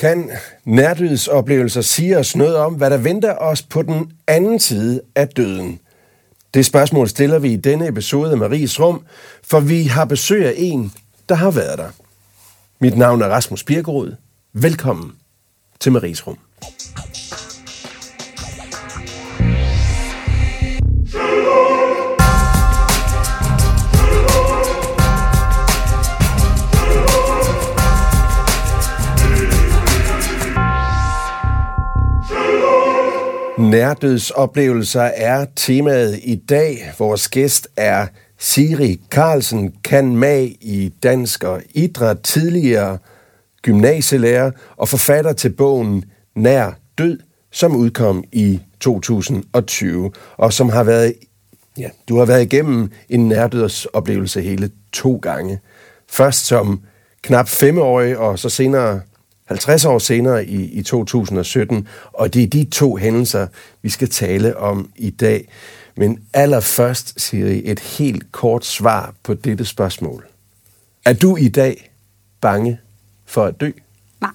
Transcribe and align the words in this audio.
Kan 0.00 0.30
nærdødsoplevelser 0.64 1.80
sige 1.80 2.18
os 2.18 2.36
noget 2.36 2.56
om, 2.56 2.74
hvad 2.74 2.90
der 2.90 2.96
venter 2.96 3.34
os 3.36 3.62
på 3.62 3.82
den 3.82 4.12
anden 4.26 4.60
side 4.60 5.00
af 5.14 5.28
døden? 5.28 5.80
Det 6.54 6.66
spørgsmål 6.66 7.08
stiller 7.08 7.38
vi 7.38 7.52
i 7.52 7.56
denne 7.56 7.88
episode 7.88 8.30
af 8.30 8.38
Maries 8.38 8.80
Rum, 8.80 9.02
for 9.42 9.60
vi 9.60 9.82
har 9.82 10.04
besøg 10.04 10.46
af 10.46 10.54
en, 10.56 10.92
der 11.28 11.34
har 11.34 11.50
været 11.50 11.78
der. 11.78 11.88
Mit 12.78 12.96
navn 12.96 13.22
er 13.22 13.26
Rasmus 13.26 13.64
Birkerud. 13.64 14.14
Velkommen 14.52 15.12
til 15.80 15.92
Maries 15.92 16.26
Rum. 16.26 16.38
Nærdødsoplevelser 33.70 35.02
er 35.02 35.46
temaet 35.56 36.20
i 36.22 36.36
dag. 36.36 36.92
Vores 36.98 37.28
gæst 37.28 37.68
er 37.76 38.06
Siri 38.38 39.00
Carlsen, 39.10 39.74
kan 39.84 40.16
mag 40.16 40.56
i 40.60 40.92
dansk 41.02 41.44
og 41.44 41.62
idræt, 41.74 42.20
tidligere 42.20 42.98
gymnasielærer 43.62 44.50
og 44.76 44.88
forfatter 44.88 45.32
til 45.32 45.50
bogen 45.50 46.04
Nær 46.36 46.70
Død, 46.98 47.18
som 47.52 47.76
udkom 47.76 48.24
i 48.32 48.60
2020, 48.80 50.12
og 50.36 50.52
som 50.52 50.68
har 50.68 50.84
været, 50.84 51.14
ja, 51.78 51.88
du 52.08 52.18
har 52.18 52.24
været 52.24 52.42
igennem 52.42 52.90
en 53.08 53.28
nærdødsoplevelse 53.28 54.42
hele 54.42 54.70
to 54.92 55.16
gange. 55.16 55.58
Først 56.08 56.46
som 56.46 56.80
knap 57.22 57.48
femårig, 57.48 58.18
og 58.18 58.38
så 58.38 58.48
senere 58.48 59.00
50 59.50 59.84
år 59.84 59.98
senere 59.98 60.46
i, 60.46 60.64
i 60.64 60.82
2017, 60.82 61.88
og 62.12 62.34
det 62.34 62.42
er 62.42 62.46
de 62.46 62.64
to 62.64 62.96
hændelser, 62.96 63.46
vi 63.82 63.88
skal 63.88 64.08
tale 64.08 64.56
om 64.56 64.90
i 64.96 65.10
dag. 65.10 65.48
Men 65.96 66.20
allerførst, 66.32 67.20
Siri, 67.20 67.62
et 67.64 67.80
helt 67.80 68.32
kort 68.32 68.64
svar 68.64 69.14
på 69.22 69.34
dette 69.34 69.64
spørgsmål. 69.64 70.26
Er 71.04 71.12
du 71.12 71.36
i 71.36 71.48
dag 71.48 71.90
bange 72.40 72.80
for 73.26 73.44
at 73.44 73.60
dø? 73.60 73.70
Nej. 74.20 74.30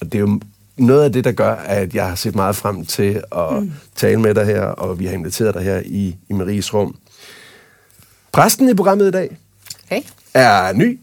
Og 0.00 0.12
det 0.12 0.14
er 0.14 0.20
jo 0.20 0.40
noget 0.76 1.04
af 1.04 1.12
det, 1.12 1.24
der 1.24 1.32
gør, 1.32 1.54
at 1.54 1.94
jeg 1.94 2.08
har 2.08 2.14
set 2.14 2.34
meget 2.34 2.56
frem 2.56 2.86
til 2.86 3.22
at 3.32 3.62
mm. 3.62 3.72
tale 3.96 4.20
med 4.20 4.34
dig 4.34 4.46
her, 4.46 4.62
og 4.62 4.98
vi 4.98 5.06
har 5.06 5.12
inviteret 5.12 5.54
dig 5.54 5.62
her 5.62 5.82
i, 5.84 6.16
i 6.28 6.32
Maries 6.32 6.74
rum. 6.74 6.96
Præsten 8.32 8.68
i 8.68 8.74
programmet 8.74 9.08
i 9.08 9.10
dag 9.10 9.36
okay. 9.84 10.02
er 10.34 10.72
ny, 10.72 11.00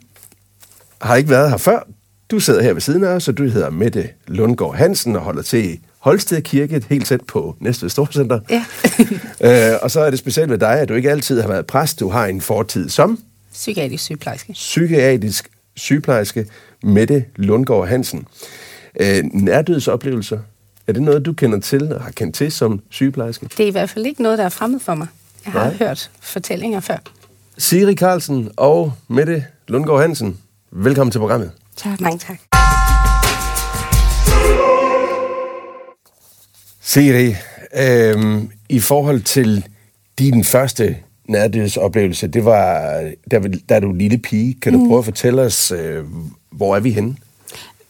har 1.02 1.16
ikke 1.16 1.30
været 1.30 1.49
her 1.49 1.58
før. 1.58 1.88
Du 2.31 2.39
sidder 2.39 2.61
her 2.63 2.73
ved 2.73 2.81
siden 2.81 3.03
af 3.03 3.08
os, 3.08 3.27
og 3.27 3.38
du 3.38 3.44
hedder 3.44 3.69
Mette 3.69 4.09
Lundgaard 4.27 4.75
Hansen 4.75 5.16
og 5.16 5.22
holder 5.22 5.41
til 5.41 5.73
i 5.73 5.80
Holsted 5.99 6.41
Kirke, 6.41 6.83
helt 6.89 7.05
tæt 7.05 7.21
på 7.21 7.55
Næstved 7.59 7.89
Storcenter. 7.89 8.39
Ja. 8.49 8.66
øh, 9.73 9.80
og 9.81 9.91
så 9.91 9.99
er 9.99 10.09
det 10.09 10.19
specielt 10.19 10.49
ved 10.52 10.58
dig, 10.58 10.80
at 10.80 10.89
du 10.89 10.94
ikke 10.94 11.11
altid 11.11 11.41
har 11.41 11.47
været 11.47 11.66
præst. 11.66 11.99
Du 11.99 12.09
har 12.09 12.25
en 12.25 12.41
fortid 12.41 12.89
som... 12.89 13.19
Psykiatrisk 13.53 14.03
sygeplejerske. 14.03 14.53
Psykiatrisk 14.53 15.49
sygeplejerske 15.75 16.45
Mette 16.83 17.25
Lundgaard 17.36 17.88
Hansen. 17.88 18.27
Øh, 18.99 19.23
nærdødsoplevelser, 19.33 20.39
er 20.88 20.93
det 20.93 21.02
noget, 21.02 21.25
du 21.25 21.33
kender 21.33 21.59
til 21.59 21.93
og 21.93 22.02
har 22.03 22.11
kendt 22.11 22.36
til 22.36 22.52
som 22.52 22.81
sygeplejerske? 22.89 23.45
Det 23.58 23.64
er 23.64 23.67
i 23.67 23.71
hvert 23.71 23.89
fald 23.89 24.05
ikke 24.05 24.21
noget, 24.23 24.38
der 24.38 24.45
er 24.45 24.49
fremmed 24.49 24.80
for 24.80 24.95
mig. 24.95 25.08
Jeg 25.45 25.53
har 25.53 25.64
Nej. 25.64 25.73
hørt 25.73 26.11
fortællinger 26.21 26.80
før. 26.80 26.97
Siri 27.58 27.95
Carlsen 27.95 28.52
og 28.58 28.93
Mette 29.08 29.45
Lundgaard 29.67 30.02
Hansen, 30.02 30.38
velkommen 30.71 31.11
til 31.11 31.19
programmet. 31.19 31.52
Tak. 31.83 32.02
Mange 32.02 32.19
tak. 32.19 32.39
Siri, 36.81 37.36
øh, 37.75 38.44
i 38.69 38.80
forhold 38.80 39.21
til 39.21 39.66
din 40.19 40.44
første 40.44 40.98
nærdødsoplevelse, 41.27 42.27
det 42.27 42.45
var, 42.45 42.92
der, 43.31 43.39
der 43.70 43.80
du 43.80 43.93
lille 43.93 44.17
pige. 44.17 44.58
Kan 44.61 44.73
du 44.73 44.87
prøve 44.87 44.99
at 44.99 45.05
fortælle 45.05 45.42
os, 45.42 45.71
øh, 45.71 46.03
hvor 46.52 46.76
er 46.76 46.80
vi 46.80 46.92
henne? 46.92 47.15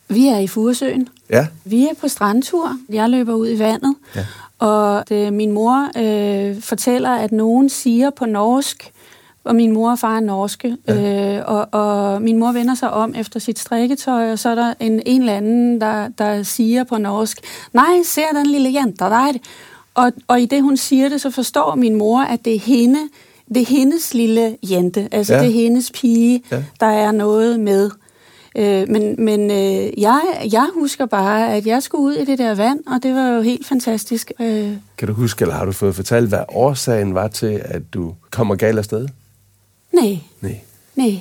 Vi 0.09 0.27
er 0.27 0.37
i 0.37 0.47
Furesøen. 0.47 1.07
Ja, 1.29 1.47
Vi 1.65 1.83
er 1.83 1.93
på 2.01 2.07
strandtur. 2.07 2.77
Jeg 2.89 3.09
løber 3.09 3.33
ud 3.33 3.49
i 3.49 3.59
vandet. 3.59 3.95
Ja. 4.15 4.25
Og 4.59 5.03
det, 5.09 5.33
min 5.33 5.51
mor 5.51 5.91
øh, 5.97 6.61
fortæller, 6.61 7.09
at 7.09 7.31
nogen 7.31 7.69
siger 7.69 8.09
på 8.09 8.25
norsk, 8.25 8.91
og 9.43 9.55
min 9.55 9.71
mor 9.73 9.91
og 9.91 9.99
far 9.99 10.15
er 10.15 10.19
norske, 10.19 10.77
ja. 10.87 11.37
øh, 11.37 11.43
og, 11.47 11.67
og 11.71 12.21
min 12.21 12.39
mor 12.39 12.51
vender 12.51 12.75
sig 12.75 12.91
om 12.91 13.13
efter 13.17 13.39
sit 13.39 13.59
strikketøj, 13.59 14.31
og 14.31 14.39
så 14.39 14.49
er 14.49 14.55
der 14.55 14.73
en, 14.79 15.01
en 15.05 15.21
eller 15.21 15.33
anden, 15.33 15.81
der, 15.81 16.07
der 16.17 16.43
siger 16.43 16.83
på 16.83 16.97
norsk, 16.97 17.37
nej, 17.73 18.03
ser 18.05 18.27
den 18.35 18.45
lille 18.45 18.73
jente 18.73 19.03
der? 19.05 19.33
Og, 19.95 20.11
og 20.27 20.41
i 20.41 20.45
det, 20.45 20.61
hun 20.63 20.77
siger 20.77 21.09
det, 21.09 21.21
så 21.21 21.31
forstår 21.31 21.75
min 21.75 21.95
mor, 21.95 22.21
at 22.21 22.45
det 22.45 22.55
er 22.55 22.59
hende, 22.59 22.99
det 23.47 23.61
er 23.61 23.65
hendes 23.65 24.13
lille 24.13 24.57
jente, 24.63 25.07
altså 25.11 25.33
Ja. 25.33 25.39
det 25.39 25.47
er 25.47 25.53
hendes 25.53 25.91
pige, 25.91 26.43
ja. 26.51 26.63
der 26.79 26.85
er 26.85 27.11
noget 27.11 27.59
med. 27.59 27.89
Øh, 28.57 28.89
men 28.89 29.15
men 29.25 29.51
øh, 29.51 30.01
jeg, 30.01 30.21
jeg 30.51 30.67
husker 30.79 31.05
bare, 31.05 31.53
at 31.53 31.65
jeg 31.67 31.83
skulle 31.83 32.03
ud 32.03 32.13
i 32.13 32.25
det 32.25 32.37
der 32.39 32.55
vand, 32.55 32.79
og 32.87 33.03
det 33.03 33.15
var 33.15 33.27
jo 33.27 33.41
helt 33.41 33.67
fantastisk. 33.67 34.31
Øh, 34.41 34.71
kan 34.97 35.07
du 35.07 35.13
huske, 35.13 35.41
eller 35.41 35.55
har 35.55 35.65
du 35.65 35.71
fået 35.71 35.95
fortalt, 35.95 36.29
hvad 36.29 36.39
årsagen 36.49 37.13
var 37.13 37.27
til, 37.27 37.61
at 37.65 37.81
du 37.93 38.13
kommer 38.31 38.55
galt 38.55 38.77
afsted? 38.77 39.07
Nej, 39.93 40.19
Nej. 40.41 40.59
nej. 40.95 41.19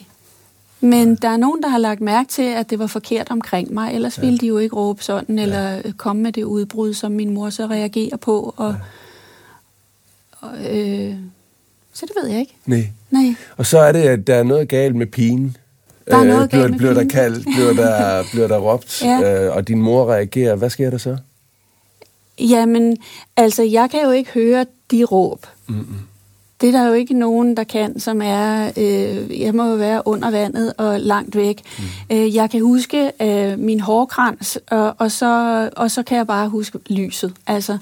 Men 0.81 1.15
der 1.17 1.29
er 1.29 1.37
nogen, 1.37 1.63
der 1.63 1.69
har 1.69 1.79
lagt 1.79 2.01
mærke 2.01 2.29
til, 2.29 2.43
at 2.43 2.71
det 2.71 2.79
var 2.79 2.87
forkert 2.87 3.31
omkring 3.31 3.73
mig. 3.75 3.95
Ellers 3.95 4.19
ja. 4.19 4.23
ville 4.23 4.39
de 4.39 4.47
jo 4.47 4.59
ikke 4.59 4.77
råbe 4.77 5.03
sådan, 5.03 5.39
eller 5.39 5.83
øh, 5.85 5.93
komme 5.93 6.23
med 6.23 6.33
det 6.33 6.45
udbrud, 6.45 6.95
som 6.95 7.13
min 7.13 7.31
mor 7.35 7.51
så 7.51 7.67
reagerer 7.67 8.17
på. 8.17 8.55
Og, 8.57 8.77
og, 10.41 10.51
øh, 10.71 11.15
så 11.93 12.07
det 12.07 12.13
ved 12.23 12.31
jeg 12.31 12.41
ikke. 12.41 12.57
Nej. 12.67 12.91
Nej. 13.11 13.35
Og 13.57 13.67
så 13.67 13.79
er 13.79 13.93
det, 13.93 14.01
at 14.03 14.27
der 14.27 14.35
er 14.35 14.43
noget 14.43 14.69
galt 14.69 14.97
med 14.97 15.07
pigen. 15.07 15.57
Der 16.07 16.17
er 16.17 16.25
noget 16.25 16.49
bliver, 16.51 16.63
galt 16.63 16.77
bliver 16.77 16.95
der 16.95 17.05
kaldt, 17.09 17.45
bliver 17.45 17.73
der, 17.73 18.23
bliver 18.33 18.49
der 18.49 18.59
råbt, 18.59 19.03
Ja. 19.05 19.45
øh, 19.47 19.57
og 19.57 19.69
din 19.69 19.83
mor 19.83 20.13
reagerer. 20.13 20.55
Hvad 20.57 20.71
sker 20.71 20.91
der 20.91 20.99
så? 20.99 21.17
Jamen, 22.41 22.97
altså, 23.37 23.63
jeg 23.63 23.91
kan 23.91 24.01
jo 24.05 24.11
ikke 24.11 24.31
høre 24.31 24.67
de 24.91 25.05
råb. 25.05 25.47
Mm-mm. 25.67 25.99
Det 26.61 26.69
er 26.69 26.73
der 26.73 26.87
jo 26.87 26.93
ikke 26.93 27.15
nogen, 27.15 27.57
der 27.57 27.65
kan, 27.65 28.01
som 28.01 28.23
er, 28.23 28.71
øh, 28.77 29.41
jeg 29.41 29.55
må 29.55 29.65
jo 29.65 29.75
være 29.75 30.03
under 30.05 30.31
vandet 30.31 30.73
og 30.79 31.01
langt 31.01 31.37
væk. 31.37 31.63
Mm. 31.79 32.17
Øh, 32.17 32.35
jeg 32.35 32.51
kan 32.51 32.63
huske 32.63 33.13
øh, 33.23 33.59
min 33.59 33.81
hårkrans, 33.81 34.59
og, 34.71 34.95
og, 34.99 35.11
så, 35.11 35.71
og 35.77 35.91
så 35.91 36.03
kan 36.03 36.17
jeg 36.17 36.27
bare 36.27 36.49
huske 36.49 36.79
lyset. 36.91 37.33
Altså, 37.47 37.79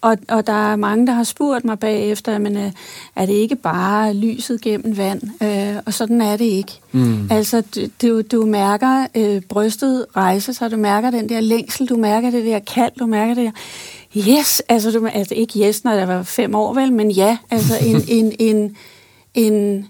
og, 0.00 0.16
og 0.28 0.46
der 0.46 0.72
er 0.72 0.76
mange, 0.76 1.06
der 1.06 1.12
har 1.12 1.24
spurgt 1.24 1.64
mig 1.64 1.78
bagefter, 1.78 2.38
men 2.38 2.56
øh, 2.56 2.72
er 3.16 3.26
det 3.26 3.32
ikke 3.32 3.56
bare 3.56 4.14
lyset 4.14 4.60
gennem 4.60 4.96
vand? 4.96 5.22
Øh, 5.42 5.82
og 5.86 5.94
sådan 5.94 6.20
er 6.20 6.36
det 6.36 6.44
ikke. 6.44 6.72
Mm. 6.92 7.28
Altså, 7.30 7.62
du, 7.74 7.80
du, 8.02 8.22
du 8.22 8.46
mærker 8.46 9.06
øh, 9.14 9.40
brystet 9.40 10.06
rejse 10.16 10.54
sig, 10.54 10.70
du 10.70 10.76
mærker 10.76 11.10
den 11.10 11.28
der 11.28 11.40
længsel, 11.40 11.88
du 11.88 11.96
mærker 11.96 12.30
det 12.30 12.44
der 12.44 12.58
kald, 12.58 12.92
du 12.98 13.06
mærker 13.06 13.34
det 13.34 13.44
der 13.44 13.50
Yes, 14.16 14.62
altså, 14.68 14.90
du, 14.90 15.06
altså 15.06 15.34
ikke 15.34 15.60
yes, 15.60 15.84
når 15.84 15.92
jeg 15.92 16.08
var 16.08 16.22
fem 16.22 16.54
år 16.54 16.74
vel, 16.74 16.92
men 16.92 17.10
ja, 17.10 17.38
altså 17.50 17.74
en, 17.86 18.02
en, 18.18 18.32
en, 18.38 18.76
en, 19.34 19.86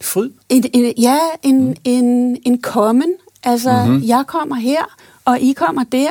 Fryd? 0.00 0.30
en, 0.48 0.64
en 0.74 0.92
ja, 0.98 1.18
en, 1.42 1.76
en, 1.84 2.36
en 2.46 2.58
kommen. 2.62 3.14
Altså, 3.44 3.84
mm-hmm. 3.86 4.02
jeg 4.04 4.24
kommer 4.26 4.56
her, 4.56 4.82
og 5.24 5.40
I 5.40 5.52
kommer 5.52 5.84
der, 5.84 6.10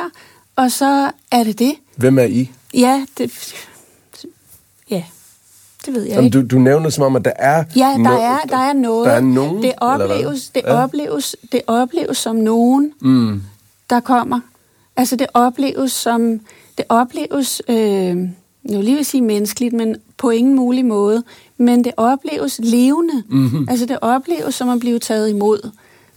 og 0.55 0.71
så 0.71 1.11
er 1.31 1.43
det 1.43 1.59
det. 1.59 1.73
Hvem 1.95 2.19
er 2.19 2.23
I? 2.23 2.51
Ja, 2.73 3.05
det, 3.17 3.53
ja, 4.89 5.03
det 5.85 5.93
ved 5.93 6.01
jeg 6.03 6.09
Jamen, 6.11 6.25
ikke. 6.25 6.41
du, 6.41 6.47
du 6.47 6.59
nævner 6.59 6.89
som 6.89 7.03
om, 7.03 7.15
at 7.15 7.25
der 7.25 7.31
er... 7.35 7.63
Ja, 7.75 7.85
der 7.97 8.09
no- 8.09 8.21
er, 8.21 8.37
der 8.49 8.57
er 8.57 8.73
noget. 8.73 9.05
Der 9.05 9.11
er 9.13 9.19
nogen, 9.21 9.63
det 9.63 9.73
opleves, 9.77 10.49
det, 10.49 10.61
Ja. 10.65 10.83
opleves, 10.83 11.35
det 11.51 11.61
opleves 11.67 12.17
som 12.17 12.35
nogen, 12.35 12.93
Mm. 13.01 13.41
der 13.89 13.99
kommer. 13.99 14.39
Altså 14.95 15.15
det 15.15 15.27
opleves 15.33 15.91
som, 15.91 16.39
det 16.81 16.87
opleves, 16.89 17.61
øh, 17.69 18.17
vil 18.63 18.83
lige 18.83 18.95
vil 18.95 19.05
sige 19.05 19.21
menneskeligt, 19.21 19.73
men 19.73 19.95
på 20.17 20.29
ingen 20.29 20.55
mulig 20.55 20.85
måde. 20.85 21.23
Men 21.57 21.83
det 21.83 21.91
opleves 21.97 22.59
levende. 22.63 23.23
Mm-hmm. 23.29 23.67
Altså 23.69 23.85
det 23.85 23.97
opleves 24.01 24.55
som 24.55 24.69
at 24.69 24.79
blive 24.79 24.99
taget 24.99 25.29
imod. 25.29 25.71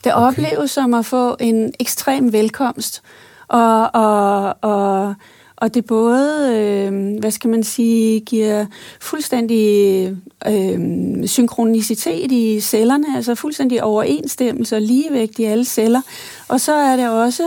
Det 0.04 0.14
okay. 0.14 0.26
opleves 0.26 0.70
som 0.70 0.94
at 0.94 1.06
få 1.06 1.36
en 1.40 1.72
ekstrem 1.80 2.32
velkomst. 2.32 3.02
Og, 3.48 3.90
og, 3.94 4.56
og, 4.60 5.14
og 5.56 5.74
det 5.74 5.84
både, 5.84 6.56
øh, 6.56 7.18
hvad 7.20 7.30
skal 7.30 7.50
man 7.50 7.64
sige, 7.64 8.20
giver 8.20 8.66
fuldstændig 9.00 10.16
øh, 10.48 10.78
synkronicitet 11.26 12.32
i 12.32 12.60
cellerne, 12.60 13.16
altså 13.16 13.34
fuldstændig 13.34 13.82
overensstemmelse 13.82 14.76
og 14.76 14.82
ligevægt 14.82 15.38
i 15.38 15.44
alle 15.44 15.64
celler. 15.64 16.00
Og 16.48 16.60
så 16.60 16.74
er 16.74 16.96
det 16.96 17.08
også, 17.08 17.42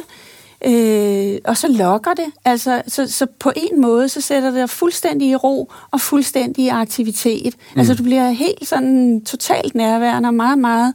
øh, 0.65 1.37
og 1.45 1.57
så 1.57 1.67
lokker 1.67 2.13
det. 2.13 2.25
Altså, 2.45 2.81
så, 2.87 3.11
så 3.11 3.27
på 3.39 3.51
en 3.55 3.81
måde, 3.81 4.09
så 4.09 4.21
sætter 4.21 4.49
det 4.49 4.59
dig 4.59 4.69
fuldstændig 4.69 5.29
i 5.29 5.35
ro 5.35 5.71
og 5.91 6.01
fuldstændig 6.01 6.65
i 6.65 6.67
aktivitet. 6.67 7.55
Mm. 7.73 7.79
Altså 7.79 7.93
du 7.93 8.03
bliver 8.03 8.29
helt 8.29 8.67
sådan 8.67 9.21
totalt 9.25 9.75
nærværende 9.75 10.29
og 10.29 10.33
meget, 10.33 10.59
meget 10.59 10.93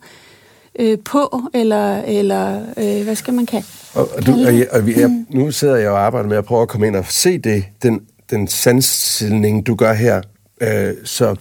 øh, 0.78 0.98
på, 1.04 1.42
eller, 1.54 2.02
eller 2.02 2.62
øh, 2.76 3.04
hvad 3.04 3.16
skal 3.16 3.34
man 3.34 3.46
kalde 3.46 3.66
Og, 3.94 4.08
og, 4.16 4.26
du, 4.26 4.32
og, 4.32 4.58
jeg, 4.58 4.66
og 4.70 4.86
vi 4.86 4.94
er, 4.94 5.24
nu 5.30 5.50
sidder 5.50 5.76
jeg 5.76 5.90
og 5.90 6.00
arbejder 6.00 6.28
med 6.28 6.36
at 6.36 6.44
prøve 6.44 6.62
at 6.62 6.68
komme 6.68 6.86
ind 6.86 6.96
og 6.96 7.04
se 7.08 7.38
det, 7.38 7.64
den, 7.82 8.00
den 8.30 8.48
sandstilling, 8.48 9.66
du 9.66 9.74
gør 9.74 9.92
her. 9.92 10.22
Øh, 10.60 10.94
så 11.04 11.36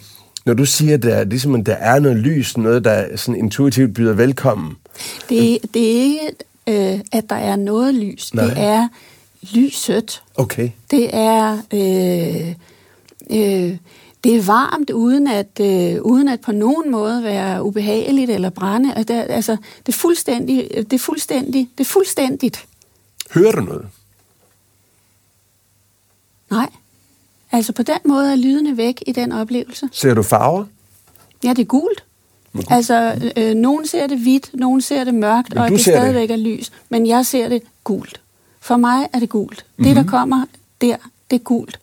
når 0.45 0.53
du 0.53 0.65
siger, 0.65 0.93
at 0.93 1.03
der, 1.03 1.23
ligesom, 1.23 1.55
at 1.55 1.65
der 1.65 1.73
er 1.73 1.99
noget 1.99 2.17
lys, 2.17 2.57
noget, 2.57 2.83
der 2.83 3.17
sådan 3.17 3.39
intuitivt 3.39 3.93
byder 3.93 4.13
velkommen. 4.13 4.75
Det, 5.29 5.57
det 5.73 5.87
er 5.87 6.03
ikke, 6.03 6.31
øh, 6.67 6.99
at 7.11 7.29
der 7.29 7.35
er 7.35 7.55
noget 7.55 7.95
lys. 7.95 8.33
Nej. 8.33 8.45
Det 8.45 8.53
er 8.57 8.87
lyset. 9.53 10.23
Okay. 10.35 10.69
Det 10.91 11.09
er... 11.15 11.53
Øh, 11.73 12.55
øh, 13.29 13.77
det 14.23 14.35
er 14.35 14.41
varmt, 14.41 14.89
uden 14.89 15.27
at, 15.27 15.59
øh, 15.61 16.01
uden 16.01 16.27
at 16.27 16.41
på 16.41 16.51
nogen 16.51 16.91
måde 16.91 17.23
være 17.23 17.63
ubehageligt 17.63 18.29
eller 18.31 18.49
brænde. 18.49 18.93
Altså, 18.95 19.13
det, 19.13 19.19
er- 19.21 19.33
altså, 19.35 19.57
det 19.85 19.93
er 19.93 19.97
fuldstændig, 19.97 20.69
det 20.75 20.93
er 20.93 20.99
fuldstændig, 20.99 21.69
det 21.77 21.83
er 21.83 21.89
fuldstændigt. 21.89 22.65
Hører 23.33 23.51
du 23.51 23.61
noget? 23.61 23.87
Nej. 26.51 26.69
Altså 27.51 27.73
på 27.73 27.83
den 27.83 27.97
måde 28.05 28.31
er 28.31 28.35
lydene 28.35 28.77
væk 28.77 29.03
i 29.07 29.11
den 29.11 29.31
oplevelse. 29.31 29.89
Ser 29.91 30.13
du 30.13 30.23
farver? 30.23 30.65
Ja, 31.43 31.49
det 31.49 31.59
er 31.59 31.65
gult. 31.65 32.03
Okay. 32.55 32.75
Altså, 32.75 33.31
øh, 33.37 33.55
nogen 33.55 33.87
ser 33.87 34.07
det 34.07 34.17
hvidt, 34.17 34.49
nogen 34.53 34.81
ser 34.81 35.03
det 35.03 35.13
mørkt, 35.13 35.57
og 35.57 35.69
det 35.69 35.81
ser 35.81 35.91
det. 35.91 36.01
stadigvæk 36.01 36.31
er 36.31 36.35
lys. 36.35 36.71
Men 36.89 37.07
jeg 37.07 37.25
ser 37.25 37.49
det 37.49 37.61
gult. 37.83 38.21
For 38.61 38.77
mig 38.77 39.07
er 39.13 39.19
det 39.19 39.29
gult. 39.29 39.65
Mm-hmm. 39.77 39.89
Mhm. 39.89 39.95
Det, 39.95 40.05
der 40.05 40.11
kommer 40.11 40.45
der, 40.81 40.95
det 41.31 41.35
er 41.35 41.43
gult. 41.43 41.79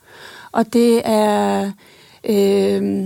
Og 0.52 0.72
det 0.72 1.00
er... 1.04 1.70
Øh, 2.28 3.04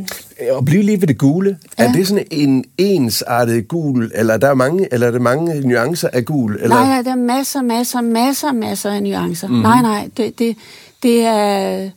Og 0.52 0.64
blive 0.64 0.82
lige 0.82 1.00
ved 1.00 1.08
det 1.08 1.18
gule. 1.18 1.58
Ja. 1.78 1.82
Ja. 1.84 1.88
Er 1.88 1.92
det 1.92 2.08
sådan 2.08 2.26
en 2.30 2.64
ensartet 2.78 3.68
gul, 3.68 4.10
eller, 4.14 4.36
der 4.36 4.48
er 4.48 4.54
mange, 4.54 4.88
eller 4.92 5.06
er 5.06 5.10
det 5.10 5.22
mange 5.22 5.60
nuancer 5.60 6.08
af 6.12 6.24
gul? 6.24 6.54
Eller? 6.54 6.68
Nej, 6.68 6.84
nej, 6.84 7.02
der 7.02 7.10
er 7.10 7.14
masser, 7.16 7.62
masser, 7.62 8.00
masser, 8.00 8.52
masser 8.52 8.90
af 8.90 9.02
nuancer. 9.02 9.48
Mhm. 9.48 9.56
Mm. 9.56 9.62
Nej, 9.62 9.82
nej, 9.82 10.08
det, 10.16 10.38
det, 10.38 10.56
det 11.02 11.20
er... 11.24 11.90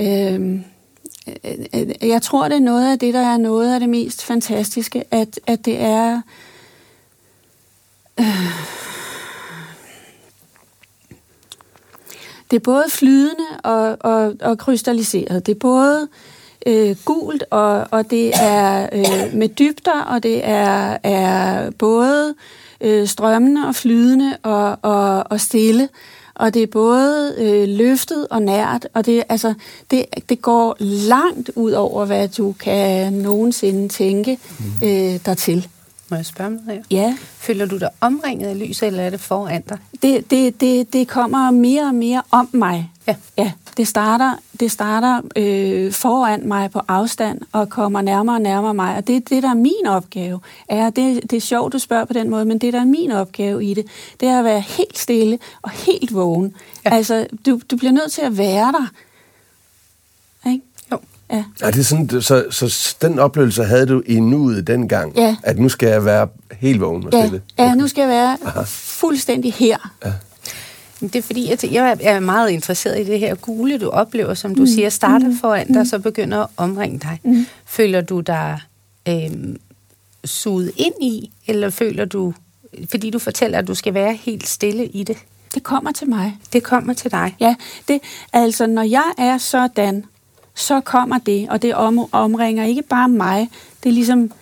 Øh, 0.00 0.34
øh, 0.34 0.60
jeg 2.02 2.22
tror, 2.22 2.48
det 2.48 2.56
er 2.56 2.60
noget 2.60 2.92
af 2.92 2.98
det, 2.98 3.14
der 3.14 3.20
er 3.20 3.36
noget 3.36 3.74
af 3.74 3.80
det 3.80 3.88
mest 3.88 4.24
fantastiske, 4.24 5.04
at, 5.10 5.40
at 5.46 5.64
det 5.64 5.80
er... 5.80 6.20
Øh, 8.20 8.78
det 12.50 12.56
er 12.56 12.60
både 12.60 12.84
flydende 12.88 13.46
og, 13.64 13.96
og, 14.00 14.34
og 14.40 14.58
krystalliseret. 14.58 15.46
Det 15.46 15.54
er 15.54 15.58
både 15.58 16.08
øh, 16.66 16.96
gult, 17.04 17.44
og, 17.50 17.86
og 17.90 18.10
det 18.10 18.32
er 18.34 18.88
øh, 18.92 19.34
med 19.34 19.48
dybder, 19.48 20.02
og 20.02 20.22
det 20.22 20.40
er, 20.44 20.98
er 21.02 21.70
både 21.70 22.34
øh, 22.80 23.08
strømmende 23.08 23.68
og 23.68 23.74
flydende 23.74 24.36
og, 24.42 24.78
og, 24.82 25.24
og 25.30 25.40
stille. 25.40 25.88
Og 26.38 26.54
det 26.54 26.62
er 26.62 26.66
både 26.66 27.34
øh, 27.38 27.68
løftet 27.68 28.26
og 28.30 28.42
nært, 28.42 28.88
og 28.94 29.06
det, 29.06 29.24
altså, 29.28 29.54
det, 29.90 30.04
det 30.28 30.42
går 30.42 30.76
langt 30.80 31.50
ud 31.54 31.72
over, 31.72 32.04
hvad 32.04 32.28
du 32.28 32.52
kan 32.52 33.12
nogensinde 33.12 33.88
tænke 33.88 34.38
øh, 34.82 35.18
dertil. 35.26 35.68
Må 36.10 36.16
jeg 36.16 36.26
spørge 36.26 36.46
om 36.46 36.52
noget 36.52 36.82
her? 36.90 36.98
Ja, 36.98 37.16
Føler 37.38 37.66
du 37.66 37.78
dig 37.78 37.88
omringet 38.00 38.48
af 38.48 38.58
lys, 38.58 38.82
eller 38.82 39.02
er 39.02 39.10
det 39.10 39.20
foran 39.20 39.62
dig? 39.68 39.78
det, 40.02 40.30
det, 40.30 40.60
det, 40.60 40.92
det 40.92 41.08
kommer 41.08 41.50
mere 41.50 41.82
og 41.82 41.94
mere 41.94 42.22
om 42.30 42.48
mig. 42.52 42.90
Ja. 43.08 43.14
Ja, 43.38 43.52
det 43.76 43.88
starter, 43.88 44.32
det 44.60 44.70
starter 44.70 45.20
øh, 45.36 45.92
foran 45.92 46.48
mig 46.48 46.70
på 46.70 46.80
afstand 46.88 47.40
og 47.52 47.68
kommer 47.68 48.00
nærmere 48.00 48.36
og 48.36 48.40
nærmere 48.42 48.74
mig. 48.74 48.96
Og 48.96 49.06
det, 49.06 49.28
det 49.30 49.42
der 49.42 49.50
er 49.50 49.54
min 49.54 49.86
opgave, 49.86 50.40
er, 50.68 50.90
det, 50.90 51.30
det 51.30 51.36
er 51.36 51.40
sjovt, 51.40 51.72
du 51.72 51.78
spørger 51.78 52.04
på 52.04 52.12
den 52.12 52.30
måde, 52.30 52.44
men 52.44 52.58
det 52.58 52.72
der 52.72 52.80
er 52.80 52.84
min 52.84 53.12
opgave 53.12 53.64
i 53.64 53.74
det, 53.74 53.84
det 54.20 54.28
er 54.28 54.38
at 54.38 54.44
være 54.44 54.60
helt 54.60 54.98
stille 54.98 55.38
og 55.62 55.70
helt 55.70 56.14
vågen. 56.14 56.54
Ja. 56.84 56.90
Ja. 56.90 56.96
Altså, 56.96 57.26
du, 57.46 57.60
du 57.70 57.76
bliver 57.76 57.92
nødt 57.92 58.12
til 58.12 58.22
at 58.22 58.38
være 58.38 58.72
der. 58.72 58.86
Ikke? 60.50 60.64
Jo. 60.92 60.98
Ja. 61.32 61.44
Er 61.60 61.70
det 61.70 61.86
sådan, 61.86 62.22
så, 62.22 62.44
så 62.50 62.96
den 63.02 63.18
oplevelse 63.18 63.64
havde 63.64 63.86
du 63.86 64.02
i 64.06 64.20
nuet 64.20 64.66
dengang? 64.66 65.16
Ja. 65.16 65.36
At 65.42 65.58
nu 65.58 65.68
skal 65.68 65.88
jeg 65.88 66.04
være 66.04 66.28
helt 66.60 66.80
vågen 66.80 67.04
og 67.06 67.12
Ja, 67.12 67.20
stille? 67.26 67.42
ja, 67.58 67.74
nu 67.74 67.88
skal 67.88 68.00
jeg 68.02 68.10
være 68.10 68.66
fuldstændig 68.66 69.52
her. 69.52 69.92
Men 70.04 70.12
Det 71.00 71.16
er 71.16 71.22
fordi, 71.22 71.48
jeg, 71.48 71.58
tæ- 71.64 71.72
jeg 71.72 71.98
er 72.02 72.20
meget 72.20 72.50
interesseret 72.50 73.00
i 73.00 73.04
det 73.04 73.18
her 73.18 73.34
gule, 73.34 73.78
du 73.78 73.88
oplever, 73.88 74.34
som 74.34 74.54
du 74.54 74.60
mm. 74.60 74.66
siger, 74.66 74.88
starter 74.88 75.34
foran 75.40 75.72
dig, 75.72 75.86
så 75.86 75.98
begynder 75.98 76.38
at 76.38 76.46
omringe 76.56 76.98
dig. 76.98 77.20
Mm. 77.24 77.46
Føler 77.66 78.00
du 78.00 78.20
dig 78.20 78.60
øhm, 79.08 79.56
suget 80.24 80.72
ind 80.76 80.94
i, 81.02 81.30
eller 81.46 81.70
føler 81.70 82.04
du, 82.04 82.34
fordi 82.90 83.10
du 83.10 83.18
fortæller, 83.18 83.58
at 83.58 83.68
du 83.68 83.74
skal 83.74 83.94
være 83.94 84.14
helt 84.14 84.46
stille 84.48 84.86
i 84.86 85.02
det, 85.04 85.16
Det 85.54 85.62
kommer 85.62 85.92
til 85.92 86.08
mig. 86.08 86.36
det 86.52 86.62
kommer 86.62 86.94
til 86.94 87.10
dig? 87.10 87.36
Ja, 87.40 87.54
det, 87.88 88.00
altså 88.32 88.66
når 88.66 88.82
jeg 88.82 89.12
er 89.18 89.38
sådan, 89.38 90.04
så 90.54 90.80
kommer 90.80 91.18
det, 91.18 91.48
og 91.48 91.62
det 91.62 91.74
om, 91.74 92.08
omringer 92.12 92.64
ikke 92.64 92.82
bare 92.82 93.08
mig, 93.08 93.48
det 93.82 93.88
er 93.88 93.94
ligesom... 93.94 94.32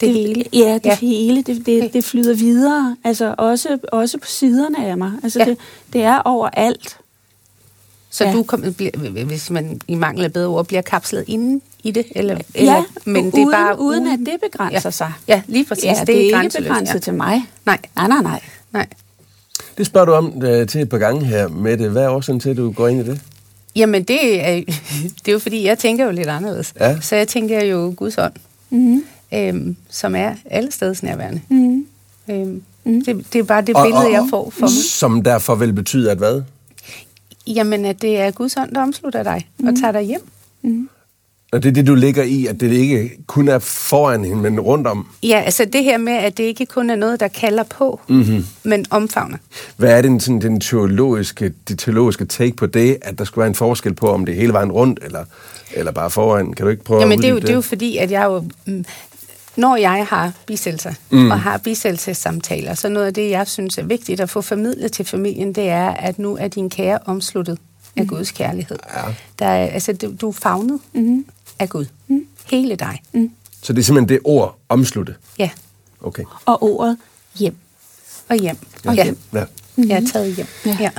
Det 0.00 0.12
hele? 0.12 0.44
Ja, 0.52 0.74
det 0.74 0.86
Ja. 0.86 0.96
hele, 0.96 1.42
det, 1.42 1.66
det, 1.66 1.78
Okay. 1.82 1.92
det 1.92 2.04
flyder 2.04 2.34
videre, 2.34 2.96
altså 3.04 3.34
også, 3.38 3.78
også 3.92 4.18
på 4.18 4.26
siderne 4.26 4.86
af 4.86 4.96
mig. 4.98 5.12
Altså 5.22 5.38
Ja. 5.38 5.44
det, 5.44 5.58
det 5.92 6.02
er 6.02 6.18
overalt. 6.18 6.96
Så 8.10 8.24
ja. 8.24 8.32
Du 8.32 8.42
kommer, 8.42 8.70
bliver, 8.70 9.24
hvis 9.24 9.50
man 9.50 9.80
i 9.88 9.94
mangel 9.94 10.24
af 10.24 10.32
bedre 10.32 10.48
ord, 10.48 10.66
bliver 10.66 10.82
kapslet 10.82 11.24
inde 11.26 11.60
i 11.82 11.90
det? 11.90 12.06
Eller, 12.10 12.38
eller, 12.54 12.72
ja, 12.72 12.84
men 13.04 13.24
det 13.26 13.34
er 13.34 13.38
uden, 13.38 13.50
bare 13.52 13.80
uden 13.80 14.06
at 14.06 14.18
det 14.18 14.36
begrænser 14.52 14.80
ja. 14.84 14.90
sig. 14.90 15.12
Ja, 15.28 15.42
lige 15.46 15.64
præcis. 15.64 15.84
Ja, 15.84 15.90
det, 16.00 16.06
det 16.06 16.34
er 16.34 16.42
ikke 16.42 16.58
begrænset 16.62 16.94
ja. 16.94 16.98
til 16.98 17.14
mig. 17.14 17.42
Nej, 17.66 17.78
Nej, 17.96 18.08
nej, 18.08 18.22
nej. 18.22 18.40
nej. 18.72 18.86
Det 19.78 19.86
spørger 19.86 20.04
du 20.04 20.12
om 20.12 20.42
øh, 20.42 20.68
til 20.68 20.80
et 20.80 20.88
par 20.88 20.98
gange 20.98 21.24
her, 21.26 21.48
Mette. 21.48 21.88
Hvad 21.88 22.02
er 22.02 22.08
årsagen 22.10 22.40
til, 22.40 22.50
at 22.50 22.56
du 22.56 22.70
går 22.72 22.88
ind 22.88 23.00
i 23.00 23.04
det? 23.10 23.20
Jamen, 23.76 24.02
det 24.04 24.48
er, 24.48 24.54
det 25.24 25.28
er 25.28 25.32
jo 25.32 25.38
fordi, 25.38 25.64
jeg 25.64 25.78
tænker 25.78 26.04
jo 26.04 26.10
lidt 26.10 26.28
anderledes. 26.28 26.74
Ja. 26.80 27.00
Så 27.00 27.16
jeg 27.16 27.28
tænker 27.28 27.64
jo 27.64 27.94
Guds 27.96 28.18
ånd, 28.18 28.32
Mm-hmm. 28.70 29.04
Øhm, 29.34 29.76
som 29.90 30.14
er 30.14 30.34
alle 30.50 30.72
steds 30.72 31.02
nærværende. 31.02 31.40
Mm-hmm. 31.48 31.86
Øhm, 32.30 32.62
det, 32.84 33.26
det 33.32 33.38
er 33.38 33.42
bare 33.42 33.62
det 33.62 33.76
billede, 33.84 34.12
jeg 34.12 34.26
får 34.30 34.50
for 34.50 34.60
mig. 34.60 34.70
Som 34.70 35.22
derfor 35.22 35.54
vil 35.54 35.72
betyde, 35.72 36.10
at 36.10 36.18
hvad? 36.18 36.42
Jamen, 37.46 37.84
at 37.84 38.02
det 38.02 38.20
er 38.20 38.30
Guds 38.30 38.56
ånd, 38.56 38.74
der 38.74 38.82
omslutter 38.82 39.22
dig 39.22 39.48
og 39.66 39.76
tager 39.80 39.92
dig 39.92 40.02
hjem. 40.02 40.20
Og 41.52 41.62
det 41.62 41.68
er 41.68 41.72
det, 41.72 41.86
du 41.86 41.94
ligger 41.94 42.22
i, 42.22 42.46
at 42.46 42.60
det 42.60 42.72
ikke 42.72 43.10
kun 43.26 43.48
er 43.48 43.58
foran 43.58 44.24
hende, 44.24 44.42
men 44.42 44.60
rundt 44.60 44.86
om. 44.86 45.06
Ja, 45.22 45.42
altså 45.44 45.64
det 45.64 45.84
her 45.84 45.98
med, 45.98 46.12
at 46.12 46.36
det 46.36 46.44
ikke 46.44 46.66
kun 46.66 46.90
er 46.90 46.96
noget, 46.96 47.20
der 47.20 47.28
kalder 47.28 47.62
på, 47.62 48.00
mm-hmm. 48.08 48.46
men 48.62 48.86
omfavner. 48.90 49.38
Hvad 49.76 49.98
er 49.98 50.02
den, 50.02 50.20
sådan, 50.20 50.40
den 50.40 50.60
teologiske, 50.60 51.52
det 51.68 51.78
teologiske 51.78 52.24
take 52.24 52.56
på 52.56 52.66
det, 52.66 52.98
at 53.02 53.18
der 53.18 53.24
skulle 53.24 53.42
være 53.42 53.48
en 53.48 53.54
forskel 53.54 53.94
på, 53.94 54.08
om 54.08 54.26
det 54.26 54.34
er 54.34 54.40
hele 54.40 54.52
vejen 54.52 54.72
rundt, 54.72 54.98
eller, 55.02 55.24
eller 55.74 55.92
bare 55.92 56.10
foran? 56.10 56.52
Kan 56.52 56.64
du 56.64 56.70
ikke 56.70 56.84
prøve 56.84 57.00
Jamen, 57.00 57.18
at 57.18 57.22
det 57.22 57.28
er, 57.28 57.32
jo, 57.32 57.38
det 57.38 57.50
er 57.50 57.54
jo 57.54 57.60
fordi, 57.60 57.96
at 57.96 58.10
jeg 58.10 58.24
jo... 58.24 58.44
Mm, 59.56 59.60
når 59.60 59.76
jeg 59.76 60.06
har 60.08 60.32
bisættelser 60.46 60.92
mm. 61.10 61.30
og 61.30 61.40
har 61.40 61.58
bisættelsessamtaler, 61.58 62.74
så 62.74 62.88
noget 62.88 63.06
af 63.06 63.14
det, 63.14 63.30
jeg 63.30 63.46
synes 63.48 63.78
er 63.78 63.82
vigtigt 63.82 64.20
at 64.20 64.30
få 64.30 64.40
formidlet 64.40 64.92
til 64.92 65.04
familien, 65.04 65.52
det 65.52 65.68
er, 65.68 65.88
at 65.88 66.18
nu 66.18 66.36
er 66.36 66.48
din 66.48 66.70
kære 66.70 66.98
omsluttet 67.04 67.58
af 67.96 68.06
Guds 68.06 68.30
kærlighed. 68.30 68.78
Ja. 68.96 69.02
Der 69.38 69.46
er, 69.46 69.66
altså, 69.66 69.92
du, 69.92 70.14
du 70.20 70.28
er 70.28 70.32
fagnet 70.32 70.80
mm. 70.94 71.26
af 71.58 71.68
Gud. 71.68 71.84
Mm. 72.08 72.26
Hele 72.50 72.76
dig. 72.76 73.02
Mm. 73.12 73.30
Så 73.62 73.72
det 73.72 73.78
er 73.80 73.84
simpelthen 73.84 74.08
det 74.08 74.20
ord, 74.24 74.58
omslutte. 74.68 75.14
Ja, 75.38 75.50
Okay. 76.00 76.22
Og 76.46 76.62
ordet 76.62 76.96
hjem. 77.34 77.54
og 78.28 78.36
hjem. 78.36 78.56
Ja. 78.84 78.92
Ja, 78.92 79.04
Ja. 79.32 79.44
jeg 79.76 80.02
er 80.02 80.08
taget 80.12 80.34
hjem. 80.36 80.46
Ja. 80.66 80.76
Ja. 80.80 80.90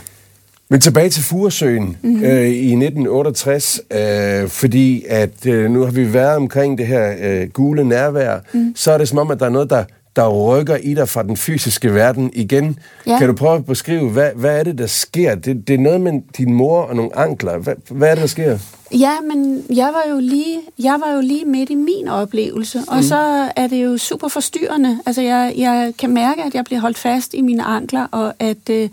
Men 0.70 0.80
tilbage 0.80 1.10
til 1.10 1.24
Furesøen 1.24 1.98
mm-hmm. 2.02 2.24
øh, 2.24 2.48
i 2.48 2.74
1968, 2.74 3.82
øh, 3.92 4.50
fordi 4.50 5.06
at 5.10 5.46
øh, 5.46 5.72
nu 5.72 5.84
har 5.84 5.92
vi 5.92 6.14
været 6.14 6.36
omkring 6.36 6.78
det 6.78 6.88
her 6.88 7.16
øh, 7.22 7.50
gule 7.50 7.84
nærvær, 7.84 8.40
mm. 8.54 8.74
så 8.76 8.92
er 8.92 8.98
det 8.98 9.08
som 9.08 9.18
om, 9.18 9.32
at 9.32 9.40
der 9.40 9.46
er 9.46 9.50
noget, 9.50 9.70
der, 9.70 9.84
der 10.18 10.30
rykker 10.30 10.76
i 10.76 10.94
dig 10.94 11.10
fra 11.10 11.24
den 11.24 11.38
fysiske 11.38 11.94
verden 11.94 12.32
igen. 12.34 12.80
Ja. 13.08 13.18
Kan 13.18 13.28
du 13.28 13.34
prøve 13.36 13.56
at 13.56 13.66
beskrive, 13.66 14.10
hvad, 14.10 14.32
hvad 14.36 14.60
er 14.60 14.64
det, 14.64 14.78
der 14.78 14.88
sker? 14.88 15.36
Det, 15.36 15.68
det 15.68 15.74
er 15.74 15.80
noget 15.80 16.02
med 16.02 16.22
din 16.38 16.54
mor 16.54 16.82
og 16.82 16.96
nogle 16.96 17.18
ankler. 17.18 17.58
Hvad, 17.58 17.76
hvad 17.90 18.10
er 18.10 18.16
det, 18.16 18.22
der 18.22 18.28
sker? 18.28 18.58
Ja, 18.92 19.12
men 19.22 19.66
jeg 19.76 19.86
var 19.94 20.12
jo 20.12 20.20
lige, 20.20 20.60
jeg 20.80 20.98
var 21.06 21.14
jo 21.14 21.22
lige 21.22 21.46
midt 21.46 21.70
i 21.70 21.76
min 21.76 22.08
oplevelse, 22.08 22.80
og 22.88 23.04
så 23.04 23.50
er 23.56 23.68
det 23.68 23.84
jo 23.84 23.98
super 23.98 24.28
forstyrrende. 24.28 25.00
Altså, 25.06 25.22
jeg, 25.22 25.54
jeg 25.58 25.94
kan 26.00 26.14
mærke, 26.14 26.44
at 26.44 26.56
jeg 26.56 26.66
bliver 26.66 26.80
holdt 26.80 26.98
fast 26.98 27.34
i 27.34 27.42
mine 27.42 27.64
ankler, 27.64 28.08
og 28.12 28.34
at, 28.40 28.70
øh, 28.70 28.90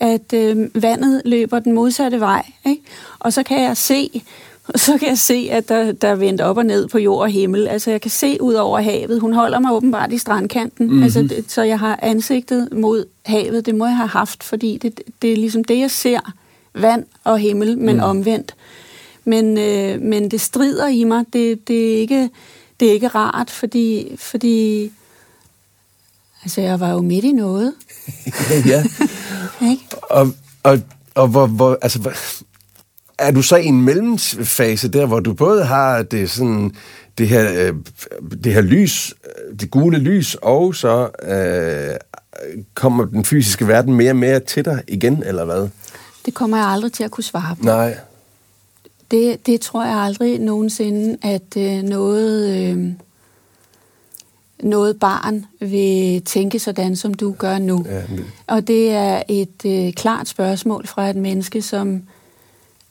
at 0.00 0.32
øh, 0.34 0.82
vandet 0.82 1.22
løber 1.24 1.58
den 1.58 1.72
modsatte 1.72 2.20
vej. 2.20 2.42
Ikke? 2.66 2.82
Og 3.18 3.32
så 3.32 3.42
kan 3.42 3.62
jeg 3.62 3.76
se, 3.76 4.22
så 4.74 4.98
kan 4.98 5.08
jeg 5.08 5.18
se, 5.18 5.48
at 5.50 5.68
der, 5.68 5.92
der 5.92 6.08
er 6.08 6.14
vendt 6.14 6.40
op 6.40 6.56
og 6.56 6.66
ned 6.66 6.88
på 6.88 6.98
jord 6.98 7.20
og 7.20 7.28
himmel. 7.28 7.68
Altså, 7.68 7.90
jeg 7.90 8.00
kan 8.00 8.10
se 8.10 8.42
ud 8.42 8.54
over 8.54 8.80
havet. 8.80 9.20
Hun 9.20 9.32
holder 9.32 9.58
mig 9.58 9.72
åbenbart 9.72 10.12
i 10.12 10.18
strandkanten, 10.18 10.86
mm-hmm. 10.86 11.02
altså, 11.02 11.22
det, 11.22 11.44
så 11.48 11.62
jeg 11.62 11.78
har 11.78 11.98
ansigtet 12.02 12.68
mod 12.72 13.04
havet. 13.26 13.66
Det 13.66 13.74
må 13.74 13.86
jeg 13.86 13.96
have 13.96 14.08
haft, 14.08 14.42
fordi 14.42 14.78
det, 14.82 15.00
det 15.22 15.32
er 15.32 15.36
ligesom 15.36 15.64
det, 15.64 15.78
jeg 15.78 15.90
ser. 15.90 16.32
Vand 16.74 17.04
og 17.24 17.38
himmel, 17.38 17.78
men 17.78 17.96
mm. 17.96 18.02
omvendt. 18.02 18.54
Men, 19.24 19.58
øh, 19.58 20.00
men 20.00 20.30
det 20.30 20.40
strider 20.40 20.88
i 20.88 21.04
mig. 21.04 21.24
Det, 21.32 21.68
det, 21.68 21.94
er 21.94 21.98
ikke, 21.98 22.30
det 22.80 22.88
er 22.88 22.92
ikke 22.92 23.08
rart, 23.08 23.50
fordi, 23.50 24.16
fordi 24.18 24.90
Altså, 26.44 26.60
jeg 26.60 26.80
var 26.80 26.90
jo 26.90 27.00
midt 27.00 27.24
i 27.24 27.32
noget. 27.32 27.74
ja, 28.50 28.54
ja. 29.60 29.70
Ikke? 29.70 29.84
Og, 30.02 30.32
og, 30.62 30.80
og 31.14 31.28
hvor, 31.28 31.46
hvor, 31.46 31.78
altså, 31.82 31.98
hvor, 31.98 32.12
er 33.18 33.30
du 33.30 33.42
så 33.42 33.56
i 33.56 33.66
en 33.66 33.82
mellemfase 33.82 34.88
der, 34.88 35.06
hvor 35.06 35.20
du 35.20 35.32
både 35.34 35.64
har 35.64 36.02
det 36.02 36.30
sådan 36.30 36.74
det 37.18 37.28
her, 37.28 37.52
øh, 37.68 37.74
det 38.44 38.52
her 38.54 38.60
lys, 38.60 39.14
øh, 39.24 39.58
det 39.60 39.70
gule 39.70 39.98
lys, 39.98 40.34
og 40.42 40.74
så 40.74 41.08
øh, 41.22 41.96
kommer 42.74 43.04
den 43.04 43.24
fysiske 43.24 43.68
verden 43.68 43.94
mere 43.94 44.10
og 44.12 44.16
mere 44.16 44.40
til 44.40 44.64
dig 44.64 44.82
igen, 44.88 45.22
eller 45.26 45.44
hvad? 45.44 45.68
Det 46.26 46.34
kommer 46.34 46.56
jeg 46.56 46.66
aldrig 46.66 46.92
til 46.92 47.04
at 47.04 47.10
kunne 47.10 47.24
svare 47.24 47.56
på. 47.56 47.64
Nej. 47.64 47.96
Det, 49.10 49.46
det 49.46 49.60
tror 49.60 49.84
jeg 49.84 49.96
aldrig 49.96 50.38
nogensinde, 50.38 51.16
at 51.22 51.56
øh, 51.56 51.82
noget, 51.82 52.56
øh, 52.56 52.88
noget 54.62 54.98
barn 55.00 55.44
vil 55.60 56.22
tænke 56.24 56.58
sådan, 56.58 56.96
som 56.96 57.14
du 57.14 57.34
gør 57.38 57.58
nu. 57.58 57.84
Ja, 57.88 58.02
men- 58.08 58.24
Og 58.46 58.66
det 58.66 58.90
er 58.90 59.22
et 59.28 59.64
øh, 59.66 59.92
klart 59.92 60.28
spørgsmål 60.28 60.86
fra 60.86 61.10
et 61.10 61.16
menneske, 61.16 61.62
som, 61.62 62.02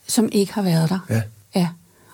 som 0.07 0.29
ikke 0.31 0.53
har 0.53 0.61
været 0.61 0.89
der. 0.89 0.99
Ja. 1.09 1.21
Ja. 1.55 1.67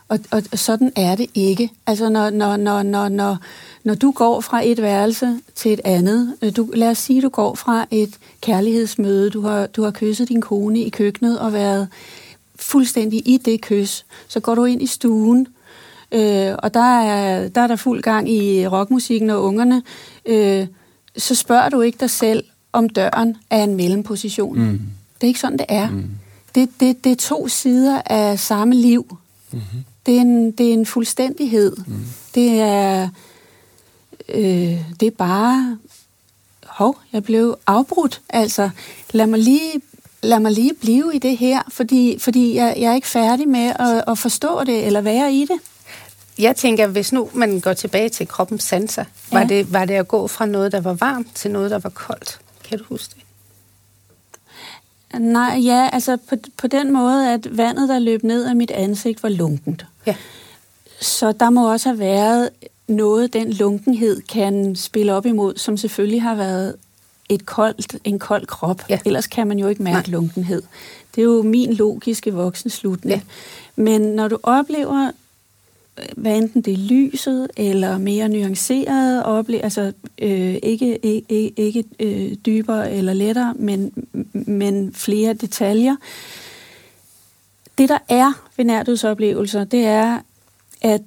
Og, 0.07 0.19
og 0.31 0.43
sådan 0.53 0.91
er 0.95 1.15
det 1.15 1.27
ikke. 1.33 1.69
Altså, 1.87 2.09
når, 2.09 2.29
når, 2.29 2.57
når, 2.57 2.83
når, 2.83 3.09
når, 3.09 3.37
når 3.83 3.95
du 3.95 4.11
går 4.11 4.41
fra 4.41 4.61
et 4.65 4.81
værelse 4.81 5.39
til 5.55 5.73
et 5.73 5.81
andet, 5.83 6.35
øh, 6.41 6.55
du, 6.55 6.71
lad 6.73 6.89
os 6.89 6.97
sige, 6.97 7.21
du 7.21 7.29
går 7.29 7.55
fra 7.55 7.85
et 7.91 8.13
kærlighedsmøde, 8.41 9.29
du 9.29 9.41
har, 9.41 9.67
du 9.67 9.83
har 9.83 9.91
kysset 9.91 10.29
din 10.29 10.41
kone 10.41 10.79
i 10.79 10.89
køkkenet 10.89 11.39
og 11.39 11.53
været 11.53 11.87
fuldstændig 12.55 13.27
i 13.27 13.37
det 13.37 13.61
kys, 13.61 14.05
så 14.27 14.39
går 14.39 14.55
du 14.55 14.65
ind 14.65 14.81
i 14.81 14.87
stuen, 14.87 15.47
øh, 16.11 16.55
og 16.57 16.73
der 16.73 16.99
er, 17.01 17.47
der 17.47 17.61
er 17.61 17.67
der 17.67 17.75
fuld 17.75 18.01
gang 18.01 18.31
i 18.31 18.67
rockmusikken 18.67 19.29
og 19.29 19.43
ungerne, 19.43 19.83
øh, 20.25 20.67
så 21.17 21.35
spørger 21.35 21.69
du 21.69 21.81
ikke 21.81 21.97
dig 21.99 22.09
selv, 22.09 22.43
om 22.73 22.89
døren 22.89 23.37
er 23.49 23.63
en 23.63 23.75
mellemposition. 23.75 24.59
Mm. 24.59 24.81
Det 25.15 25.23
er 25.23 25.27
ikke 25.27 25.39
sådan, 25.39 25.57
det 25.57 25.65
er. 25.69 25.89
Mm. 25.89 26.09
Det, 26.55 26.69
det, 26.79 27.03
det 27.03 27.11
er 27.11 27.15
to 27.15 27.47
sider 27.47 28.01
af 28.05 28.39
samme 28.39 28.75
liv. 28.75 29.17
Mm-hmm. 29.51 29.83
Det, 30.05 30.17
er 30.17 30.21
en, 30.21 30.51
det 30.51 30.69
er 30.69 30.73
en 30.73 30.85
fuldstændighed. 30.85 31.75
Mm. 31.87 32.05
Det 32.35 32.59
er 32.59 33.09
øh, 34.29 34.81
det 34.99 35.07
er 35.07 35.11
bare 35.17 35.77
hov, 36.65 36.97
jeg 37.13 37.23
blev 37.23 37.57
afbrudt. 37.67 38.21
Altså, 38.29 38.69
lad 39.11 39.27
mig 39.27 39.39
lige, 39.39 39.81
lad 40.21 40.39
mig 40.39 40.51
lige 40.51 40.73
blive 40.73 41.15
i 41.15 41.19
det 41.19 41.37
her, 41.37 41.61
fordi, 41.69 42.19
fordi 42.19 42.55
jeg, 42.55 42.75
jeg 42.77 42.91
er 42.91 42.95
ikke 42.95 43.07
færdig 43.07 43.47
med 43.47 43.73
at, 43.79 44.03
at 44.07 44.17
forstå 44.17 44.63
det 44.63 44.85
eller 44.85 45.01
være 45.01 45.33
i 45.33 45.41
det. 45.41 45.59
Jeg 46.39 46.55
tænker, 46.55 46.87
hvis 46.87 47.13
nu 47.13 47.29
man 47.33 47.59
går 47.59 47.73
tilbage 47.73 48.09
til 48.09 48.27
kroppens 48.27 48.63
sanser, 48.63 49.03
ja. 49.31 49.37
var, 49.37 49.43
det, 49.43 49.73
var 49.73 49.85
det 49.85 49.93
at 49.93 50.07
gå 50.07 50.27
fra 50.27 50.45
noget, 50.45 50.71
der 50.71 50.81
var 50.81 50.93
varmt, 50.93 51.35
til 51.35 51.51
noget, 51.51 51.71
der 51.71 51.79
var 51.79 51.89
koldt? 51.89 52.39
Kan 52.63 52.77
du 52.77 52.83
huske 52.89 53.13
det? 53.15 53.23
Nej, 55.17 55.59
ja, 55.63 55.89
altså 55.93 56.17
på, 56.29 56.35
på 56.57 56.67
den 56.67 56.93
måde, 56.93 57.33
at 57.33 57.57
vandet, 57.57 57.89
der 57.89 57.99
løb 57.99 58.23
ned 58.23 58.45
af 58.45 58.55
mit 58.55 58.71
ansigt, 58.71 59.23
var 59.23 59.29
lunkent. 59.29 59.85
Ja. 60.05 60.15
Så 61.01 61.31
der 61.31 61.49
må 61.49 61.71
også 61.71 61.89
have 61.89 61.99
været 61.99 62.49
noget, 62.87 63.33
den 63.33 63.53
lunkenhed 63.53 64.21
kan 64.21 64.75
spille 64.75 65.13
op 65.13 65.25
imod, 65.25 65.57
som 65.57 65.77
selvfølgelig 65.77 66.21
har 66.21 66.35
været 66.35 66.75
et 67.29 67.45
koldt, 67.45 67.95
en 68.03 68.19
kold 68.19 68.45
krop. 68.45 68.81
Ja. 68.89 68.99
Ellers 69.05 69.27
kan 69.27 69.47
man 69.47 69.59
jo 69.59 69.67
ikke 69.67 69.83
mærke 69.83 70.09
Nej. 70.09 70.19
lunkenhed. 70.19 70.61
Det 71.15 71.21
er 71.21 71.25
jo 71.25 71.41
min 71.41 71.73
logiske 71.73 72.33
voksenslutning. 72.33 73.15
Ja. 73.77 73.81
Men 73.81 74.01
når 74.01 74.27
du 74.27 74.37
oplever, 74.43 75.11
hvad 76.17 76.37
enten 76.37 76.61
det 76.61 76.73
er 76.73 76.77
lyset 76.77 77.47
eller 77.57 77.97
mere 77.97 78.29
nuanceret, 78.29 79.23
oplevelse, 79.23 79.63
altså 79.63 79.93
øh, 80.21 80.55
ikke, 80.63 81.05
ikke, 81.05 81.53
ikke 81.57 81.83
øh, 81.99 82.35
dybere 82.45 82.91
eller 82.91 83.13
lettere, 83.13 83.53
men, 83.53 83.93
men 84.33 84.93
flere 84.93 85.33
detaljer. 85.33 85.95
Det, 87.77 87.89
der 87.89 87.97
er 88.09 88.49
ved 88.57 88.65
nærdødsoplevelser, 88.65 89.63
det 89.63 89.85
er, 89.85 90.19
at 90.81 91.01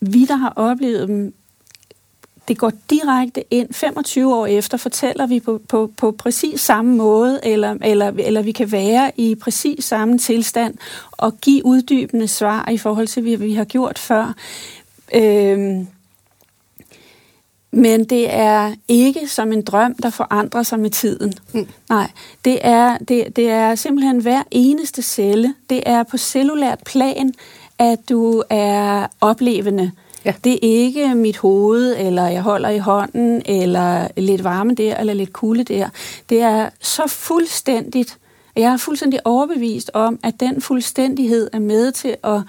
vi, 0.00 0.24
der 0.24 0.36
har 0.36 0.52
oplevet 0.56 1.08
dem, 1.08 1.34
det 2.48 2.58
går 2.58 2.72
direkte 2.90 3.44
ind. 3.50 3.74
25 3.74 4.34
år 4.34 4.46
efter 4.46 4.76
fortæller 4.76 5.26
vi 5.26 5.40
på, 5.40 5.60
på, 5.68 5.90
på 5.96 6.10
præcis 6.10 6.60
samme 6.60 6.96
måde, 6.96 7.40
eller, 7.42 7.76
eller, 7.84 8.12
eller 8.18 8.42
vi 8.42 8.52
kan 8.52 8.72
være 8.72 9.12
i 9.16 9.34
præcis 9.34 9.84
samme 9.84 10.18
tilstand 10.18 10.74
og 11.12 11.36
give 11.40 11.64
uddybende 11.64 12.28
svar 12.28 12.68
i 12.70 12.78
forhold 12.78 13.06
til, 13.06 13.22
hvad 13.22 13.36
vi 13.36 13.54
har 13.54 13.64
gjort 13.64 13.98
før. 13.98 14.34
Øhm, 15.14 15.86
men 17.70 18.04
det 18.04 18.34
er 18.34 18.74
ikke 18.88 19.28
som 19.28 19.52
en 19.52 19.62
drøm, 19.62 19.94
der 19.94 20.10
forandrer 20.10 20.62
sig 20.62 20.80
med 20.80 20.90
tiden. 20.90 21.34
Mm. 21.54 21.68
Nej, 21.88 22.10
det 22.44 22.58
er, 22.62 22.98
det, 22.98 23.36
det 23.36 23.50
er 23.50 23.74
simpelthen 23.74 24.18
hver 24.20 24.42
eneste 24.50 25.02
celle. 25.02 25.54
Det 25.70 25.82
er 25.86 26.02
på 26.02 26.16
cellulært 26.16 26.78
plan, 26.86 27.34
at 27.78 27.98
du 28.08 28.42
er 28.50 29.06
oplevende. 29.20 29.92
Ja. 30.26 30.34
Det 30.44 30.52
er 30.52 30.58
ikke 30.62 31.14
mit 31.14 31.36
hoved, 31.36 31.96
eller 31.98 32.26
jeg 32.26 32.42
holder 32.42 32.68
i 32.68 32.78
hånden, 32.78 33.42
eller 33.44 34.08
lidt 34.16 34.44
varme 34.44 34.74
der, 34.74 34.96
eller 34.96 35.14
lidt 35.14 35.32
kulde 35.32 35.64
der. 35.64 35.88
Det 36.28 36.40
er 36.40 36.68
så 36.80 37.02
fuldstændigt. 37.06 38.18
Jeg 38.56 38.72
er 38.72 38.76
fuldstændig 38.76 39.20
overbevist 39.24 39.90
om, 39.94 40.18
at 40.22 40.40
den 40.40 40.60
fuldstændighed 40.60 41.50
er 41.52 41.58
med 41.58 41.92
til 41.92 42.16
at, 42.24 42.40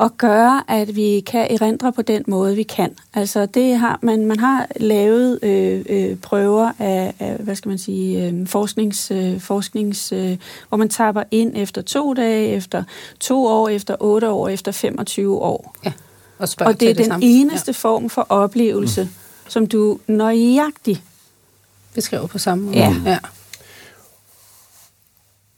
at 0.00 0.18
gøre, 0.18 0.62
at 0.68 0.96
vi 0.96 1.22
kan 1.26 1.46
erindre 1.50 1.92
på 1.92 2.02
den 2.02 2.24
måde, 2.26 2.56
vi 2.56 2.62
kan. 2.62 2.96
Altså 3.14 3.46
det 3.46 3.76
har 3.78 3.98
man, 4.02 4.26
man 4.26 4.38
har 4.38 4.66
lavet 4.76 5.38
øh, 5.42 5.84
øh, 5.88 6.16
prøver 6.16 6.72
af, 6.78 7.14
af, 7.18 7.36
hvad 7.36 7.54
skal 7.54 7.68
man 7.68 7.78
sige, 7.78 8.26
øh, 8.26 8.46
forsknings, 8.46 9.10
øh, 9.10 9.40
forsknings 9.40 10.12
øh, 10.12 10.36
hvor 10.68 10.76
man 10.76 10.88
tapper 10.88 11.22
ind 11.30 11.52
efter 11.54 11.82
to 11.82 12.14
dage, 12.14 12.48
efter 12.48 12.84
to 13.20 13.46
år, 13.46 13.68
efter 13.68 13.96
otte 14.00 14.30
år, 14.30 14.48
efter 14.48 14.72
25 14.72 15.38
år. 15.38 15.76
Ja. 15.84 15.92
Og, 16.38 16.48
Og 16.60 16.80
det 16.80 16.90
er 16.90 16.94
til 16.94 16.96
den 16.96 17.04
samme. 17.04 17.26
eneste 17.26 17.72
form 17.72 18.10
for 18.10 18.26
oplevelse, 18.28 19.02
mm. 19.02 19.08
som 19.48 19.66
du 19.66 20.00
nøjagtigt 20.06 21.02
Beskriver 21.94 22.26
på 22.26 22.38
samme 22.38 22.64
måde. 22.64 22.76
Ja. 22.78 22.94
ja. 23.06 23.18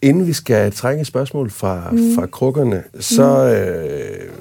Inden 0.02 0.26
vi 0.26 0.32
skal 0.32 0.72
trække 0.72 1.00
et 1.00 1.06
spørgsmål 1.06 1.50
fra, 1.50 1.90
mm. 1.90 2.14
fra 2.14 2.26
krukkerne, 2.26 2.84
så 3.00 3.24
øh, 3.24 4.32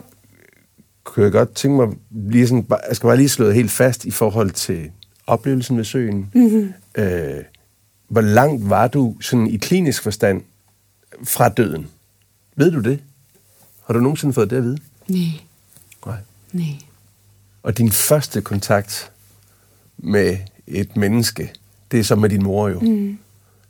kunne 1.03 1.23
jeg 1.23 1.31
godt 1.31 1.55
tænke 1.55 1.77
mig, 1.77 1.97
lige 2.31 2.47
sådan, 2.47 2.65
jeg 2.87 2.95
skal 2.95 3.07
bare 3.07 3.17
lige 3.17 3.29
slå 3.29 3.51
helt 3.51 3.71
fast 3.71 4.05
i 4.05 4.11
forhold 4.11 4.51
til 4.51 4.91
oplevelsen 5.27 5.77
ved 5.77 5.83
søen. 5.83 6.31
Mm-hmm. 6.33 6.73
Øh, 6.95 7.43
hvor 8.07 8.21
langt 8.21 8.69
var 8.69 8.87
du 8.87 9.15
sådan 9.21 9.47
i 9.47 9.57
klinisk 9.57 10.03
forstand 10.03 10.41
fra 11.23 11.49
døden? 11.49 11.87
Ved 12.55 12.71
du 12.71 12.79
det? 12.79 12.99
Har 13.85 13.93
du 13.93 13.99
nogensinde 13.99 14.33
fået 14.33 14.49
det 14.49 14.57
at 14.57 14.63
vide? 14.63 14.77
Nej, 15.07 15.21
Nej. 16.51 16.65
nej. 16.65 16.79
Og 17.63 17.77
din 17.77 17.91
første 17.91 18.41
kontakt 18.41 19.11
med 19.97 20.37
et 20.67 20.97
menneske, 20.97 21.53
det 21.91 21.99
er 21.99 22.03
så 22.03 22.15
med 22.15 22.29
din 22.29 22.43
mor 22.43 22.67
jo. 22.67 22.79
Mm. 22.79 23.17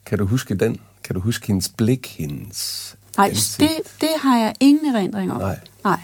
Kan 0.06 0.18
du 0.18 0.26
huske 0.26 0.56
den? 0.56 0.80
Kan 1.04 1.14
du 1.14 1.20
huske 1.20 1.48
hendes 1.48 1.70
blik, 1.70 2.16
hendes 2.18 2.96
Nej, 3.18 3.28
ansigt? 3.28 3.70
det, 3.70 4.02
det 4.02 4.10
har 4.22 4.38
jeg 4.38 4.54
ingen 4.60 4.96
erindring 4.96 5.32
om. 5.32 5.38
Nej. 5.38 5.60
Nej, 5.84 6.00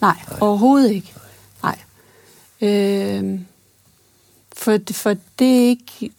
Nej 0.00 0.16
overhovedet 0.40 0.90
ikke. 0.90 1.12
Nej. 1.62 1.78
Øh, 2.60 3.40
for, 4.56 4.78
for 4.90 5.16
det 5.38 5.56
er 5.56 5.68
ikke... 5.68 6.10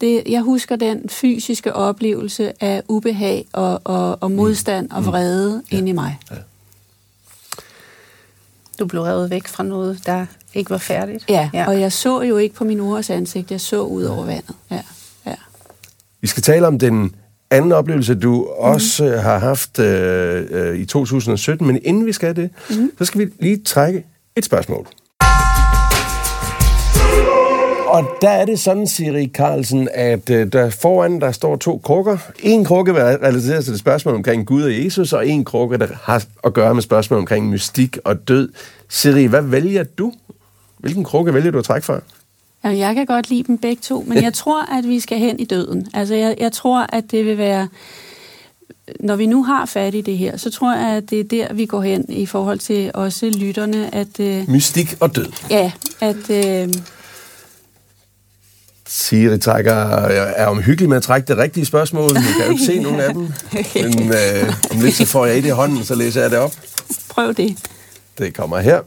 Det, 0.00 0.22
jeg 0.26 0.42
husker 0.42 0.76
den 0.76 1.08
fysiske 1.08 1.72
oplevelse 1.72 2.62
af 2.64 2.82
ubehag 2.88 3.46
og, 3.52 3.80
og, 3.84 4.22
og 4.22 4.30
modstand 4.30 4.90
og 4.90 5.06
vrede 5.06 5.56
mm. 5.56 5.78
inde 5.78 5.88
i 5.88 5.92
mig. 5.92 6.18
Du 8.78 8.86
blev 8.86 9.02
revet 9.02 9.30
væk 9.30 9.48
fra 9.48 9.62
noget, 9.62 10.06
der 10.06 10.26
ikke 10.54 10.70
var 10.70 10.78
færdigt. 10.78 11.24
Ja, 11.28 11.50
ja, 11.54 11.66
og 11.66 11.80
jeg 11.80 11.92
så 11.92 12.22
jo 12.22 12.36
ikke 12.36 12.54
på 12.54 12.64
min 12.64 12.78
mors 12.78 13.10
ansigt, 13.10 13.50
jeg 13.50 13.60
så 13.60 13.80
ud 13.80 14.04
over 14.04 14.24
vandet. 14.24 14.54
Ja, 14.70 14.80
ja. 15.26 15.34
Vi 16.20 16.26
skal 16.26 16.42
tale 16.42 16.66
om 16.66 16.78
den 16.78 17.14
anden 17.50 17.72
oplevelse, 17.72 18.14
du 18.14 18.44
også 18.44 19.04
mm. 19.04 19.10
har 19.10 19.38
haft 19.38 19.78
øh, 19.78 20.46
øh, 20.50 20.78
i 20.78 20.84
2017, 20.84 21.66
men 21.66 21.78
inden 21.82 22.06
vi 22.06 22.12
skal 22.12 22.36
det, 22.36 22.50
mm. 22.70 22.92
så 22.98 23.04
skal 23.04 23.20
vi 23.20 23.32
lige 23.40 23.62
trække 23.62 24.04
et 24.36 24.44
spørgsmål. 24.44 24.86
Og 27.92 28.04
der 28.20 28.28
er 28.28 28.44
det 28.44 28.58
sådan, 28.58 28.86
Siri 28.86 29.30
Carlsen, 29.34 29.88
at 29.94 30.30
øh, 30.30 30.52
der 30.52 30.70
foran 30.70 31.20
der 31.20 31.32
står 31.32 31.56
to 31.56 31.80
krukker. 31.84 32.18
En 32.42 32.64
krukke 32.64 32.92
er 32.92 33.22
relateret 33.22 33.64
til 33.64 33.72
det 33.72 33.80
spørgsmål 33.80 34.14
omkring 34.14 34.46
Gud 34.46 34.62
og 34.62 34.84
Jesus, 34.84 35.12
og 35.12 35.28
en 35.28 35.44
krukke, 35.44 35.78
der 35.78 35.86
har 36.02 36.24
at 36.44 36.54
gøre 36.54 36.74
med 36.74 36.82
spørgsmål 36.82 37.18
omkring 37.18 37.48
mystik 37.48 37.98
og 38.04 38.28
død. 38.28 38.52
Siri, 38.88 39.24
hvad 39.24 39.42
vælger 39.42 39.84
du? 39.84 40.12
Hvilken 40.78 41.04
krukke 41.04 41.34
vælger 41.34 41.50
du 41.50 41.58
at 41.58 41.64
trække 41.64 41.84
fra? 41.84 42.00
Jamen, 42.64 42.78
jeg 42.78 42.94
kan 42.94 43.06
godt 43.06 43.30
lide 43.30 43.42
dem 43.42 43.58
begge 43.58 43.82
to, 43.82 44.04
men 44.08 44.22
jeg 44.26 44.34
tror, 44.34 44.78
at 44.78 44.88
vi 44.88 45.00
skal 45.00 45.18
hen 45.18 45.40
i 45.40 45.44
døden. 45.44 45.88
Altså, 45.94 46.14
jeg, 46.14 46.36
jeg 46.40 46.52
tror, 46.52 46.86
at 46.88 47.04
det 47.10 47.24
vil 47.26 47.38
være... 47.38 47.68
Når 49.00 49.16
vi 49.16 49.26
nu 49.26 49.44
har 49.44 49.66
fat 49.66 49.94
i 49.94 50.00
det 50.00 50.18
her, 50.18 50.36
så 50.36 50.50
tror 50.50 50.74
jeg, 50.74 50.96
at 50.96 51.10
det 51.10 51.20
er 51.20 51.24
der, 51.24 51.54
vi 51.54 51.66
går 51.66 51.82
hen 51.82 52.04
i 52.08 52.26
forhold 52.26 52.58
til 52.58 52.90
også 52.94 53.30
lytterne, 53.38 53.94
at... 53.94 54.20
Øh, 54.20 54.48
Mystik 54.48 54.96
og 55.00 55.16
død. 55.16 55.26
ja, 55.50 55.72
at... 56.00 56.30
Øh, 56.30 56.74
Siri 58.86 59.38
trækker, 59.38 59.74
er 59.74 60.46
omhyggelig 60.46 60.88
med 60.88 60.96
at 60.96 61.02
trække 61.02 61.28
det 61.28 61.38
rigtige 61.38 61.64
spørgsmål. 61.64 62.08
Du 62.08 62.14
kan 62.14 62.46
jo 62.46 62.50
ikke 62.50 62.64
se 62.64 62.78
nogen 62.78 63.00
af 63.00 63.14
dem. 63.14 63.22
Men 63.74 64.12
øh, 64.20 64.54
om 64.70 64.80
lidt 64.80 64.94
så 64.94 65.06
får 65.06 65.26
jeg 65.26 65.38
et 65.38 65.44
i 65.44 65.48
hånden, 65.48 65.84
så 65.84 65.94
læser 65.94 66.20
jeg 66.20 66.30
det 66.30 66.38
op. 66.38 66.52
Prøv 67.08 67.34
det. 67.34 67.58
Det 68.18 68.34
kommer 68.34 68.58
her. 68.58 68.80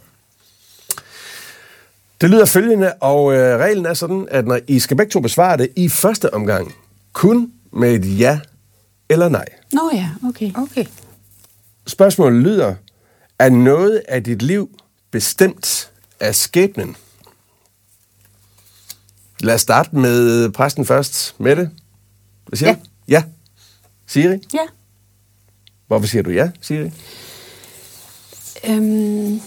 Det 2.21 2.29
lyder 2.29 2.45
følgende, 2.45 2.93
og 2.93 3.33
øh, 3.33 3.59
reglen 3.59 3.85
er 3.85 3.93
sådan, 3.93 4.27
at 4.31 4.47
når 4.47 4.59
I 4.67 4.79
skal 4.79 4.97
begge 4.97 5.11
to 5.11 5.19
besvare 5.19 5.57
det 5.57 5.69
i 5.75 5.89
første 5.89 6.33
omgang, 6.33 6.75
kun 7.13 7.51
med 7.73 7.93
et 7.93 8.19
ja 8.19 8.39
eller 9.09 9.29
nej. 9.29 9.45
Nå 9.71 9.91
ja, 9.93 10.09
okay. 10.29 10.51
Okay. 10.55 10.85
Spørgsmålet 11.87 12.43
lyder, 12.43 12.75
er 13.39 13.49
noget 13.49 14.01
af 14.07 14.23
dit 14.23 14.41
liv 14.41 14.69
bestemt 15.11 15.91
af 16.19 16.35
skæbnen? 16.35 16.95
Lad 19.45 19.55
os 19.55 19.61
starte 19.61 19.95
med 19.95 20.49
præsten 20.49 20.85
først. 20.85 21.35
Mette? 21.37 21.69
Hvad 22.47 22.57
siger 22.57 22.69
Ja. 22.69 22.75
du? 22.75 22.79
Ja. 23.07 23.23
Siri? 24.07 24.37
Ja. 24.53 24.59
Hvorfor 25.87 26.07
siger 26.07 26.21
du 26.23 26.29
ja, 26.29 26.49
Siri? 26.61 26.91
Øhm, 28.67 29.41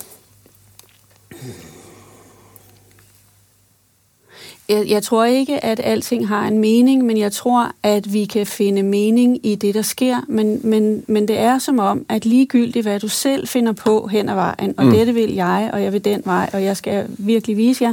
jeg, 4.69 4.88
jeg 4.88 5.02
tror 5.02 5.25
ikke, 5.25 5.64
at 5.64 5.81
alting 5.85 6.28
har 6.28 6.49
en 6.49 6.59
mening, 6.59 7.05
men 7.05 7.19
jeg 7.19 7.33
tror, 7.33 7.73
at 7.83 8.12
vi 8.12 8.25
kan 8.25 8.47
finde 8.47 8.83
mening 8.83 9.47
i 9.47 9.55
det, 9.55 9.75
der 9.75 9.83
sker. 9.83 10.21
Men, 10.28 10.61
men, 10.64 11.05
men 11.09 11.28
det 11.28 11.38
er 11.38 11.59
som 11.59 11.78
om, 11.78 12.07
at 12.09 12.26
ligegyldigt, 12.26 12.85
hvad 12.87 13.00
du 13.00 13.09
selv 13.09 13.49
finder 13.49 13.73
på 13.73 14.07
hen 14.07 14.28
ad 14.28 14.35
vejen, 14.35 14.75
og 14.76 14.85
mm. 14.85 14.93
dette 14.93 15.14
vil 15.14 15.35
jeg, 15.35 15.71
og 15.73 15.83
jeg 15.83 15.93
vil 15.93 16.05
den 16.05 16.23
vej, 16.25 16.50
og 16.52 16.62
jeg 16.64 16.76
skal 16.76 17.07
virkelig 17.09 17.57
vise 17.57 17.85
jer, 17.85 17.93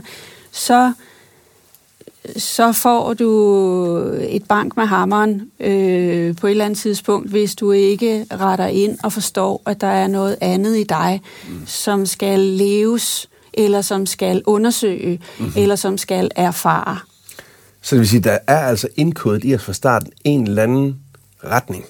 så 0.52 0.94
så 2.38 2.72
får 2.72 3.14
du 3.14 3.30
et 4.30 4.44
bank 4.48 4.78
med 4.78 4.86
hammeren 4.86 5.52
øh, 5.60 6.36
på 6.36 6.48
et 6.48 6.52
eller 6.52 6.66
andet 6.66 6.80
tidspunkt, 6.80 7.30
hvis 7.30 7.56
du 7.56 7.72
ikke 7.72 8.26
retter 8.32 8.68
ind 8.68 8.98
og 9.04 9.14
forstår, 9.14 9.62
at 9.66 9.82
der 9.82 9.88
er 9.88 10.08
noget 10.08 10.38
andet 10.42 10.78
i 10.78 10.84
dig, 10.84 11.22
mm. 11.50 11.62
som 11.66 12.06
skal 12.06 12.40
leves, 12.40 13.30
eller 13.54 13.82
som 13.82 14.06
skal 14.06 14.42
undersøge, 14.46 15.22
mm-hmm. 15.40 15.54
eller 15.58 15.76
som 15.76 15.98
skal 15.98 16.32
erfare. 16.36 16.98
Så 17.82 17.96
det 17.96 18.00
vil 18.00 18.10
sige, 18.10 18.22
der 18.22 18.38
er 18.48 18.58
altså 18.58 18.88
indkodet 18.96 19.46
i 19.46 19.56
os 19.56 19.64
fra 19.64 19.74
starten 19.74 20.12
en 20.24 20.48
eller 20.48 20.64
anden 20.64 21.00
retning, 21.44 21.86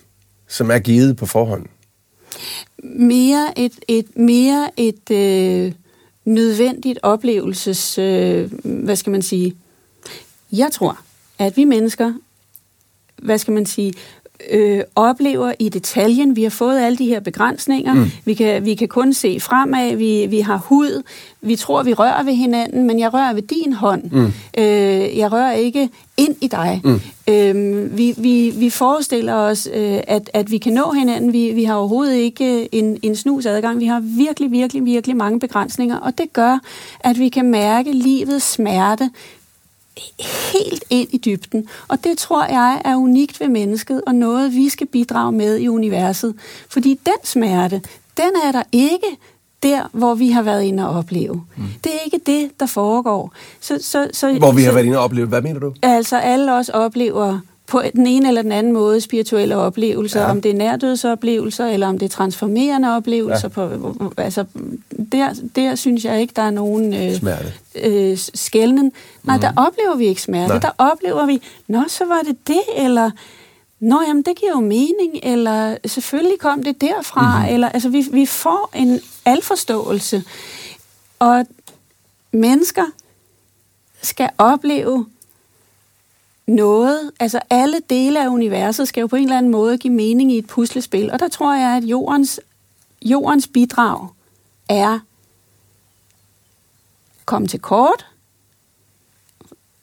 som 0.47 0.71
er 0.71 0.79
givet 0.79 1.17
på 1.17 1.25
forhånd. 1.25 1.65
Mere 2.83 3.59
et, 3.59 3.73
et, 3.87 4.17
mere 4.17 4.69
et 4.77 5.11
øh, 5.11 5.71
nødvendigt 6.25 6.99
oplevelses, 7.03 7.97
øh, 7.97 8.51
hvad 8.63 8.95
skal 8.95 9.11
man 9.11 9.21
sige, 9.21 9.55
jeg 10.51 10.71
tror, 10.71 10.99
at 11.39 11.57
vi 11.57 11.63
mennesker, 11.63 12.13
hvad 13.17 13.37
skal 13.37 13.53
man 13.53 13.65
sige, 13.65 13.93
øh, 14.51 14.79
oplever 14.95 15.53
i 15.59 15.69
detaljen, 15.69 16.35
vi 16.35 16.43
har 16.43 16.49
fået 16.49 16.79
alle 16.79 16.97
de 16.97 17.05
her 17.05 17.19
begrænsninger, 17.19 17.93
mm. 17.93 18.11
vi, 18.25 18.33
kan, 18.33 18.65
vi 18.65 18.75
kan 18.75 18.87
kun 18.87 19.13
se 19.13 19.39
fremad, 19.39 19.95
vi, 19.95 20.25
vi 20.25 20.39
har 20.39 20.57
hud, 20.57 21.03
vi 21.41 21.55
tror, 21.55 21.83
vi 21.83 21.93
rører 21.93 22.23
ved 22.23 22.33
hinanden, 22.33 22.87
men 22.87 22.99
jeg 22.99 23.13
rører 23.13 23.33
ved 23.33 23.41
din 23.41 23.73
hånd. 23.73 24.03
Mm. 24.11 24.25
Øh, 24.57 25.17
jeg 25.17 25.31
rører 25.31 25.51
ikke 25.51 25.89
ind 26.17 26.35
i 26.41 26.47
dig. 26.47 26.81
Mm. 26.83 27.01
Øh, 27.29 27.97
vi, 27.97 28.13
vi, 28.17 28.53
vi 28.57 28.69
forestiller 28.69 29.33
os, 29.33 29.67
øh, 29.73 29.99
at, 30.07 30.29
at 30.33 30.51
vi 30.51 30.57
kan 30.57 30.73
nå 30.73 30.91
hinanden. 30.91 31.33
Vi, 31.33 31.51
vi 31.51 31.63
har 31.63 31.75
overhovedet 31.75 32.15
ikke 32.15 32.75
en, 32.75 32.97
en 33.01 33.15
snus 33.15 33.45
adgang. 33.45 33.79
Vi 33.79 33.85
har 33.85 33.99
virkelig, 33.99 34.51
virkelig, 34.51 34.85
virkelig 34.85 35.17
mange 35.17 35.39
begrænsninger, 35.39 35.97
og 35.97 36.17
det 36.17 36.33
gør, 36.33 36.59
at 36.99 37.19
vi 37.19 37.29
kan 37.29 37.45
mærke 37.45 37.91
livets 37.91 38.51
smerte 38.51 39.09
helt 40.53 40.83
ind 40.89 41.09
i 41.11 41.17
dybden. 41.17 41.67
Og 41.87 42.03
det 42.03 42.17
tror 42.17 42.45
jeg 42.45 42.81
er 42.85 42.95
unikt 42.95 43.39
ved 43.39 43.47
mennesket, 43.47 44.01
og 44.07 44.15
noget 44.15 44.55
vi 44.55 44.69
skal 44.69 44.87
bidrage 44.87 45.31
med 45.31 45.57
i 45.57 45.67
universet. 45.67 46.35
Fordi 46.69 46.99
den 47.05 47.17
smerte, 47.23 47.81
den 48.17 48.31
er 48.43 48.51
der 48.51 48.63
ikke 48.71 49.17
der, 49.63 49.89
hvor 49.91 50.15
vi 50.15 50.29
har 50.29 50.41
været 50.41 50.63
inde 50.63 50.89
og 50.89 50.95
opleve. 50.95 51.43
Mm. 51.55 51.63
Det 51.83 51.91
er 51.95 51.99
ikke 52.05 52.19
det, 52.25 52.59
der 52.59 52.65
foregår. 52.65 53.33
Så, 53.59 53.77
så, 53.81 54.09
så, 54.13 54.33
Hvor 54.33 54.51
vi 54.51 54.61
har 54.61 54.69
så, 54.69 54.73
været 54.73 54.85
inde 54.85 54.97
og 54.97 55.03
opleve. 55.03 55.27
Hvad 55.27 55.41
mener 55.41 55.59
du? 55.59 55.73
Altså 55.81 56.17
alle 56.17 56.53
os 56.53 56.69
oplever 56.69 57.39
på 57.67 57.81
den 57.93 58.07
ene 58.07 58.27
eller 58.27 58.41
den 58.41 58.51
anden 58.51 58.73
måde 58.73 59.01
spirituelle 59.01 59.55
oplevelser, 59.55 60.21
ja. 60.21 60.31
om 60.31 60.41
det 60.41 60.51
er 60.51 60.55
nærdødsoplevelser, 60.55 61.65
eller 61.65 61.87
om 61.87 61.97
det 61.99 62.05
er 62.05 62.09
transformerende 62.09 62.95
oplevelser. 62.95 63.49
Ja. 63.57 63.67
På, 63.67 64.13
altså, 64.17 64.45
der, 65.11 65.33
der 65.55 65.75
synes 65.75 66.05
jeg 66.05 66.21
ikke, 66.21 66.33
der 66.35 66.41
er 66.41 66.51
nogen 66.51 66.93
øh, 66.93 67.15
Smerte. 67.15 67.53
øh. 67.83 68.17
Nej, 69.23 69.35
mm. 69.35 69.41
der 69.41 69.51
oplever 69.55 69.95
vi 69.95 70.05
ikke 70.05 70.21
smerte. 70.21 70.47
Nej. 70.47 70.59
Der 70.59 70.71
oplever 70.77 71.25
vi, 71.25 71.41
nå, 71.67 71.83
så 71.87 72.05
var 72.05 72.21
det 72.27 72.47
det, 72.47 72.61
eller 72.77 73.11
nå, 73.79 74.01
jamen, 74.07 74.23
det 74.23 74.35
giver 74.39 74.51
jo 74.51 74.59
mening, 74.59 75.19
eller 75.23 75.77
selvfølgelig 75.85 76.39
kom 76.39 76.63
det 76.63 76.81
derfra, 76.81 77.39
mm. 77.39 77.53
eller 77.53 77.69
altså, 77.69 77.89
vi, 77.89 78.05
vi 78.11 78.25
får 78.25 78.69
en 78.75 78.99
alforståelse. 79.25 80.23
Og 81.19 81.45
mennesker 82.31 82.85
skal 84.01 84.29
opleve 84.37 85.05
noget, 86.47 87.11
altså 87.19 87.39
alle 87.49 87.79
dele 87.89 88.23
af 88.23 88.27
universet 88.27 88.87
skal 88.87 89.01
jo 89.01 89.07
på 89.07 89.15
en 89.15 89.23
eller 89.23 89.37
anden 89.37 89.51
måde 89.51 89.77
give 89.77 89.93
mening 89.93 90.31
i 90.31 90.37
et 90.37 90.47
puslespil, 90.47 91.11
og 91.11 91.19
der 91.19 91.27
tror 91.27 91.55
jeg, 91.55 91.77
at 91.77 91.83
jordens, 91.83 92.39
jordens 93.01 93.47
bidrag 93.47 94.07
er 94.69 94.99
komme 97.25 97.47
til 97.47 97.59
kort, 97.59 98.05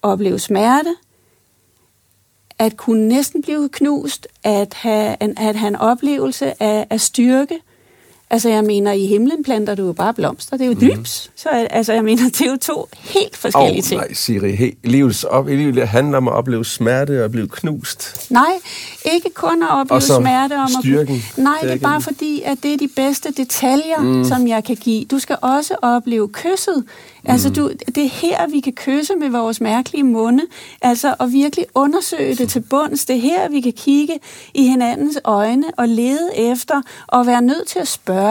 opleve 0.02 0.38
smerte, 0.38 0.96
at 2.58 2.76
kunne 2.76 3.08
næsten 3.08 3.42
blive 3.42 3.68
knust, 3.68 4.28
at 4.42 4.74
have 4.74 5.16
en, 5.20 5.38
at 5.38 5.56
have 5.56 5.68
en 5.68 5.76
oplevelse 5.76 6.62
af, 6.62 6.86
af 6.90 7.00
styrke. 7.00 7.60
Altså 8.32 8.48
jeg 8.48 8.64
mener, 8.64 8.92
i 8.92 9.06
himlen 9.06 9.44
planter 9.44 9.74
du 9.74 9.86
jo 9.86 9.92
bare 9.92 10.14
blomster, 10.14 10.56
det 10.56 10.64
er 10.64 10.68
jo 10.68 10.94
dryps. 10.94 11.30
Så 11.36 11.48
altså 11.70 11.92
jeg 11.92 12.04
mener, 12.04 12.22
det 12.38 12.40
er 12.40 12.50
jo 12.50 12.56
to 12.56 12.88
helt 13.00 13.36
forskellige 13.36 13.78
Åh, 13.78 13.82
ting. 13.84 14.00
nej, 14.00 14.12
Siri. 14.14 14.50
He, 14.54 14.72
livets 14.84 15.24
op, 15.24 15.46
livet 15.46 15.88
handler 15.88 16.16
om 16.18 16.28
at 16.28 16.34
opleve 16.34 16.64
smerte 16.64 17.24
og 17.24 17.30
blive 17.30 17.48
knust. 17.48 18.30
Nej, 18.30 18.52
ikke 19.14 19.30
kun 19.34 19.62
at 19.62 19.68
opleve 19.70 19.96
Og 19.96 20.02
så 20.02 20.16
smerte 20.20 20.52
om 20.56 20.68
styrken. 20.82 21.14
at 21.32 21.38
Nej, 21.38 21.52
Det 21.52 21.60
det 21.62 21.66
er 21.66 21.70
er 21.70 21.72
ikke 21.74 21.82
bare 21.82 22.00
fordi, 22.00 22.42
at 22.44 22.58
det 22.62 22.72
er 22.72 22.76
de 22.78 22.88
bedste 22.96 23.30
detaljer, 23.36 23.98
mm. 24.00 24.24
som 24.24 24.48
jeg 24.48 24.64
kan 24.64 24.76
give. 24.76 25.04
Du 25.04 25.18
skal 25.18 25.36
også 25.42 25.74
opleve 25.82 26.28
kysset. 26.28 26.84
Altså, 27.24 27.48
Mm. 27.48 27.54
du, 27.54 27.70
det 27.94 28.04
er 28.04 28.08
her, 28.08 28.46
vi 28.50 28.60
kan 28.60 28.72
kysse 28.72 29.14
med 29.14 29.28
vores 29.28 29.60
mærkelige 29.60 30.04
munde. 30.04 30.42
Altså, 30.82 31.14
og 31.18 31.32
virkelig 31.32 31.66
undersøge 31.74 32.34
det 32.34 32.48
til 32.48 32.60
bunds. 32.60 33.04
Det 33.04 33.16
er 33.16 33.20
her, 33.20 33.48
vi 33.48 33.60
kan 33.60 33.72
kigge 33.72 34.14
i 34.54 34.62
hinandens 34.68 35.18
øjne 35.24 35.64
og 35.76 35.88
lede 35.88 36.30
efter 36.36 36.82
og 37.06 37.26
være 37.26 37.42
nødt 37.42 37.66
til 37.68 37.78
at 37.78 37.88
spørge. 37.88 38.21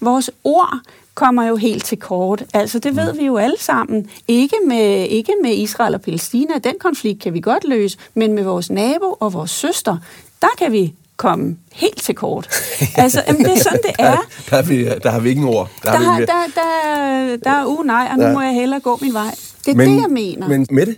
Vores 0.00 0.30
ord 0.44 0.78
kommer 1.14 1.46
jo 1.46 1.56
helt 1.56 1.84
til 1.84 1.98
kort. 1.98 2.44
Altså, 2.54 2.78
det 2.78 2.96
ved 2.96 3.14
vi 3.14 3.24
jo 3.24 3.36
alle 3.36 3.56
sammen. 3.60 4.10
Ikke 4.28 4.56
med, 4.66 5.06
ikke 5.08 5.32
med 5.42 5.50
Israel 5.54 5.94
og 5.94 6.00
Palæstina. 6.00 6.58
Den 6.64 6.74
konflikt 6.80 7.22
kan 7.22 7.34
vi 7.34 7.40
godt 7.40 7.64
løse. 7.68 7.98
Men 8.14 8.32
med 8.32 8.42
vores 8.42 8.70
nabo 8.70 9.16
og 9.20 9.32
vores 9.32 9.50
søster, 9.50 9.96
der 10.42 10.48
kan 10.58 10.72
vi 10.72 10.94
komme 11.16 11.56
helt 11.72 12.02
til 12.02 12.14
kort. 12.14 12.48
Altså, 12.96 13.22
jamen, 13.28 13.44
det 13.44 13.52
er 13.52 13.56
sådan, 13.58 13.80
det 13.82 13.90
er. 13.98 14.10
Der, 14.10 14.20
der, 14.50 14.56
er 14.56 14.62
vi, 14.62 14.84
der 15.02 15.10
har 15.10 15.20
vi 15.20 15.30
ingen 15.30 15.46
ord. 15.48 15.70
Der, 15.82 15.90
har 15.90 15.98
vi 15.98 16.04
har, 16.04 16.18
ikke 16.20 16.32
der, 16.32 16.60
der, 16.62 17.36
der 17.44 17.50
er 17.50 17.66
uh, 17.66 17.86
nej, 17.86 18.08
og 18.12 18.18
nu 18.18 18.24
Ja. 18.24 18.32
må 18.32 18.40
jeg 18.40 18.54
hellere 18.54 18.80
gå 18.80 18.98
min 19.02 19.12
vej. 19.14 19.34
Det 19.64 19.70
er 19.72 19.76
men, 19.76 19.90
det, 19.90 20.00
jeg 20.02 20.10
mener. 20.10 20.48
Men 20.48 20.66
Mette, 20.70 20.96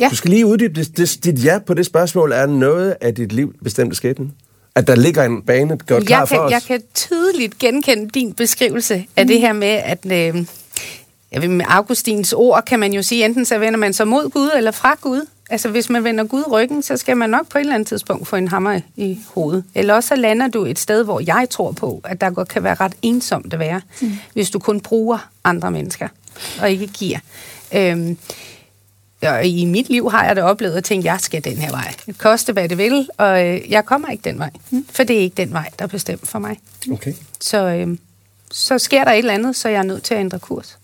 Ja. 0.00 0.08
du 0.10 0.16
skal 0.16 0.30
lige 0.30 0.46
uddybe 0.46 0.80
det, 0.80 0.96
det, 0.96 1.24
dit 1.24 1.44
ja 1.44 1.58
på 1.66 1.74
det 1.74 1.86
spørgsmål. 1.86 2.32
Er 2.32 2.46
noget 2.46 2.96
af 3.00 3.14
dit 3.14 3.32
liv 3.32 3.54
bestemt 3.64 3.90
af 3.90 3.96
skæbnen? 3.96 4.32
At 4.76 4.86
der 4.86 4.94
ligger 4.94 5.24
en 5.24 5.42
bane 5.42 5.76
gjort 5.76 6.06
klar 6.06 6.18
jeg 6.18 6.28
for 6.28 6.36
kan, 6.36 6.44
os? 6.44 6.50
jeg 6.52 6.62
kan 6.62 6.82
tydeligt 6.94 7.58
genkende 7.58 8.08
din 8.08 8.32
beskrivelse 8.32 9.06
af 9.16 9.26
det 9.26 9.40
her 9.40 9.52
med, 9.52 9.68
at 9.68 9.98
øh, 10.04 10.46
jeg 11.32 11.42
ved, 11.42 11.48
med 11.48 11.64
Augustins 11.68 12.32
ord 12.32 12.62
kan 12.66 12.80
man 12.80 12.92
jo 12.92 13.02
sige, 13.02 13.24
enten 13.24 13.44
så 13.44 13.58
vender 13.58 13.78
man 13.78 13.92
sig 13.92 14.08
mod 14.08 14.30
Gud 14.30 14.50
eller 14.56 14.70
fra 14.70 14.96
Gud. 15.00 15.26
Altså 15.50 15.68
hvis 15.68 15.90
man 15.90 16.04
vender 16.04 16.24
Gud 16.24 16.44
ryggen, 16.50 16.82
så 16.82 16.96
skal 16.96 17.16
man 17.16 17.30
nok 17.30 17.48
på 17.48 17.58
et 17.58 17.60
eller 17.60 17.74
andet 17.74 17.88
tidspunkt 17.88 18.28
få 18.28 18.36
en 18.36 18.48
hammer 18.48 18.80
i 18.96 19.18
hovedet. 19.34 19.64
Eller 19.74 19.94
også 19.94 20.08
så 20.08 20.16
lander 20.16 20.48
du 20.48 20.64
et 20.64 20.78
sted, 20.78 21.04
hvor 21.04 21.20
jeg 21.20 21.46
tror 21.50 21.72
på, 21.72 22.00
at 22.04 22.20
der 22.20 22.30
godt 22.30 22.48
kan 22.48 22.62
være 22.62 22.74
ret 22.74 22.94
ensomt 23.02 23.52
at 23.52 23.58
være, 23.58 23.80
mm. 24.00 24.12
hvis 24.32 24.50
du 24.50 24.58
kun 24.58 24.80
bruger 24.80 25.28
andre 25.44 25.70
mennesker 25.70 26.08
og 26.60 26.70
ikke 26.70 26.86
giver. 26.86 27.18
Øhm, 27.74 28.18
og 29.22 29.46
i 29.46 29.64
mit 29.64 29.88
liv 29.88 30.10
har 30.10 30.26
jeg 30.26 30.36
da 30.36 30.42
oplevet 30.42 30.74
at 30.74 30.84
tænke, 30.84 31.08
at 31.08 31.12
jeg 31.12 31.20
skal 31.20 31.44
den 31.44 31.56
her 31.56 31.70
vej. 31.70 31.94
Det 32.06 32.18
koste, 32.18 32.52
hvad 32.52 32.68
det 32.68 32.78
vil, 32.78 33.08
og 33.16 33.46
øh, 33.46 33.70
jeg 33.70 33.84
kommer 33.84 34.08
ikke 34.08 34.30
den 34.30 34.38
vej. 34.38 34.50
For 34.90 35.04
det 35.04 35.16
er 35.16 35.20
ikke 35.20 35.36
den 35.36 35.52
vej, 35.52 35.70
der 35.78 35.84
er 35.84 35.88
bestemt 35.88 36.28
for 36.28 36.38
mig. 36.38 36.58
Okay. 36.92 37.12
Så, 37.40 37.66
øh, 37.66 37.98
så 38.50 38.78
sker 38.78 39.04
der 39.04 39.10
et 39.12 39.18
eller 39.18 39.34
andet, 39.34 39.56
så 39.56 39.68
jeg 39.68 39.78
er 39.78 39.82
nødt 39.82 40.02
til 40.02 40.14
at 40.14 40.20
ændre 40.20 40.38
kurs. 40.38 40.78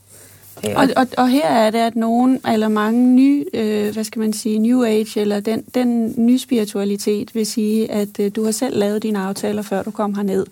Øh, 0.68 0.76
Og, 0.76 0.88
og, 0.96 1.06
og 1.16 1.28
her 1.28 1.46
er 1.48 1.70
det, 1.70 1.78
at 1.78 1.96
nogen, 1.96 2.40
eller 2.48 2.68
mange 2.68 3.06
nye, 3.14 3.44
øh, 3.54 3.92
hvad 3.92 4.04
skal 4.04 4.20
man 4.20 4.32
sige, 4.32 4.58
New 4.58 4.84
Age, 4.84 5.20
eller 5.20 5.40
den, 5.40 5.64
den 5.74 6.14
nye 6.16 6.38
spiritualitet, 6.38 7.34
vil 7.34 7.46
sige, 7.46 7.90
at 7.90 8.08
øh, 8.20 8.30
du 8.36 8.44
har 8.44 8.52
selv 8.52 8.78
lavet 8.78 9.02
dine 9.02 9.18
aftaler, 9.18 9.62
før 9.62 9.82
du 9.82 9.90
kom 9.90 10.14
herned. 10.14 10.46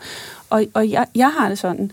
Og, 0.51 0.64
og 0.75 0.90
jeg, 0.90 1.07
jeg 1.14 1.31
har 1.38 1.49
det 1.49 1.59
sådan, 1.59 1.93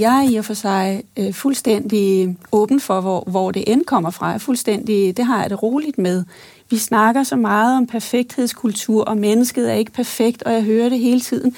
jeg 0.00 0.24
er 0.24 0.30
i 0.30 0.36
og 0.36 0.44
for 0.44 0.54
sig 0.54 1.02
øh, 1.16 1.32
fuldstændig 1.32 2.36
åben 2.52 2.80
for, 2.80 3.00
hvor, 3.00 3.24
hvor 3.26 3.50
det 3.50 3.64
end 3.66 3.84
kommer 3.84 4.10
fra. 4.10 4.26
Jeg 4.26 4.34
er 4.34 4.38
fuldstændig, 4.38 5.16
det 5.16 5.24
har 5.24 5.40
jeg 5.40 5.50
det 5.50 5.62
roligt 5.62 5.98
med. 5.98 6.24
Vi 6.70 6.78
snakker 6.78 7.22
så 7.22 7.36
meget 7.36 7.76
om 7.76 7.86
perfekthedskultur, 7.86 9.04
og 9.04 9.16
mennesket 9.16 9.70
er 9.70 9.74
ikke 9.74 9.92
perfekt, 9.92 10.42
og 10.42 10.52
jeg 10.52 10.62
hører 10.62 10.88
det 10.88 10.98
hele 10.98 11.20
tiden. 11.20 11.56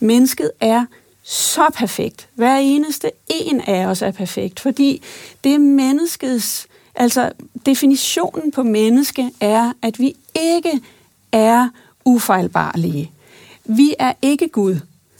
Mennesket 0.00 0.50
er 0.60 0.84
så 1.22 1.70
perfekt. 1.74 2.28
Hver 2.34 2.56
eneste 2.56 3.10
en 3.28 3.60
af 3.60 3.86
os 3.86 4.02
er 4.02 4.10
perfekt, 4.10 4.60
fordi 4.60 5.02
det 5.44 5.54
er 5.54 5.58
menneskets, 5.58 6.66
altså 6.94 7.32
definitionen 7.66 8.50
på 8.50 8.62
menneske 8.62 9.30
er, 9.40 9.72
at 9.82 9.98
vi 9.98 10.16
ikke 10.34 10.80
er 11.32 11.68
ufejlbarlige. 12.04 13.10
Vi 13.64 13.94
er 13.98 14.12
ikke 14.22 14.48
Gud. 14.48 14.76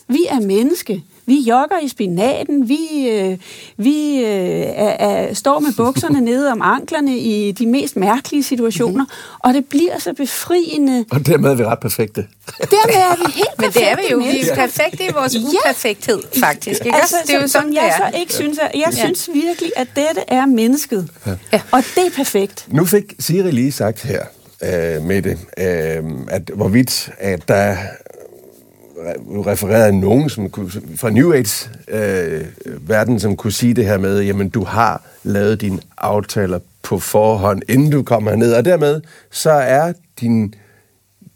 Vi 0.09 0.27
er 0.29 0.41
menneske. 0.41 1.03
Vi 1.27 1.41
jogger 1.41 1.79
i 1.83 1.89
spinaten, 1.89 2.69
vi, 2.69 3.09
øh, 3.09 3.39
vi 3.77 4.19
øh, 4.19 4.27
er, 4.27 4.97
er, 5.09 5.35
står 5.35 5.59
med 5.59 5.73
bukserne 5.77 6.21
nede 6.31 6.53
om 6.53 6.63
anklerne 6.63 7.19
i 7.19 7.53
de 7.53 7.67
mest 7.67 7.97
mærkelige 7.97 8.43
situationer, 8.43 9.05
mm-hmm. 9.05 9.39
og 9.39 9.55
det 9.55 9.65
bliver 9.65 9.99
så 9.99 10.13
befriende. 10.13 11.05
Og 11.11 11.27
dermed 11.27 11.51
er 11.51 11.55
vi 11.55 11.65
ret 11.65 11.81
perfekte. 11.81 12.27
Dermed 12.61 12.95
er 12.95 13.17
vi 13.17 13.33
helt 13.33 13.59
Men 13.61 13.71
det 13.71 13.91
er 13.91 13.97
vi 13.97 14.03
jo. 14.11 14.19
Vi 14.19 14.49
er 14.49 14.55
perfekte 14.55 15.05
i 15.05 15.09
vores 15.15 15.37
uperfekthed, 15.37 16.23
faktisk. 16.41 16.87
Ikke? 16.87 16.99
Altså, 16.99 17.17
det 17.27 17.35
er 17.35 17.41
jo 17.41 17.49
sådan, 17.49 17.75
jeg 17.75 17.83
det 17.83 18.05
er. 18.05 18.11
så 18.11 18.19
ikke 18.19 18.35
synes, 18.35 18.59
at, 18.59 18.71
jeg 18.75 18.93
ja. 18.97 19.05
synes 19.05 19.31
virkelig, 19.35 19.73
at 19.77 19.89
dette 19.97 20.21
er 20.29 20.47
mennesket. 20.47 21.09
Ja. 21.27 21.61
Og 21.71 21.83
det 21.95 22.07
er 22.07 22.11
perfekt. 22.17 22.67
Nu 22.69 22.85
fik 22.85 23.15
Siri 23.19 23.51
lige 23.51 23.73
sagt 23.73 24.03
her, 24.03 24.23
øh, 24.63 25.03
med 25.03 25.23
det, 25.23 25.39
øh, 25.59 26.05
at 26.29 26.51
hvorvidt 26.55 27.11
at 27.19 27.49
der 27.49 27.77
refereret 29.47 29.95
nogen 29.95 30.29
som 30.29 30.51
kunne, 30.51 30.71
fra 30.97 31.11
New 31.11 31.33
Age-verden, 31.33 33.15
øh, 33.15 33.21
som 33.21 33.37
kunne 33.37 33.53
sige 33.53 33.75
det 33.75 33.85
her 33.85 33.99
med, 33.99 34.23
jamen 34.23 34.49
du 34.49 34.65
har 34.65 35.03
lavet 35.23 35.61
dine 35.61 35.79
aftaler 35.99 36.59
på 36.83 36.99
forhånd, 36.99 37.63
inden 37.69 37.91
du 37.91 38.03
kommer 38.03 38.37
ned, 38.37 38.55
og 38.55 38.65
dermed 38.65 39.01
så 39.31 39.51
er 39.51 39.93
din, 40.21 40.55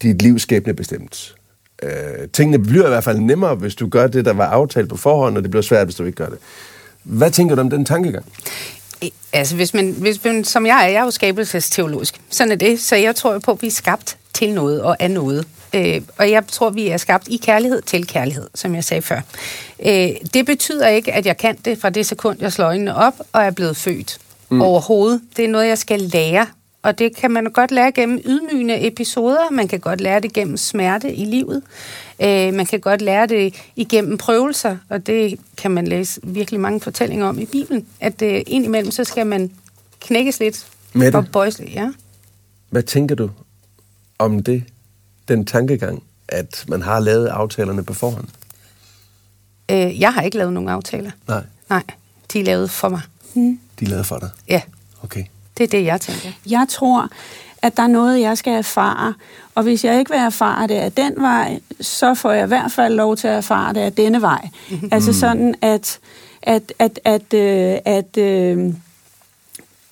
dit 0.03 0.23
liv 0.23 0.39
skæbne 0.39 0.75
bestemt. 0.75 1.35
Øh, 1.83 2.29
tingene 2.33 2.59
bliver 2.59 2.87
i 2.87 2.89
hvert 2.89 3.05
fald 3.05 3.19
nemmere, 3.19 3.55
hvis 3.55 3.75
du 3.75 3.89
gør 3.89 4.07
det, 4.07 4.25
der 4.25 4.33
var 4.33 4.47
aftalt 4.47 4.89
på 4.89 4.97
forhånd, 4.97 5.37
og 5.37 5.43
det 5.43 5.51
bliver 5.51 5.63
svært, 5.63 5.87
hvis 5.87 5.97
du 5.97 6.05
ikke 6.05 6.17
gør 6.17 6.29
det. 6.29 6.39
Hvad 7.03 7.31
tænker 7.31 7.55
du 7.55 7.61
om 7.61 7.71
den 7.71 7.85
tankegang? 7.85 8.25
Altså, 9.33 9.57
hvis 9.57 9.75
man, 9.75 9.91
hvis 9.99 10.25
man, 10.25 10.45
som 10.45 10.67
jeg 10.67 10.85
er, 10.85 10.89
jeg 10.89 11.01
er 11.01 11.05
jo 11.05 11.11
skabelsesteologisk. 11.11 12.21
Sådan 12.31 12.53
er 12.53 12.57
det. 12.57 12.81
Så 12.81 12.97
jeg 12.97 13.17
tror 13.17 13.39
på, 13.39 13.51
at 13.51 13.63
vi 13.63 13.67
er 13.67 13.71
skabt 13.71 14.17
til 14.41 14.55
noget 14.55 14.83
og 14.83 15.03
af 15.03 15.11
noget. 15.11 15.47
Øh, 15.75 16.01
og 16.19 16.31
jeg 16.31 16.47
tror, 16.47 16.71
vi 16.71 16.89
er 16.89 16.97
skabt 16.97 17.29
i 17.29 17.37
kærlighed 17.37 17.83
til 17.83 18.07
kærlighed, 18.07 18.49
som 18.55 18.75
jeg 18.75 18.85
sagde 18.85 19.03
før. 19.03 19.21
Øh, 19.87 20.09
det 20.35 20.47
betyder 20.47 20.89
ikke, 20.89 21.13
at 21.13 21.27
jeg 21.27 21.37
kan 21.37 21.57
det 21.65 21.79
fra 21.79 21.91
det 21.91 22.07
sekund, 22.07 22.39
jeg 22.41 22.53
slår 22.53 22.67
øjnene 22.67 22.95
op 22.97 23.15
og 23.33 23.43
er 23.43 23.51
blevet 23.51 23.77
født. 23.77 24.19
Mm. 24.49 24.63
Overhovedet. 24.63 25.21
Det 25.37 25.45
er 25.45 25.49
noget, 25.49 25.69
jeg 25.69 25.79
skal 25.79 26.01
lære. 26.01 26.47
Og 26.83 26.99
det 26.99 27.17
kan 27.17 27.31
man 27.31 27.45
godt 27.45 27.71
lære 27.71 27.93
gennem 27.93 28.21
ydmygende 28.25 28.87
episoder. 28.87 29.51
Man 29.51 29.69
kan 29.69 29.81
godt 29.81 30.01
lære 30.01 30.21
det 30.21 30.33
gennem 30.33 30.57
smerte 30.57 31.15
i 31.15 31.25
livet. 31.25 31.63
Øh, 32.23 32.55
man 32.55 32.67
kan 32.67 32.81
godt 32.81 33.03
lære 33.03 33.27
det 33.27 33.55
igennem 33.77 34.19
prøvelser. 34.19 34.77
Og 34.89 35.07
det 35.07 35.39
kan 35.57 35.71
man 35.71 35.89
læse 35.89 36.21
virkelig 36.25 36.61
mange 36.61 36.81
fortællinger 36.81 37.27
om 37.27 37.39
i 37.39 37.47
Bibelen. 37.47 37.87
At 38.01 38.23
øh, 38.23 38.43
indimellem, 38.47 38.91
så 38.91 39.05
skal 39.05 39.27
man 39.27 39.51
knækkes 40.01 40.41
lidt. 40.41 40.67
Med 40.93 41.15
og 41.15 41.25
bøjs, 41.33 41.61
ja. 41.75 41.89
Hvad 42.71 42.83
tænker 42.83 43.15
du 43.15 43.31
om 44.21 44.43
det? 44.43 44.65
den 45.31 45.47
tankegang, 45.47 46.03
at 46.29 46.65
man 46.69 46.83
har 46.83 47.01
lavet 47.01 47.27
aftalerne 47.27 47.85
på 47.85 47.95
forhånd? 47.95 48.29
Øh, 49.71 50.01
jeg 50.01 50.15
har 50.15 50.23
ikke 50.23 50.37
lavet 50.37 50.53
nogen 50.53 50.69
aftaler. 50.69 51.11
Nej. 51.29 51.43
Nej, 51.71 51.83
de 52.33 52.41
er 52.41 52.45
lavet 52.45 52.71
for 52.71 52.89
mig. 52.89 53.01
Mm. 53.35 53.61
De 53.81 53.85
er 53.85 53.89
lavet 53.89 54.07
for 54.07 54.19
dig? 54.19 54.31
Ja. 54.49 54.61
Okay. 55.03 55.25
Det 55.59 55.65
er 55.65 55.69
det, 55.69 55.85
jeg 55.85 56.01
tænker. 56.01 56.29
Jeg 56.47 56.67
tror, 56.69 57.09
at 57.63 57.77
der 57.77 57.83
er 57.83 57.87
noget, 57.87 58.21
jeg 58.21 58.39
skal 58.39 58.53
erfare. 58.53 59.15
Og 59.55 59.63
hvis 59.63 59.85
jeg 59.85 59.99
ikke 59.99 60.11
vil 60.11 60.21
erfare 60.21 60.69
det 60.69 60.75
af 60.75 60.93
den 60.93 61.13
vej, 61.17 61.61
så 61.81 62.15
får 62.15 62.33
jeg 62.33 62.45
i 62.45 62.49
hvert 62.49 62.73
fald 62.73 62.95
lov 62.95 63.17
til 63.17 63.29
at 63.29 63.37
erfare 63.37 63.75
det 63.75 63.81
af 63.81 63.93
denne 63.93 64.23
vej. 64.23 64.49
Mm-hmm. 64.71 64.89
Altså 64.93 65.13
sådan, 65.13 65.55
at, 65.63 65.99
at, 66.43 66.73
at, 66.79 67.01
at, 67.05 67.35
øh, 67.35 67.79
at, 67.85 68.17
øh, 68.17 68.75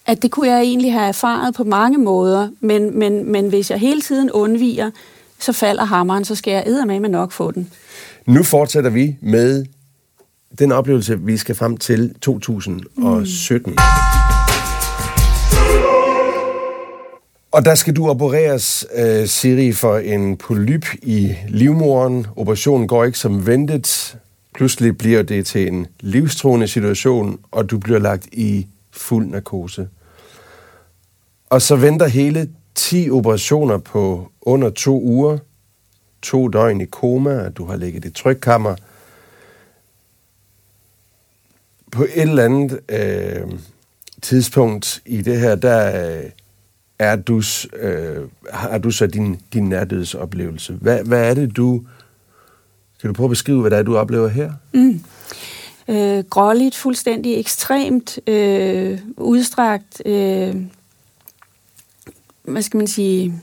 at 0.09 0.23
det 0.23 0.31
kunne 0.31 0.49
jeg 0.49 0.61
egentlig 0.61 0.92
have 0.92 1.09
erfaret 1.09 1.55
på 1.55 1.64
mange 1.64 1.99
måder, 1.99 2.49
men, 2.61 2.99
men, 2.99 3.33
men 3.33 3.49
hvis 3.49 3.71
jeg 3.71 3.79
hele 3.79 4.01
tiden 4.01 4.31
undviger, 4.31 4.90
så 5.38 5.53
falder 5.53 5.85
hammeren, 5.85 6.25
så 6.25 6.35
skal 6.35 6.51
jeg 6.51 6.87
med 6.87 7.01
med 7.01 7.09
nok 7.09 7.33
få 7.33 7.51
den. 7.51 7.71
Nu 8.27 8.42
fortsætter 8.42 8.90
vi 8.90 9.16
med 9.21 9.66
den 10.59 10.73
oplevelse, 10.73 11.21
vi 11.21 11.37
skal 11.37 11.55
frem 11.55 11.77
til 11.77 12.14
2017. 12.21 13.73
Mm. 13.73 13.79
Og 17.53 17.64
der 17.64 17.75
skal 17.75 17.97
du 17.97 18.09
opereres, 18.09 18.87
uh, 18.99 19.27
Siri, 19.27 19.73
for 19.73 19.99
en 19.99 20.37
polyp 20.37 20.87
i 21.03 21.35
livmoren. 21.49 22.27
Operationen 22.37 22.88
går 22.88 23.05
ikke 23.05 23.18
som 23.18 23.47
ventet. 23.47 24.18
Pludselig 24.55 24.99
bliver 24.99 25.23
det 25.23 25.47
til 25.47 25.68
en 25.68 25.87
livstruende 26.01 26.68
situation, 26.68 27.38
og 27.51 27.71
du 27.71 27.79
bliver 27.79 27.99
lagt 27.99 28.29
i 28.33 28.66
fuld 28.92 29.27
narkose. 29.27 29.88
Og 31.50 31.62
så 31.62 31.76
venter 31.76 32.06
hele 32.06 32.50
10 32.74 33.11
operationer 33.11 33.78
på 33.78 34.30
under 34.40 34.70
to 34.70 35.00
uger, 35.02 35.38
to 36.22 36.48
døgn 36.48 36.80
i 36.80 36.84
koma, 36.84 37.48
du 37.48 37.64
har 37.64 37.76
ligget 37.76 38.04
i 38.04 38.11
trykkammer. 38.11 38.74
På 41.92 42.02
et 42.02 42.22
eller 42.22 42.44
andet 42.44 42.80
øh, 42.88 43.58
tidspunkt 44.22 45.02
i 45.06 45.22
det 45.22 45.40
her, 45.40 45.54
der 45.54 46.11
øh, 46.18 46.30
er 46.98 47.16
du, 47.16 47.42
øh, 47.76 48.28
har 48.52 48.78
du 48.78 48.90
så 48.90 49.06
din, 49.06 49.40
din 49.52 49.68
nærdødsoplevelse. 49.68 50.72
Hvad, 50.72 51.04
hvad 51.04 51.30
er 51.30 51.34
det, 51.34 51.56
du... 51.56 51.82
Kan 53.00 53.08
du 53.08 53.14
prøve 53.14 53.26
at 53.26 53.30
beskrive, 53.30 53.61
hvad 53.61 53.70
det 53.70 53.78
er, 53.78 53.82
du 53.82 53.96
oplever 53.96 54.28
her? 54.28 54.52
Mm. 54.72 55.00
Øh, 55.88 56.24
gråligt, 56.24 56.76
fuldstændig 56.76 57.40
ekstremt, 57.40 58.18
øh, 58.28 58.98
udstrakt, 59.16 60.02
øh, 60.06 60.56
hvad 62.50 62.62
skal 62.62 62.78
man 62.78 62.87
sige, 62.87 63.34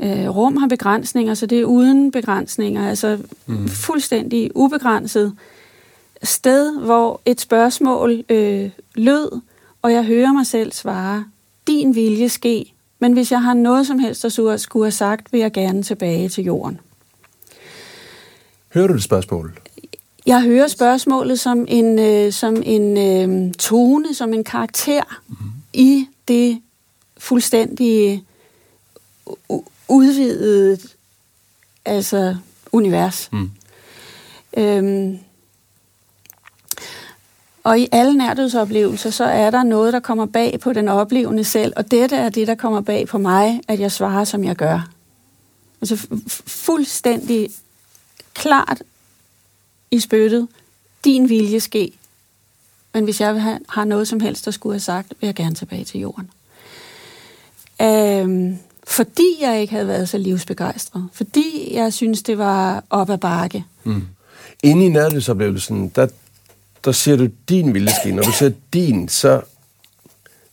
øh, 0.00 0.28
rum 0.28 0.56
har 0.56 0.68
begrænsninger, 0.68 1.34
så 1.34 1.46
det 1.46 1.60
er 1.60 1.64
uden 1.64 2.10
begrænsninger, 2.10 2.88
altså 2.88 3.18
mm. 3.46 3.68
fuldstændig 3.68 4.50
ubegrænset 4.54 5.36
sted, 6.22 6.80
hvor 6.80 7.20
et 7.26 7.40
spørgsmål 7.40 8.24
øh, 8.28 8.70
lød, 8.94 9.40
og 9.82 9.92
jeg 9.92 10.04
hører 10.04 10.32
mig 10.32 10.46
selv 10.46 10.72
svare, 10.72 11.24
din 11.66 11.94
vilje 11.94 12.28
ske, 12.28 12.72
men 12.98 13.12
hvis 13.12 13.32
jeg 13.32 13.42
har 13.42 13.54
noget 13.54 13.86
som 13.86 13.98
helst 13.98 14.24
at 14.24 14.60
skulle 14.60 14.84
have 14.84 14.90
sagt, 14.90 15.32
vil 15.32 15.40
jeg 15.40 15.52
gerne 15.52 15.82
tilbage 15.82 16.28
til 16.28 16.44
jorden. 16.44 16.80
Hører 18.74 18.86
du 18.86 18.94
det 18.94 19.02
spørgsmål? 19.02 19.58
Jeg 20.26 20.42
hører 20.42 20.68
spørgsmålet 20.68 21.40
som 21.40 21.64
en, 21.68 21.98
øh, 21.98 22.32
som 22.32 22.62
en 22.64 22.98
øh, 22.98 23.52
tone, 23.52 24.14
som 24.14 24.34
en 24.34 24.44
karakter 24.44 25.02
mm. 25.28 25.36
i 25.72 26.06
det 26.28 26.60
fuldstændig 27.20 28.24
udvidet 29.88 30.96
altså 31.84 32.36
univers. 32.72 33.28
Mm. 33.32 33.50
Øhm, 34.56 35.18
og 37.64 37.78
i 37.78 37.88
alle 37.92 38.18
nærdødsoplevelser, 38.18 39.10
så 39.10 39.24
er 39.24 39.50
der 39.50 39.62
noget, 39.62 39.92
der 39.92 40.00
kommer 40.00 40.26
bag 40.26 40.60
på 40.60 40.72
den 40.72 40.88
oplevende 40.88 41.44
selv, 41.44 41.72
og 41.76 41.90
dette 41.90 42.16
er 42.16 42.28
det, 42.28 42.46
der 42.46 42.54
kommer 42.54 42.80
bag 42.80 43.08
på 43.08 43.18
mig, 43.18 43.60
at 43.68 43.80
jeg 43.80 43.92
svarer, 43.92 44.24
som 44.24 44.44
jeg 44.44 44.56
gør. 44.56 44.90
Altså 45.80 46.06
fuldstændig 46.46 47.50
klart 48.34 48.82
i 49.90 50.00
spyttet, 50.00 50.48
din 51.04 51.28
vilje 51.28 51.60
ske. 51.60 51.92
Men 52.94 53.04
hvis 53.04 53.20
jeg 53.20 53.58
har 53.68 53.84
noget 53.84 54.08
som 54.08 54.20
helst, 54.20 54.44
der 54.44 54.50
skulle 54.50 54.74
have 54.74 54.80
sagt, 54.80 55.12
vil 55.20 55.26
jeg 55.26 55.34
gerne 55.34 55.54
tilbage 55.54 55.84
til 55.84 56.00
jorden. 56.00 56.30
Øhm, 57.82 58.58
fordi 58.86 59.36
jeg 59.40 59.60
ikke 59.60 59.72
havde 59.72 59.86
været 59.86 60.08
så 60.08 60.18
livsbegejstret. 60.18 61.08
Fordi 61.12 61.70
jeg 61.74 61.92
synes, 61.92 62.22
det 62.22 62.38
var 62.38 62.84
op 62.90 63.10
ad 63.10 63.18
bakke. 63.18 63.64
Mm. 63.84 64.02
Inde 64.62 64.86
i 64.86 64.88
nærhedsoplevelsen, 64.88 65.88
der, 65.88 66.06
der 66.84 66.92
ser 66.92 67.16
du 67.16 67.28
din 67.48 67.74
vildeske. 67.74 68.12
Når 68.12 68.22
du 68.22 68.32
ser 68.32 68.50
din, 68.72 69.08
så... 69.08 69.40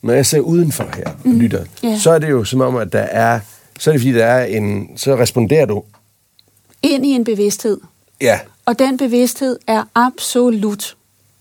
Når 0.02 0.14
jeg 0.14 0.26
ser 0.26 0.40
udenfor 0.40 0.90
her 0.96 1.08
og 1.08 1.30
mm. 1.30 1.40
lytter, 1.40 1.66
yeah. 1.86 2.00
så 2.00 2.12
er 2.12 2.20
det 2.20 2.30
jo 2.30 2.44
som 2.44 2.62
om, 2.62 2.76
at 2.76 2.94
der 2.94 3.00
er... 3.00 3.40
Så 3.80 3.90
er 3.90 3.92
det 3.92 4.02
fordi, 4.02 4.14
der 4.14 4.26
er 4.26 4.46
en... 4.46 4.98
Så 4.98 5.16
responderer 5.16 5.66
du... 5.66 5.84
Ind 6.84 7.06
i 7.06 7.10
en 7.10 7.24
bevidsthed. 7.24 7.80
Ja. 8.22 8.40
Og 8.66 8.80
den 8.80 8.98
bevidsthed 8.98 9.60
er 9.68 9.84
absolut. 9.96 10.96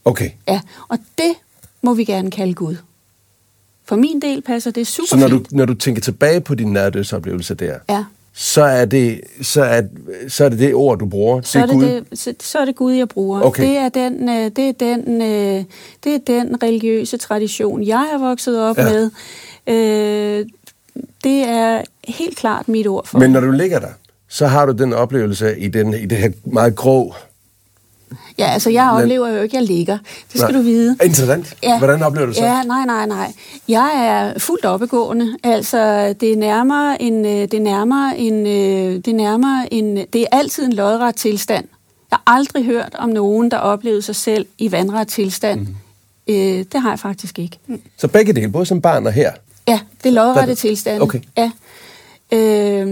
Okay. 0.05 0.31
Ja, 0.49 0.61
og 0.89 0.99
det 1.19 1.35
må 1.83 1.95
vi 1.95 2.05
gerne 2.05 2.31
kalde 2.31 2.55
Gud. 2.55 2.77
For 3.89 3.97
min 3.97 4.23
del 4.23 4.43
passer 4.43 4.71
det 4.71 4.87
super 4.87 5.07
Så 5.07 5.17
når 5.17 5.29
du, 5.29 5.45
når 5.51 5.65
du 5.65 5.75
tænker 5.75 6.03
tilbage 6.03 6.41
på 6.41 6.55
din 6.55 6.73
nærdødsoplevelse 6.73 7.55
der, 7.55 7.79
ja. 7.89 8.05
så 8.35 8.63
er 8.63 8.85
det 8.85 9.21
så 9.43 9.63
er, 9.63 9.83
så 10.29 10.45
er 10.45 10.49
det, 10.49 10.59
det 10.59 10.75
ord, 10.75 10.99
du 10.99 11.07
bruger. 11.07 11.41
Så 11.41 11.59
er 11.59 11.67
det, 11.67 11.75
Gud. 11.75 11.85
det, 11.85 12.05
så, 12.19 12.35
så 12.41 12.59
er 12.59 12.65
det 12.65 12.77
Gud, 12.77 12.93
jeg 12.93 13.09
bruger. 13.09 13.43
Okay. 13.43 13.63
Det, 13.63 13.77
er 13.77 13.89
den, 13.89 14.29
øh, 14.29 14.51
det, 14.57 14.69
er 14.69 14.73
den, 14.73 15.23
øh, 15.23 15.65
det 16.05 16.15
er 16.15 16.19
den 16.27 16.63
religiøse 16.63 17.17
tradition, 17.17 17.83
jeg 17.83 18.09
er 18.15 18.19
vokset 18.19 18.61
op 18.61 18.79
ja. 18.79 18.85
med. 18.85 19.11
Øh, 19.67 20.47
det 21.25 21.49
er 21.49 21.83
helt 22.09 22.37
klart 22.37 22.69
mit 22.69 22.87
ord 22.87 23.07
for 23.07 23.19
Men 23.19 23.31
når 23.31 23.41
du 23.41 23.51
ligger 23.51 23.79
der, 23.79 23.93
så 24.29 24.47
har 24.47 24.67
du 24.67 24.73
den 24.73 24.93
oplevelse 24.93 25.59
i, 25.59 25.69
den, 25.69 25.95
i 25.95 26.07
det 26.07 26.19
her 26.19 26.31
meget 26.45 26.77
grå 26.77 27.15
Ja, 28.39 28.51
altså 28.51 28.71
jeg 28.71 28.91
oplever 28.91 29.29
jo 29.29 29.43
ikke, 29.43 29.57
at 29.57 29.61
jeg 29.61 29.69
ligger. 29.69 29.99
Det 30.33 30.41
skal 30.41 30.53
nej. 30.53 30.61
du 30.61 30.63
vide. 30.63 30.97
Interessant. 31.05 31.55
Ja. 31.63 31.79
Hvordan 31.79 32.03
oplever 32.03 32.27
du 32.27 32.33
så? 32.33 32.45
Ja, 32.45 32.63
nej, 32.63 32.85
nej, 32.87 33.07
nej. 33.07 33.33
Jeg 33.69 33.93
er 33.97 34.39
fuldt 34.39 34.65
oppegående. 34.65 35.37
Altså, 35.43 36.13
det 36.21 36.33
er 36.33 36.37
nærmere 36.37 37.03
en, 37.03 37.25
øh, 37.25 37.31
det 37.31 37.55
er 37.55 37.61
nærmere 37.61 38.19
en, 38.19 38.47
øh, 38.47 38.95
det 38.95 39.09
er 39.09 39.15
nærmere 39.15 39.75
en, 39.75 39.97
det 39.97 40.17
er 40.21 40.27
altid 40.33 40.65
en 40.65 40.73
lodret 40.73 41.15
tilstand. 41.17 41.69
Jeg 42.11 42.19
har 42.27 42.37
aldrig 42.37 42.65
hørt 42.65 42.95
om 42.99 43.09
nogen, 43.09 43.51
der 43.51 43.57
oplevede 43.57 44.03
sig 44.03 44.17
selv 44.17 44.47
i 44.59 44.73
vandret 44.73 45.09
tilstand. 45.09 45.61
Mm. 45.61 45.75
Øh, 46.29 46.65
det 46.73 46.81
har 46.81 46.91
jeg 46.91 46.99
faktisk 46.99 47.39
ikke. 47.39 47.59
Så 47.97 48.09
begge 48.09 48.33
dele, 48.33 48.53
både 48.53 48.67
som 48.67 48.81
barn 48.81 49.07
og 49.07 49.13
her? 49.13 49.33
Ja, 49.69 49.81
det 50.03 50.09
er 50.09 50.15
lodrette 50.15 50.55
tilstand. 50.55 51.03
Okay. 51.03 51.21
Ja. 51.37 51.51
Øh, 52.33 52.87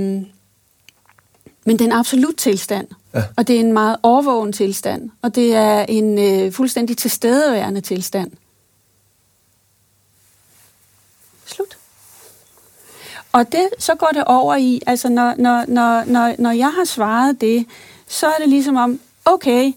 men 1.65 1.79
det 1.79 1.81
er 1.81 1.85
en 1.85 1.93
absolut 1.93 2.37
tilstand. 2.37 2.87
Ja. 3.15 3.23
Og 3.37 3.49
det 3.49 3.57
er 3.57 3.61
en 3.61 3.73
meget 3.73 3.97
overvågen 4.03 4.53
tilstand. 4.53 5.11
Og 5.23 5.35
det 5.35 5.55
er 5.55 5.85
en 5.89 6.19
øh, 6.19 6.53
fuldstændig 6.53 6.97
tilstedeværende 6.97 7.81
tilstand. 7.81 8.31
Slut. 11.47 11.79
Og 13.33 13.53
det, 13.53 13.69
så 13.79 13.95
går 13.95 14.11
det 14.15 14.25
over 14.25 14.57
i, 14.57 14.81
altså 14.87 15.09
når, 15.09 15.35
når, 15.39 15.65
når, 15.69 16.05
når, 16.05 16.35
når 16.39 16.51
jeg 16.51 16.73
har 16.73 16.85
svaret 16.85 17.41
det, 17.41 17.67
så 18.09 18.27
er 18.27 18.37
det 18.41 18.49
ligesom 18.49 18.77
om, 18.77 19.01
okay, 19.25 19.73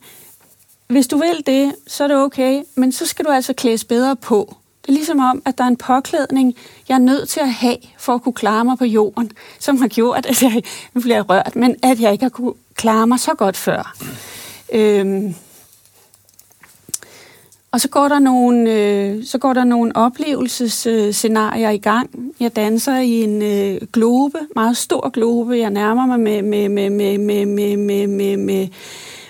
hvis 0.87 1.07
du 1.07 1.17
vil 1.17 1.43
det, 1.45 1.75
så 1.87 2.03
er 2.03 2.07
det 2.07 2.17
okay, 2.17 2.63
men 2.75 2.91
så 2.91 3.05
skal 3.05 3.25
du 3.25 3.31
altså 3.31 3.53
klædes 3.53 3.85
bedre 3.85 4.15
på. 4.15 4.55
Det 4.81 4.89
er 4.89 4.93
ligesom 4.93 5.19
om, 5.19 5.41
at 5.45 5.57
der 5.57 5.63
er 5.63 5.67
en 5.67 5.77
påklædning, 5.77 6.55
jeg 6.89 6.95
er 6.95 6.99
nødt 6.99 7.29
til 7.29 7.39
at 7.39 7.53
have, 7.53 7.77
for 7.97 8.13
at 8.13 8.21
kunne 8.21 8.33
klare 8.33 8.65
mig 8.65 8.77
på 8.77 8.85
jorden, 8.85 9.31
som 9.59 9.77
har 9.77 9.87
gjort, 9.87 10.25
at 10.25 10.43
jeg, 10.43 10.63
nu 10.93 11.01
bliver 11.01 11.21
rørt, 11.21 11.55
men 11.55 11.75
at 11.83 11.99
jeg 11.99 12.11
ikke 12.11 12.23
har 12.23 12.29
kunne 12.29 12.53
klare 12.77 13.07
mig 13.07 13.19
så 13.19 13.33
godt 13.33 13.57
før. 13.57 13.95
Øhm, 14.73 15.35
og 17.71 17.81
så 17.81 17.89
går 17.89 18.07
der 18.07 18.19
nogle, 18.19 18.73
øh, 18.73 19.25
så 19.25 19.37
går 19.37 19.53
der 19.53 19.63
nogle 19.63 19.95
oplevelsesscenarier 19.95 21.69
i 21.69 21.77
gang. 21.77 22.09
Jeg 22.39 22.55
danser 22.55 22.97
i 22.97 23.23
en 23.23 23.41
øh, 23.41 23.87
globe, 23.93 24.37
meget 24.55 24.77
stor 24.77 25.09
globe. 25.09 25.57
Jeg 25.57 25.69
nærmer 25.69 26.05
mig 26.05 26.19
med, 26.19 26.41
med, 26.41 26.69
med, 26.69 26.89
med, 26.89 27.17
med, 27.17 27.45
med, 27.45 27.77
med, 27.77 28.07
med, 28.07 28.37
med 28.37 28.67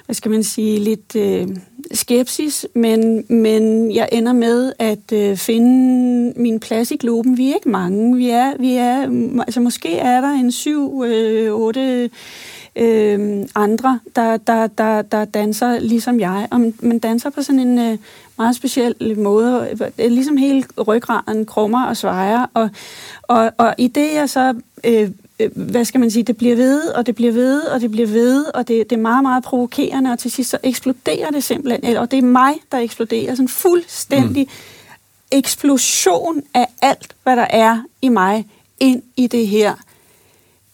hvad 0.05 0.13
skal 0.13 0.31
man 0.31 0.43
sige, 0.43 0.79
lidt 0.79 1.15
øh, 1.15 1.47
skepsis, 1.91 2.65
men, 2.75 3.25
men 3.29 3.91
jeg 3.91 4.10
ender 4.12 4.33
med 4.33 4.73
at 4.79 5.12
øh, 5.13 5.38
finde 5.38 6.33
min 6.36 6.60
plads 6.60 6.91
i 6.91 6.97
globen. 6.97 7.38
Vi 7.38 7.49
er 7.49 7.55
ikke 7.55 7.69
mange. 7.69 8.15
Vi 8.15 8.29
er, 8.29 8.53
vi 8.60 8.73
er, 8.73 9.01
altså 9.41 9.60
måske 9.60 9.97
er 9.97 10.21
der 10.21 10.29
en 10.31 10.51
syv, 10.51 11.03
øh, 11.03 11.53
otte 11.53 12.10
øh, 12.77 13.45
andre, 13.55 13.99
der, 14.15 14.37
der, 14.37 14.67
der, 14.67 15.01
der 15.01 15.25
danser 15.25 15.79
ligesom 15.79 16.19
jeg. 16.19 16.47
Og 16.51 16.73
man 16.79 16.99
danser 16.99 17.29
på 17.29 17.41
sådan 17.41 17.59
en 17.59 17.79
øh, 17.79 17.97
meget 18.37 18.55
speciel 18.55 19.19
måde. 19.19 19.91
Ligesom 19.97 20.37
hele 20.37 20.63
ryggraden 20.87 21.45
krummer 21.45 21.85
og 21.85 21.97
svejer. 21.97 22.45
Og, 22.53 22.69
og, 23.23 23.51
og 23.57 23.75
i 23.77 23.87
det 23.87 24.13
jeg 24.13 24.29
så... 24.29 24.53
Øh, 24.83 25.11
øh, 25.39 25.49
hvad 25.55 25.85
skal 25.85 25.99
man 25.99 26.11
sige, 26.11 26.23
det 26.23 26.37
bliver 26.37 26.55
ved, 26.55 26.87
og 26.87 27.05
det 27.05 27.15
bliver 27.15 27.31
ved, 27.31 27.61
og 27.61 27.81
det 27.81 27.91
bliver 27.91 28.07
ved, 28.07 28.45
og 28.45 28.67
det, 28.67 28.89
det 28.89 28.95
er 28.95 29.01
meget, 29.01 29.23
meget 29.23 29.43
provokerende, 29.43 30.11
og 30.11 30.19
til 30.19 30.31
sidst 30.31 30.49
så 30.49 30.57
eksploderer 30.63 31.31
det 31.31 31.43
simpelthen, 31.43 31.97
og 31.97 32.11
det 32.11 32.19
er 32.19 32.23
mig, 32.23 32.53
der 32.71 32.77
eksploderer, 32.77 33.31
sådan 33.31 33.43
en 33.43 33.49
fuldstændig 33.49 34.43
mm. 34.43 35.37
eksplosion 35.37 36.43
af 36.53 36.67
alt, 36.81 37.15
hvad 37.23 37.35
der 37.35 37.47
er 37.49 37.83
i 38.01 38.09
mig, 38.09 38.45
ind 38.79 39.01
i 39.15 39.27
det 39.27 39.47
her 39.47 39.75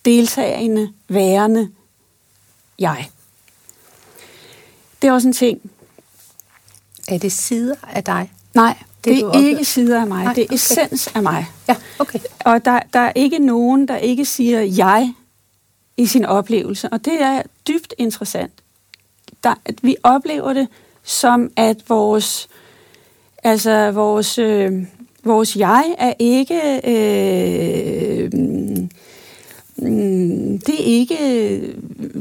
deltagende, 0.05 0.89
værende 1.07 1.69
jeg. 2.79 3.09
Det 5.01 5.07
er 5.07 5.12
også 5.12 5.27
en 5.27 5.33
ting. 5.33 5.71
Er 7.07 7.17
det 7.17 7.31
sider 7.31 7.75
af 7.93 8.03
dig? 8.03 8.31
Nej, 8.53 8.77
det, 9.03 9.15
det 9.15 9.23
er 9.23 9.49
ikke 9.49 9.65
sider 9.65 10.01
af 10.01 10.07
mig. 10.07 10.23
Nej, 10.23 10.33
det 10.33 10.41
er 10.41 10.45
okay. 10.45 10.55
essens 10.55 11.07
af 11.15 11.23
mig. 11.23 11.45
Ja, 11.67 11.75
okay. 11.99 12.19
Og 12.45 12.65
der, 12.65 12.79
der 12.93 12.99
er 12.99 13.12
ikke 13.15 13.39
nogen, 13.39 13.88
der 13.88 13.97
ikke 13.97 14.25
siger 14.25 14.62
jeg 14.62 15.13
i 15.97 16.05
sin 16.05 16.25
oplevelse. 16.25 16.89
Og 16.89 17.05
det 17.05 17.21
er 17.21 17.41
dybt 17.67 17.93
interessant. 17.97 18.53
Der, 19.43 19.55
at 19.65 19.75
vi 19.81 19.95
oplever 20.03 20.53
det 20.53 20.67
som, 21.03 21.51
at 21.55 21.89
vores, 21.89 22.47
altså 23.43 23.91
vores, 23.91 24.38
øh, 24.38 24.73
vores 25.23 25.55
jeg 25.55 25.95
er 25.97 26.13
ikke... 26.19 26.81
Øh, 26.83 28.31
mm, 29.87 30.59
det 30.59 30.75
er 30.75 30.83
ikke 30.83 31.17
øh, 31.21 31.73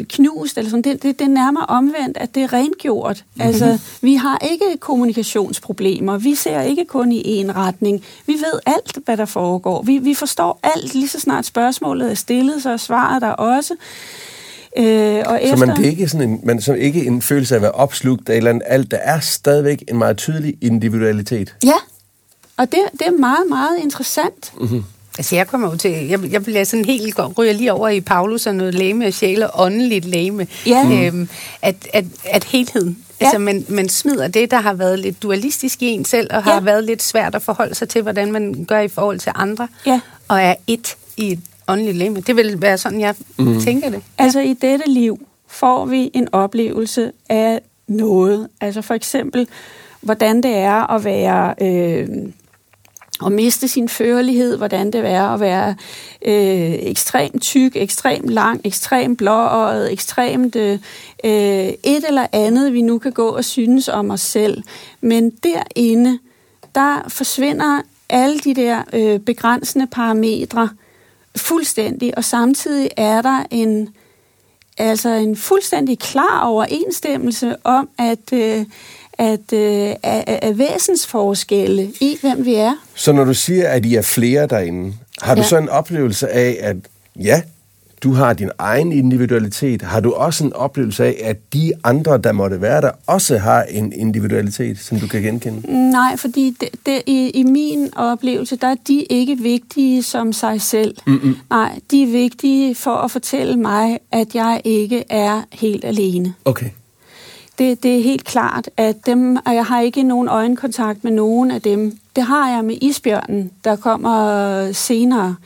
knust, 0.09 0.59
eller 0.59 0.71
sådan. 0.71 0.83
Det, 0.83 1.03
det, 1.03 1.19
det 1.19 1.25
er 1.25 1.29
nærmere 1.29 1.67
omvendt, 1.67 2.17
at 2.17 2.35
det 2.35 2.43
er 2.43 2.53
rengjort. 2.53 3.25
Mm-hmm. 3.27 3.49
Altså, 3.49 3.79
vi 4.01 4.15
har 4.15 4.39
ikke 4.51 4.77
kommunikationsproblemer. 4.81 6.19
Vi 6.19 6.35
ser 6.35 6.61
ikke 6.61 6.85
kun 6.85 7.13
i 7.13 7.43
én 7.43 7.53
retning. 7.57 8.05
Vi 8.27 8.33
ved 8.33 8.61
alt, 8.67 8.99
hvad 9.05 9.17
der 9.17 9.25
foregår. 9.25 9.83
Vi, 9.83 9.99
vi 9.99 10.15
forstår 10.15 10.61
alt, 10.63 10.95
lige 10.95 11.09
så 11.09 11.21
snart 11.21 11.47
spørgsmålet 11.47 12.11
er 12.11 12.15
stillet, 12.15 12.63
så 12.63 12.71
er 12.71 12.77
svaret 12.77 13.23
der 13.23 13.31
også. 13.31 13.75
Øh, 14.77 15.23
og 15.27 15.43
efter... 15.43 15.57
Så 15.57 15.67
man, 15.67 15.77
det 15.77 15.87
er 15.87 15.91
ikke 15.91 16.09
sådan 16.09 16.31
en, 16.31 16.41
man 16.45 16.61
så 16.61 16.75
ikke 16.75 17.07
en 17.07 17.23
følelse 17.23 17.55
af 17.55 17.59
at 17.59 17.63
være 17.63 17.73
opslugt 17.73 18.29
af 18.29 18.37
eller 18.37 18.51
andet, 18.51 18.63
alt. 18.67 18.91
Der 18.91 18.97
er 18.97 19.21
stadigvæk 19.21 19.85
en 19.89 19.99
meget 19.99 20.17
tydelig 20.17 20.55
individualitet. 20.61 21.55
Ja, 21.65 21.77
og 22.57 22.73
det, 22.73 22.81
det 22.93 23.07
er 23.07 23.19
meget, 23.19 23.49
meget 23.49 23.79
interessant. 23.83 24.53
Mm-hmm. 24.61 24.85
Altså 25.19 25.37
jeg 25.37 25.47
kommer 25.47 25.71
jo 25.71 25.77
til, 25.77 25.91
jeg, 25.91 26.33
jeg 26.33 26.43
bliver 26.43 26.65
sådan 26.65 26.85
helt, 26.85 27.21
ryger 27.39 27.53
lige 27.53 27.73
over 27.73 27.89
i 27.89 28.01
Paulus 28.01 28.47
og 28.47 28.55
noget 28.55 28.75
læme 28.75 29.07
og 29.07 29.13
sjæle, 29.13 29.61
åndeligt 29.61 30.05
læme. 30.05 30.47
Ja. 30.67 31.07
Øhm, 31.07 31.29
at, 31.63 31.77
at, 31.93 32.05
at 32.25 32.45
helheden, 32.45 32.99
ja. 33.21 33.27
altså 33.27 33.39
man, 33.39 33.65
man 33.69 33.89
smider 33.89 34.29
det, 34.29 34.51
der 34.51 34.61
har 34.61 34.75
været 34.75 34.99
lidt 34.99 35.23
dualistisk 35.23 35.83
i 35.83 35.87
en 35.87 36.05
selv, 36.05 36.29
og 36.31 36.45
har 36.45 36.55
ja. 36.55 36.61
været 36.61 36.85
lidt 36.85 37.03
svært 37.03 37.35
at 37.35 37.43
forholde 37.43 37.75
sig 37.75 37.89
til, 37.89 38.03
hvordan 38.03 38.33
man 38.33 38.65
gør 38.69 38.81
i 38.81 38.89
forhold 38.89 39.19
til 39.19 39.33
andre, 39.35 39.69
ja. 39.87 40.01
og 40.29 40.41
er 40.41 40.55
et 40.67 40.97
i 41.17 41.33
et 41.33 41.41
åndeligt 41.69 41.97
læme. 41.97 42.21
Det 42.21 42.37
vil 42.37 42.63
være 42.63 42.79
sådan, 42.79 43.01
jeg 43.01 43.15
mm. 43.39 43.61
tænker 43.61 43.91
det. 43.91 44.03
Ja. 44.19 44.25
Altså 44.25 44.41
i 44.41 44.53
dette 44.53 44.91
liv 44.91 45.27
får 45.47 45.87
vi 45.87 46.11
en 46.15 46.29
oplevelse 46.33 47.13
af 47.29 47.61
noget. 47.89 48.49
Altså 48.61 48.83
for 48.83 48.95
eksempel, 48.95 49.49
hvordan 50.01 50.43
det 50.43 50.57
er 50.57 50.91
at 50.91 51.05
være... 51.05 51.55
Øh, 51.61 52.09
at 53.27 53.33
miste 53.33 53.69
sin 53.69 53.89
førlighed, 53.89 54.57
hvordan 54.57 54.91
det 54.91 55.07
er 55.07 55.29
at 55.29 55.41
være 55.41 55.75
øh, 56.27 56.73
ekstremt 56.73 57.43
tyk, 57.43 57.77
ekstremt 57.77 58.31
lang, 58.31 58.61
ekstremt 58.65 59.19
blåøjet, 59.19 59.93
ekstremt 59.93 60.57
øh, 60.57 60.79
øh, 61.25 61.69
et 61.85 62.05
eller 62.09 62.27
andet, 62.33 62.73
vi 62.73 62.83
nu 62.83 62.99
kan 62.99 63.13
gå 63.13 63.29
og 63.29 63.45
synes 63.45 63.89
om 63.89 64.11
os 64.11 64.21
selv. 64.21 64.63
Men 65.01 65.31
derinde, 65.31 66.19
der 66.75 67.09
forsvinder 67.09 67.81
alle 68.09 68.39
de 68.39 68.55
der 68.55 68.83
øh, 68.93 69.21
begrænsende 69.21 69.87
parametre 69.87 70.69
fuldstændig, 71.37 72.19
og 72.19 72.25
samtidig 72.25 72.91
er 72.97 73.23
der 73.23 73.45
en 73.51 73.89
altså 74.79 75.09
en 75.09 75.37
fuldstændig 75.37 75.99
klar 75.99 76.45
overensstemmelse 76.45 77.57
om, 77.65 77.89
at 77.99 78.33
øh, 78.33 78.67
at, 79.19 79.53
øh, 79.53 79.95
af, 80.03 80.39
af 80.43 80.59
væsensforskelle 80.59 81.93
i, 82.01 82.19
hvem 82.21 82.45
vi 82.45 82.55
er. 82.55 82.75
Så 82.95 83.13
når 83.13 83.25
du 83.25 83.35
siger, 83.35 83.69
at 83.69 83.87
I 83.87 83.95
er 83.95 84.03
flere 84.03 84.47
derinde, 84.47 84.95
har 85.23 85.35
du 85.35 85.41
ja. 85.41 85.47
så 85.47 85.59
en 85.59 85.69
oplevelse 85.69 86.29
af, 86.29 86.59
at 86.61 86.77
ja, 87.17 87.43
du 88.03 88.13
har 88.13 88.33
din 88.33 88.51
egen 88.59 88.93
individualitet. 88.93 89.83
Har 89.83 90.01
du 90.01 90.13
også 90.13 90.45
en 90.45 90.53
oplevelse 90.53 91.05
af, 91.05 91.21
at 91.25 91.37
de 91.53 91.73
andre, 91.85 92.19
der 92.19 92.33
måtte 92.33 92.61
være 92.61 92.81
der, 92.81 92.91
også 93.07 93.39
har 93.39 93.63
en 93.63 93.93
individualitet, 93.93 94.79
som 94.79 94.99
du 94.99 95.07
kan 95.07 95.23
genkende? 95.23 95.91
Nej, 95.91 96.17
fordi 96.17 96.57
det, 96.61 96.69
det, 96.87 97.03
i, 97.07 97.31
i 97.31 97.43
min 97.43 97.91
oplevelse, 97.97 98.57
der 98.57 98.67
er 98.67 98.77
de 98.89 99.03
ikke 99.11 99.39
vigtige 99.39 100.03
som 100.03 100.33
sig 100.33 100.61
selv. 100.61 100.97
Mm-mm. 101.07 101.37
Nej, 101.51 101.79
de 101.91 102.03
er 102.03 102.07
vigtige 102.07 102.75
for 102.75 102.95
at 102.95 103.11
fortælle 103.11 103.57
mig, 103.57 103.99
at 104.13 104.35
jeg 104.35 104.61
ikke 104.65 105.05
er 105.11 105.43
helt 105.53 105.85
alene. 105.85 106.35
Okay 106.45 106.71
det, 107.63 107.83
det 107.83 107.99
er 107.99 108.03
helt 108.03 108.25
klart, 108.25 108.71
at 108.77 109.07
dem, 109.07 109.37
og 109.37 109.55
jeg 109.55 109.65
har 109.65 109.81
ikke 109.81 110.03
nogen 110.03 110.29
øjenkontakt 110.29 111.05
med 111.05 111.13
nogen 111.13 111.51
af 111.51 111.63
dem. 111.63 111.99
Det 112.17 112.25
har 112.25 112.51
jeg 112.51 112.65
med 112.65 112.79
isbjørnen, 112.81 113.51
der 113.65 113.77
kommer 113.77 114.73
senere. 114.73 115.37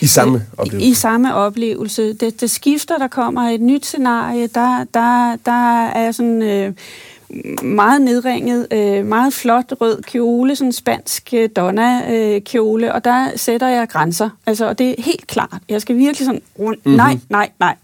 I 0.00 0.06
samme 0.06 0.46
oplevelse? 0.58 0.88
I, 0.88 0.90
i 0.90 0.94
samme 0.94 1.34
oplevelse. 1.34 2.12
Det, 2.12 2.40
det 2.40 2.50
skifter, 2.50 2.98
der 2.98 3.08
kommer 3.08 3.42
et 3.42 3.60
nyt 3.60 3.86
scenarie, 3.86 4.46
der, 4.46 4.84
der, 4.94 5.36
der 5.46 5.86
er 5.86 6.12
sådan... 6.12 6.42
Øh, 6.42 6.72
meget 7.62 8.02
nedringet, 8.02 8.66
øh, 8.70 9.06
meget 9.06 9.32
flot 9.32 9.72
rød 9.80 10.02
kjole, 10.02 10.56
sådan 10.56 10.68
en 10.68 10.72
spansk 10.72 11.34
øh, 11.34 11.48
donna-kjole, 11.56 12.94
og 12.94 13.04
der 13.04 13.30
sætter 13.36 13.68
jeg 13.68 13.88
grænser. 13.88 14.30
Altså, 14.46 14.66
og 14.68 14.78
det 14.78 14.90
er 14.90 14.94
helt 15.02 15.26
klart. 15.26 15.62
Jeg 15.68 15.80
skal 15.80 15.96
virkelig 15.96 16.26
sådan 16.26 16.42
rundt. 16.58 16.86
Mm-hmm. 16.86 16.96
Nej, 16.96 17.18
nej, 17.28 17.50
nej. 17.58 17.76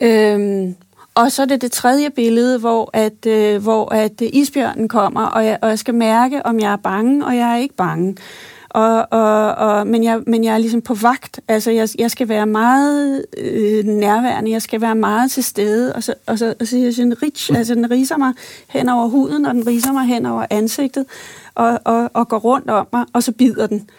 Øhm, 0.00 0.74
og 1.14 1.32
så 1.32 1.42
er 1.42 1.46
det 1.46 1.62
det 1.62 1.72
tredje 1.72 2.10
billede, 2.10 2.58
hvor 2.58 2.90
at, 2.92 3.26
øh, 3.26 3.62
hvor 3.62 3.94
at 3.94 4.20
isbjørnen 4.20 4.88
kommer, 4.88 5.26
og 5.26 5.46
jeg, 5.46 5.58
og 5.62 5.68
jeg 5.68 5.78
skal 5.78 5.94
mærke, 5.94 6.46
om 6.46 6.60
jeg 6.60 6.72
er 6.72 6.76
bange, 6.76 7.26
og 7.26 7.36
jeg 7.36 7.52
er 7.52 7.56
ikke 7.56 7.74
bange. 7.74 8.16
Og, 8.68 9.06
og, 9.10 9.54
og, 9.54 9.86
men, 9.86 10.04
jeg, 10.04 10.20
men 10.26 10.44
jeg 10.44 10.54
er 10.54 10.58
ligesom 10.58 10.82
på 10.82 10.94
vagt. 10.94 11.40
Altså, 11.48 11.70
jeg, 11.70 11.88
jeg 11.98 12.10
skal 12.10 12.28
være 12.28 12.46
meget 12.46 13.24
øh, 13.38 13.84
nærværende. 13.84 14.50
Jeg 14.50 14.62
skal 14.62 14.80
være 14.80 14.94
meget 14.94 15.30
til 15.30 15.44
stede. 15.44 15.94
Og 15.94 16.02
så, 16.02 16.14
og 16.26 16.38
så, 16.38 16.54
og 16.60 16.66
så 16.66 16.78
jeg 16.78 16.94
sådan, 16.94 17.22
rich, 17.22 17.50
altså, 17.58 17.74
den 17.74 17.90
riser 17.90 18.16
mig 18.16 18.32
hen 18.68 18.88
over 18.88 19.08
huden, 19.08 19.46
og 19.46 19.54
den 19.54 19.66
riser 19.66 19.92
mig 19.92 20.06
hen 20.06 20.26
over 20.26 20.46
ansigtet, 20.50 21.06
og, 21.54 21.80
og, 21.84 22.10
og 22.14 22.28
går 22.28 22.38
rundt 22.38 22.70
om 22.70 22.86
mig, 22.92 23.04
og 23.12 23.22
så 23.22 23.32
bider 23.32 23.66
den. 23.66 23.90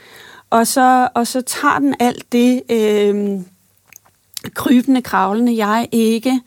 Og 0.49 0.67
så, 0.67 1.07
og 1.13 1.27
så 1.27 1.41
tager 1.41 1.79
den 1.79 1.95
alt 1.99 2.31
det 2.31 2.61
øh, 2.69 3.41
krybende, 4.53 5.01
kravlende, 5.01 5.57
jeg 5.65 5.87
ikke 5.91 6.41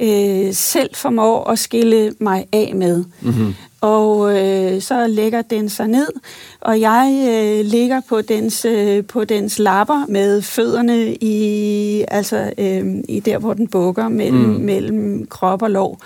øh, 0.00 0.54
selv 0.54 0.90
formår 0.94 1.50
at 1.50 1.58
skille 1.58 2.14
mig 2.20 2.46
af 2.52 2.72
med. 2.74 3.04
Mm-hmm. 3.20 3.54
Og 3.80 4.38
øh, 4.38 4.80
så 4.80 5.06
lægger 5.06 5.42
den 5.42 5.68
sig 5.68 5.88
ned, 5.88 6.08
og 6.60 6.80
jeg 6.80 7.26
øh, 7.28 7.64
ligger 7.64 8.00
på 8.08 8.20
dens, 8.20 8.64
øh, 8.64 9.04
på 9.04 9.24
dens 9.24 9.58
lapper 9.58 10.04
med 10.08 10.42
fødderne 10.42 11.14
i, 11.14 12.04
altså, 12.08 12.52
øh, 12.58 12.86
i 13.08 13.20
der, 13.20 13.38
hvor 13.38 13.54
den 13.54 13.68
bukker 13.68 14.08
mellem, 14.08 14.40
mm. 14.40 14.60
mellem 14.60 15.26
krop 15.26 15.62
og 15.62 15.70
lår. 15.70 16.00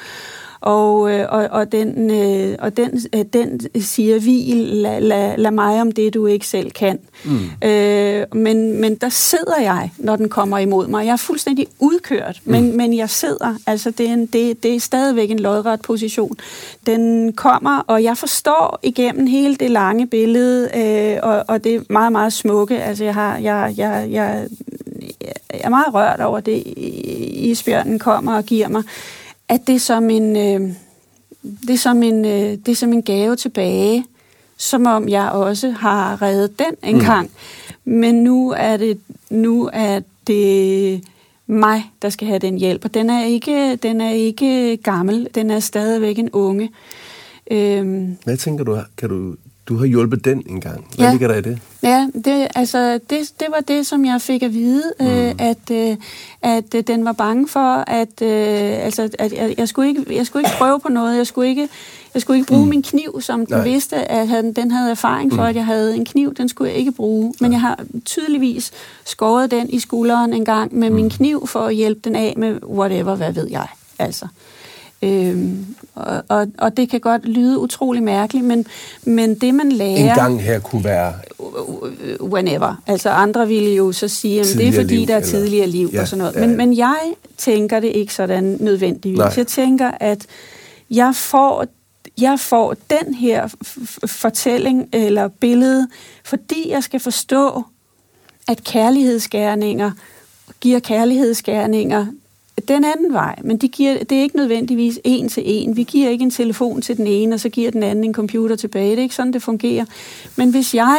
Og, 0.61 1.13
øh, 1.13 1.27
og, 1.29 1.49
og, 1.51 1.73
den, 1.73 2.11
øh, 2.11 2.57
og 2.59 2.77
den, 2.77 3.01
øh, 3.15 3.25
den 3.33 3.61
siger, 3.81 4.19
vi 4.19 4.53
lad, 4.55 5.01
lad, 5.01 5.37
lad 5.37 5.51
mig 5.51 5.81
om 5.81 5.93
det, 5.93 6.15
du 6.15 6.27
ikke 6.27 6.47
selv 6.47 6.71
kan. 6.71 6.99
Mm. 7.25 7.69
Øh, 7.69 8.25
men, 8.33 8.81
men 8.81 8.95
der 8.95 9.09
sidder 9.09 9.61
jeg, 9.61 9.91
når 9.99 10.17
den 10.17 10.29
kommer 10.29 10.59
imod 10.59 10.87
mig. 10.87 11.07
Jeg 11.07 11.13
er 11.13 11.17
fuldstændig 11.17 11.67
udkørt, 11.79 12.41
mm. 12.45 12.53
men, 12.53 12.77
men 12.77 12.97
jeg 12.97 13.11
sidder. 13.11 13.55
Altså, 13.67 13.91
det 13.91 14.09
er, 14.09 14.13
en, 14.13 14.27
det, 14.27 14.63
det 14.63 14.75
er 14.75 14.81
stadigvæk 14.81 15.31
en 15.31 15.39
lodret 15.39 15.81
position. 15.81 16.37
Den 16.87 17.33
kommer, 17.33 17.85
og 17.87 18.03
jeg 18.03 18.17
forstår 18.17 18.79
igennem 18.83 19.27
hele 19.27 19.57
det 19.57 19.71
lange 19.71 20.07
billede, 20.07 20.71
øh, 20.77 21.31
og, 21.31 21.45
og 21.49 21.65
det 21.65 21.75
er 21.75 21.81
meget, 21.91 22.13
meget 22.13 22.33
smukke. 22.33 22.83
Altså, 22.83 23.05
jeg, 23.05 23.15
har, 23.15 23.39
jeg, 23.39 23.75
jeg, 23.77 24.07
jeg, 24.11 24.47
jeg 25.51 25.61
er 25.61 25.69
meget 25.69 25.95
rørt 25.95 26.21
over 26.21 26.41
det, 26.41 26.63
isbjørnen 27.27 27.99
kommer 27.99 28.37
og 28.37 28.45
giver 28.45 28.69
mig 28.69 28.83
at 29.49 29.61
det 29.67 29.75
er 29.75 29.79
som 29.79 30.11
en, 30.11 30.37
øh, 30.37 30.75
det 31.43 31.71
er 31.71 31.79
som 31.79 32.03
en, 32.03 32.25
øh, 32.25 32.51
det 32.67 32.69
er 32.69 32.75
som 32.75 32.93
en 32.93 33.03
gave 33.03 33.37
tilbage, 33.37 34.05
som 34.57 34.87
om 34.87 35.09
jeg 35.09 35.31
også 35.31 35.71
har 35.71 36.23
reddet 36.23 36.59
den 36.59 36.91
en 36.91 36.97
mm. 36.97 37.05
gang. 37.05 37.31
Men 37.85 38.15
nu 38.15 38.55
er 38.57 38.77
det 38.77 39.01
nu 39.31 39.71
er 39.73 40.01
det 40.27 41.05
mig, 41.47 41.93
der 42.03 42.09
skal 42.09 42.29
have 42.29 42.39
den 42.39 42.59
hjælp. 42.59 42.85
Og 42.85 42.95
den 42.95 43.11
er 43.11 43.25
ikke, 43.25 43.77
den 43.77 44.01
er 44.01 44.11
ikke 44.11 44.77
gammel, 44.77 45.29
den 45.35 45.51
er 45.51 45.61
stadigvæk 45.61 46.19
en 46.19 46.31
unge. 46.31 46.71
Øhm, 47.51 48.17
Hvad 48.25 48.37
tænker 48.37 48.65
du, 48.65 48.79
kan 48.97 49.09
du 49.09 49.35
du 49.69 49.77
har 49.77 49.87
hjulpet 49.87 50.25
den 50.25 50.43
en 50.47 50.61
gang. 50.61 50.87
Hvad 50.97 51.07
ja. 51.07 51.11
ligger 51.13 51.29
der 51.29 51.35
i 51.35 51.41
det? 51.41 51.59
Ja, 51.83 52.09
det, 52.25 52.49
altså, 52.55 53.01
det, 53.11 53.33
det 53.41 53.47
var 53.51 53.61
det, 53.61 53.87
som 53.87 54.05
jeg 54.05 54.21
fik 54.21 54.43
at 54.43 54.55
vide, 54.55 54.93
mm. 55.01 55.07
øh, 55.07 55.35
at, 55.39 55.71
øh, 55.73 55.97
at 56.43 56.75
øh, 56.75 56.83
den 56.87 57.05
var 57.05 57.13
bange 57.13 57.49
for, 57.49 57.85
at, 57.87 58.23
øh, 58.23 58.85
altså, 58.85 59.11
at 59.19 59.33
jeg, 59.33 59.55
jeg, 59.59 59.69
skulle 59.69 59.89
ikke, 59.89 60.17
jeg 60.17 60.27
skulle 60.27 60.41
ikke 60.47 60.57
prøve 60.59 60.81
på 60.81 60.89
noget. 60.89 61.17
Jeg 61.17 61.27
skulle 61.27 61.49
ikke, 61.49 61.69
jeg 62.15 62.23
skulle 62.23 62.39
ikke 62.39 62.49
bruge 62.49 62.65
mm. 62.65 62.69
min 62.69 62.83
kniv, 62.83 63.21
som 63.21 63.47
den 63.47 63.57
Nej. 63.57 63.65
vidste, 63.65 63.97
at 63.97 64.29
han, 64.29 64.53
den 64.53 64.71
havde 64.71 64.91
erfaring 64.91 65.33
for, 65.33 65.43
mm. 65.43 65.49
at 65.49 65.57
jeg 65.57 65.67
havde 65.67 65.97
en 65.97 66.05
kniv. 66.05 66.35
Den 66.35 66.49
skulle 66.49 66.71
jeg 66.71 66.79
ikke 66.79 66.93
bruge. 66.93 67.35
Men 67.41 67.53
jeg 67.53 67.61
har 67.61 67.79
tydeligvis 68.05 68.73
skåret 69.05 69.51
den 69.51 69.71
i 69.71 69.79
skulderen 69.79 70.33
en 70.33 70.45
gang 70.45 70.75
med 70.75 70.91
mm. 70.91 70.97
min 70.97 71.11
kniv, 71.11 71.47
for 71.47 71.61
at 71.61 71.75
hjælpe 71.75 72.01
den 72.05 72.17
af 72.17 72.35
med 72.37 72.59
whatever, 72.65 73.15
hvad 73.15 73.33
ved 73.33 73.49
jeg. 73.51 73.67
Altså. 73.99 74.27
Øhm, 75.03 75.67
og, 76.29 76.47
og, 76.59 76.77
det 76.77 76.91
kan 76.91 77.01
godt 77.01 77.25
lyde 77.25 77.59
utrolig 77.59 78.03
mærkeligt, 78.03 78.45
men, 78.45 78.67
men 79.05 79.35
det 79.35 79.55
man 79.55 79.73
lærer... 79.73 79.97
En 79.97 80.15
gang 80.15 80.43
her 80.43 80.61
kunne 80.61 80.85
være... 80.85 81.15
Whenever. 82.21 82.83
Altså 82.87 83.11
andre 83.11 83.49
ville 83.49 83.71
jo 83.71 83.93
så 83.93 84.09
sige, 84.09 84.41
at 84.41 84.47
det 84.57 84.69
er 84.69 84.73
fordi, 84.73 84.97
liv, 84.97 85.07
der 85.07 85.17
er 85.17 85.21
tidligere 85.21 85.63
eller... 85.63 85.79
liv 85.79 85.91
ja, 85.93 86.01
og 86.01 86.09
sådan 86.09 86.19
noget. 86.19 86.41
Men, 86.41 86.51
ja. 86.51 86.57
men 86.57 86.77
jeg 86.77 86.99
tænker 87.37 87.81
det 87.81 87.89
ikke 87.89 88.15
sådan 88.15 88.57
nødvendigvis. 88.61 89.19
Nej. 89.19 89.33
Jeg 89.37 89.47
tænker, 89.47 89.91
at 90.01 90.27
jeg 90.91 91.15
får 91.15 91.65
jeg 92.21 92.41
får 92.41 92.75
den 92.91 93.15
her 93.15 93.49
fortælling 94.07 94.89
eller 94.93 95.29
billede, 95.29 95.89
fordi 96.25 96.71
jeg 96.71 96.83
skal 96.83 97.01
forstå, 97.01 97.65
at 98.49 98.65
kærlighedsgærninger 98.65 99.91
giver 100.61 100.81
kærlighedsgærninger 100.81 102.07
den 102.69 102.85
anden 102.85 103.13
vej, 103.13 103.39
men 103.45 103.57
de 103.57 103.69
giver, 103.69 104.05
det 104.05 104.19
er 104.19 104.23
ikke 104.23 104.37
nødvendigvis 104.37 105.01
en 105.05 105.29
til 105.29 105.43
en. 105.47 105.77
Vi 105.77 105.83
giver 105.83 106.11
ikke 106.11 106.23
en 106.23 106.31
telefon 106.31 106.83
til 106.83 106.97
den 106.97 107.07
ene, 107.07 107.35
og 107.35 107.41
så 107.41 107.49
giver 107.49 107.71
den 107.71 107.83
anden 107.83 108.05
en 108.05 108.15
computer 108.15 108.57
tilbage. 108.57 108.91
Det 108.91 108.99
er 108.99 109.03
ikke 109.03 109.15
sådan, 109.15 109.33
det 109.33 109.43
fungerer. 109.43 109.85
Men 110.37 110.51
hvis 110.51 110.75
jeg 110.75 110.99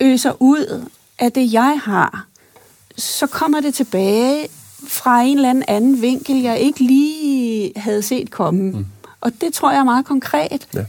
øser 0.00 0.42
ud 0.42 0.88
af 1.18 1.32
det, 1.32 1.52
jeg 1.52 1.80
har, 1.84 2.26
så 2.96 3.26
kommer 3.26 3.60
det 3.60 3.74
tilbage 3.74 4.48
fra 4.88 5.22
en 5.22 5.36
eller 5.36 5.50
anden 5.50 5.64
anden 5.68 6.02
vinkel, 6.02 6.42
jeg 6.42 6.58
ikke 6.58 6.80
lige 6.80 7.72
havde 7.76 8.02
set 8.02 8.30
komme. 8.30 8.70
Mm. 8.70 8.86
Og 9.20 9.32
det 9.40 9.52
tror 9.52 9.70
jeg 9.70 9.80
er 9.80 9.84
meget 9.84 10.04
konkret. 10.04 10.68
Ja 10.74 10.84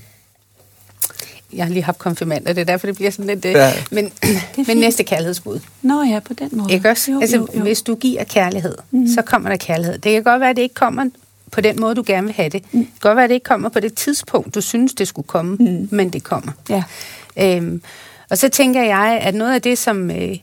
jeg 1.53 1.65
har 1.65 1.73
lige 1.73 1.83
haft 1.83 1.99
konfirmander, 1.99 2.53
det 2.53 2.61
er 2.61 2.65
derfor, 2.65 2.87
det 2.87 2.95
bliver 2.95 3.11
sådan 3.11 3.27
lidt... 3.27 3.45
Øh, 3.45 3.51
ja. 3.51 3.73
Men, 3.91 4.11
men 4.67 4.77
næste 4.77 5.03
kærlighedsbud. 5.03 5.59
Nå 5.81 6.03
ja, 6.03 6.19
på 6.19 6.33
den 6.33 6.49
måde. 6.51 6.73
Ikke 6.73 6.89
også? 6.89 7.11
Jo, 7.11 7.21
altså, 7.21 7.37
jo, 7.37 7.47
jo. 7.55 7.61
hvis 7.61 7.81
du 7.81 7.95
giver 7.95 8.23
kærlighed, 8.23 8.75
mm. 8.91 9.07
så 9.07 9.21
kommer 9.21 9.49
der 9.49 9.57
kærlighed. 9.57 9.97
Det 9.97 10.11
kan 10.11 10.23
godt 10.23 10.41
være, 10.41 10.49
at 10.49 10.55
det 10.55 10.61
ikke 10.61 10.75
kommer 10.75 11.05
på 11.51 11.61
den 11.61 11.79
måde, 11.79 11.95
du 11.95 12.03
gerne 12.05 12.27
vil 12.27 12.35
have 12.35 12.49
det. 12.49 12.63
Mm. 12.71 12.79
Det 12.79 12.87
kan 12.87 13.09
godt 13.09 13.15
være, 13.15 13.23
at 13.23 13.29
det 13.29 13.33
ikke 13.33 13.43
kommer 13.43 13.69
på 13.69 13.79
det 13.79 13.93
tidspunkt, 13.93 14.55
du 14.55 14.61
synes, 14.61 14.93
det 14.93 15.07
skulle 15.07 15.27
komme, 15.27 15.55
mm. 15.55 15.87
men 15.91 16.09
det 16.09 16.23
kommer. 16.23 16.51
Ja. 16.69 16.83
Øhm, 17.37 17.81
og 18.29 18.37
så 18.37 18.49
tænker 18.49 18.83
jeg, 18.83 19.19
at 19.21 19.35
noget 19.35 19.53
af 19.53 19.61
det, 19.61 19.77
som... 19.77 20.11
Øh, 20.11 20.37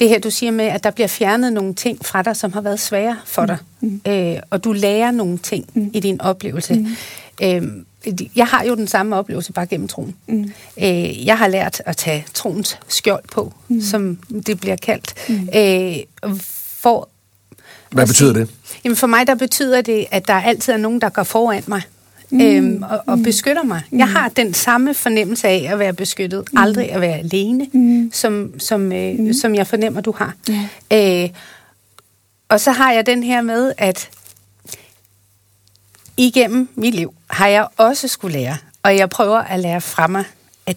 det 0.00 0.08
her, 0.08 0.18
du 0.18 0.30
siger 0.30 0.52
med, 0.52 0.64
at 0.64 0.84
der 0.84 0.90
bliver 0.90 1.06
fjernet 1.06 1.52
nogle 1.52 1.74
ting 1.74 2.06
fra 2.06 2.22
dig, 2.22 2.36
som 2.36 2.52
har 2.52 2.60
været 2.60 2.80
svære 2.80 3.16
for 3.24 3.46
dig, 3.46 3.56
mm. 3.80 4.00
øh, 4.06 4.36
og 4.50 4.64
du 4.64 4.72
lærer 4.72 5.10
nogle 5.10 5.38
ting 5.38 5.70
mm. 5.74 5.90
i 5.94 6.00
din 6.00 6.20
oplevelse. 6.20 6.74
Mm. 6.74 6.86
Øhm, 7.42 7.86
jeg 8.36 8.46
har 8.46 8.64
jo 8.64 8.74
den 8.74 8.86
samme 8.86 9.16
oplevelse 9.16 9.52
bare 9.52 9.66
gennem 9.66 9.88
troen. 9.88 10.16
Mm. 10.28 10.52
Øh, 10.82 11.26
jeg 11.26 11.38
har 11.38 11.48
lært 11.48 11.82
at 11.86 11.96
tage 11.96 12.26
troens 12.34 12.78
skjold 12.88 13.24
på, 13.32 13.52
mm. 13.68 13.80
som 13.80 14.18
det 14.46 14.60
bliver 14.60 14.76
kaldt. 14.76 15.14
Mm. 15.28 15.48
Øh, 15.54 16.40
for 16.80 17.08
Hvad 17.90 18.06
betyder 18.06 18.32
det? 18.32 18.50
Jamen 18.84 18.96
for 18.96 19.06
mig 19.06 19.26
der 19.26 19.34
betyder 19.34 19.80
det, 19.80 20.06
at 20.10 20.28
der 20.28 20.34
altid 20.34 20.72
er 20.72 20.76
nogen, 20.76 21.00
der 21.00 21.08
går 21.08 21.22
foran 21.22 21.62
mig. 21.66 21.82
Mm. 22.30 22.40
Øhm, 22.40 22.82
og, 22.82 23.02
og 23.06 23.18
mm. 23.18 23.24
beskytter 23.24 23.62
mig. 23.62 23.82
Mm. 23.90 23.98
Jeg 23.98 24.08
har 24.08 24.28
den 24.28 24.54
samme 24.54 24.94
fornemmelse 24.94 25.48
af 25.48 25.68
at 25.72 25.78
være 25.78 25.92
beskyttet, 25.92 26.44
mm. 26.52 26.58
aldrig 26.58 26.92
at 26.92 27.00
være 27.00 27.18
alene, 27.18 27.66
mm. 27.72 28.10
som, 28.12 28.60
som, 28.60 28.92
øh, 28.92 29.18
mm. 29.18 29.32
som 29.32 29.54
jeg 29.54 29.66
fornemmer, 29.66 30.00
du 30.00 30.14
har. 30.16 30.34
Yeah. 30.92 31.24
Øh, 31.24 31.30
og 32.48 32.60
så 32.60 32.70
har 32.70 32.92
jeg 32.92 33.06
den 33.06 33.22
her 33.22 33.42
med, 33.42 33.72
at 33.78 34.08
igennem 36.26 36.68
mit 36.74 36.94
liv 36.94 37.14
har 37.30 37.46
jeg 37.46 37.66
også 37.76 38.08
skulle 38.08 38.38
lære, 38.38 38.56
og 38.82 38.96
jeg 38.96 39.10
prøver 39.10 39.38
at 39.38 39.60
lære 39.60 39.80
fra 39.80 40.06
mig, 40.06 40.24
at 40.66 40.76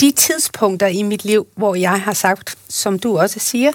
de 0.00 0.10
tidspunkter 0.10 0.86
i 0.86 1.02
mit 1.02 1.24
liv, 1.24 1.46
hvor 1.54 1.74
jeg 1.74 2.00
har 2.00 2.12
sagt, 2.12 2.58
som 2.68 2.98
du 2.98 3.18
også 3.18 3.38
siger, 3.40 3.72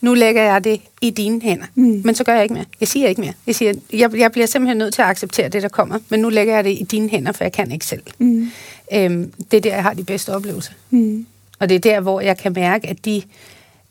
nu 0.00 0.14
lægger 0.14 0.42
jeg 0.42 0.64
det 0.64 0.80
i 1.00 1.10
dine 1.10 1.40
hænder. 1.42 1.66
Mm. 1.74 2.02
Men 2.04 2.14
så 2.14 2.24
gør 2.24 2.34
jeg 2.34 2.42
ikke 2.42 2.54
mere. 2.54 2.64
Jeg 2.80 2.88
siger 2.88 3.08
ikke 3.08 3.20
mere. 3.20 3.32
Jeg, 3.46 3.54
siger, 3.54 3.74
jeg, 3.92 4.16
jeg 4.16 4.32
bliver 4.32 4.46
simpelthen 4.46 4.78
nødt 4.78 4.94
til 4.94 5.02
at 5.02 5.08
acceptere 5.08 5.48
det, 5.48 5.62
der 5.62 5.68
kommer, 5.68 5.98
men 6.08 6.20
nu 6.20 6.28
lægger 6.28 6.54
jeg 6.54 6.64
det 6.64 6.70
i 6.70 6.86
dine 6.90 7.08
hænder, 7.08 7.32
for 7.32 7.44
jeg 7.44 7.52
kan 7.52 7.70
ikke 7.70 7.86
selv. 7.86 8.02
Mm. 8.18 8.50
Øhm, 8.92 9.32
det 9.50 9.56
er 9.56 9.60
der, 9.60 9.74
jeg 9.74 9.82
har 9.82 9.94
de 9.94 10.04
bedste 10.04 10.34
oplevelser. 10.34 10.72
Mm. 10.90 11.26
Og 11.58 11.68
det 11.68 11.74
er 11.74 11.78
der, 11.78 12.00
hvor 12.00 12.20
jeg 12.20 12.38
kan 12.38 12.52
mærke, 12.52 12.88
at 12.88 13.04
de 13.04 13.22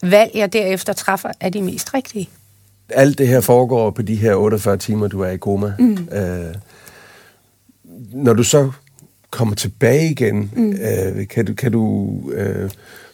valg, 0.01 0.31
jeg 0.35 0.53
derefter 0.53 0.93
træffer, 0.93 1.31
er 1.39 1.49
de 1.49 1.61
mest 1.61 1.93
rigtige 1.93 2.29
alt 2.91 3.17
det 3.17 3.27
her 3.27 3.41
foregår 3.41 3.89
på 3.89 4.01
de 4.01 4.15
her 4.15 4.35
48 4.35 4.77
timer, 4.77 5.07
du 5.07 5.21
er 5.21 5.29
i 5.29 5.37
koma. 5.37 5.73
Mm. 5.79 6.09
Øh, 6.11 6.55
når 8.13 8.33
du 8.33 8.43
så 8.43 8.71
kommer 9.31 9.55
tilbage 9.55 10.11
igen, 10.11 10.51
mm. 10.55 10.71
øh, 10.71 11.27
kan 11.27 11.45
du, 11.45 11.53
kan 11.53 11.71
du 11.71 12.21
øh, 12.31 12.69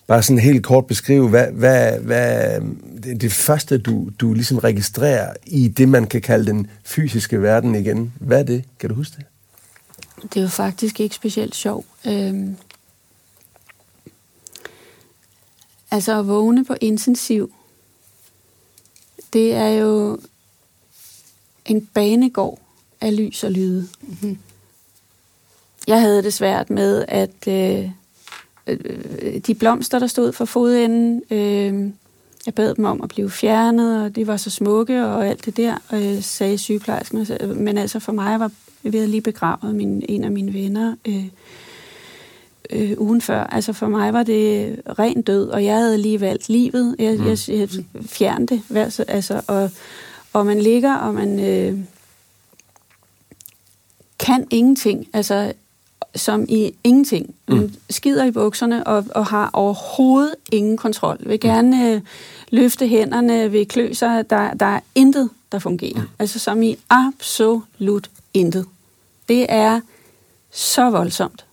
bare 0.08 0.24
sådan 0.24 0.40
helt 0.40 0.64
kort 0.64 0.88
beskrive, 0.88 1.30
hvad, 1.30 1.48
hvad, 1.52 2.00
hvad 2.00 2.62
det, 3.04 3.22
det 3.22 3.32
første, 3.32 3.78
du, 3.78 4.10
du 4.20 4.34
ligesom 4.34 4.58
registrerer 4.58 5.34
i 5.46 5.68
det, 5.68 5.90
man 5.90 6.08
kan 6.08 6.22
kalde 6.22 6.46
den 6.46 6.68
fysiske 6.84 7.42
verden 7.42 7.76
igen. 7.76 8.14
Hvad 8.20 8.40
er 8.40 8.44
det? 8.44 8.64
Kan 8.80 8.90
du 8.90 8.96
huske 8.96 9.16
det? 9.18 9.26
Det 10.24 10.38
er 10.38 10.42
jo 10.42 10.48
faktisk 10.48 11.00
ikke 11.00 11.16
specielt 11.16 11.56
sjovt. 11.56 11.86
Øhm, 12.08 12.56
altså 15.92 16.20
at 16.20 16.28
vågne 16.28 16.66
på 16.66 16.76
intensiv 16.82 17.55
det 19.36 19.54
er 19.54 19.68
jo 19.68 20.20
en 21.66 21.90
banegård 21.94 22.60
af 23.02 23.18
lys 23.18 23.44
og 23.44 23.52
lyde. 23.52 23.88
Mm-hmm. 24.02 24.38
Jeg 25.88 26.02
havde 26.02 26.24
det 26.24 26.34
svært 26.34 26.70
med, 26.70 27.06
at 27.08 27.48
øh, 27.48 27.90
øh, 28.68 29.38
de 29.48 29.56
blomster, 29.56 30.00
der 30.00 30.08
stod 30.08 30.32
for 30.32 30.46
fodenden, 30.46 31.22
øh, 31.32 31.92
jeg 32.46 32.54
bad 32.54 32.76
dem 32.76 32.86
om 32.86 33.02
at 33.02 33.10
blive 33.10 33.32
fjernet, 33.32 34.04
og 34.04 34.16
de 34.16 34.28
var 34.28 34.38
så 34.38 34.50
smukke 34.50 35.06
og 35.06 35.28
alt 35.28 35.46
det 35.46 35.58
der, 35.58 35.78
øh, 35.94 36.24
sagde 36.24 36.58
sygeplejersken. 36.58 37.28
Men 37.56 37.78
altså 37.78 38.00
for 38.00 38.12
mig 38.12 38.40
var 38.40 38.52
vi 38.84 38.98
havde 38.98 39.12
lige 39.12 39.22
begravet 39.22 39.76
min, 39.76 40.04
en 40.10 40.24
af 40.24 40.32
mine 40.32 40.54
venner 40.54 40.96
øh, 41.08 41.26
øh, 42.70 42.94
ugen 42.98 43.22
før. 43.22 43.44
Altså 43.44 43.74
for 43.74 43.88
mig 43.88 44.14
var 44.14 44.24
det 44.24 44.76
ren 45.00 45.22
død, 45.22 45.50
og 45.50 45.66
jeg 45.66 45.76
havde 45.76 45.98
lige 45.98 46.22
valgt 46.22 46.50
livet. 46.50 46.96
Jeg, 47.00 47.18
mm. 47.18 47.28
jeg, 47.28 47.38
jeg 47.50 47.70
fjernede 48.06 48.62
det. 48.70 49.06
Altså, 49.08 49.42
og, 49.48 49.72
og 50.34 50.46
man 50.46 50.62
ligger, 50.62 50.96
og 50.96 51.14
man 51.14 51.40
øh, 51.40 51.80
kan 54.20 54.48
ingenting. 54.52 55.08
Altså 55.14 55.54
som 56.16 56.46
i 56.50 56.72
ingenting. 56.84 57.36
Mm. 57.48 57.74
skider 57.90 58.26
i 58.26 58.32
bukserne 58.32 58.88
og, 58.88 59.06
og 59.16 59.26
har 59.26 59.50
overhovedet 59.54 60.36
ingen 60.52 60.78
kontrol. 60.78 61.18
Vil 61.20 61.40
mm. 61.44 61.50
gerne 61.50 61.92
øh, 61.92 62.02
løfte 62.50 62.88
hænderne, 62.88 63.52
vil 63.52 63.68
klø 63.68 63.94
sig. 63.94 64.30
Der, 64.30 64.54
der 64.54 64.66
er 64.66 64.80
intet, 64.96 65.30
der 65.52 65.60
fungerer. 65.60 66.02
Mm. 66.02 66.08
Altså 66.20 66.40
som 66.40 66.64
i 66.64 66.78
absolut 66.90 68.10
intet. 68.34 68.66
Det 69.30 69.46
er 69.50 69.82
så 70.52 70.90
voldsomt. 70.90 71.45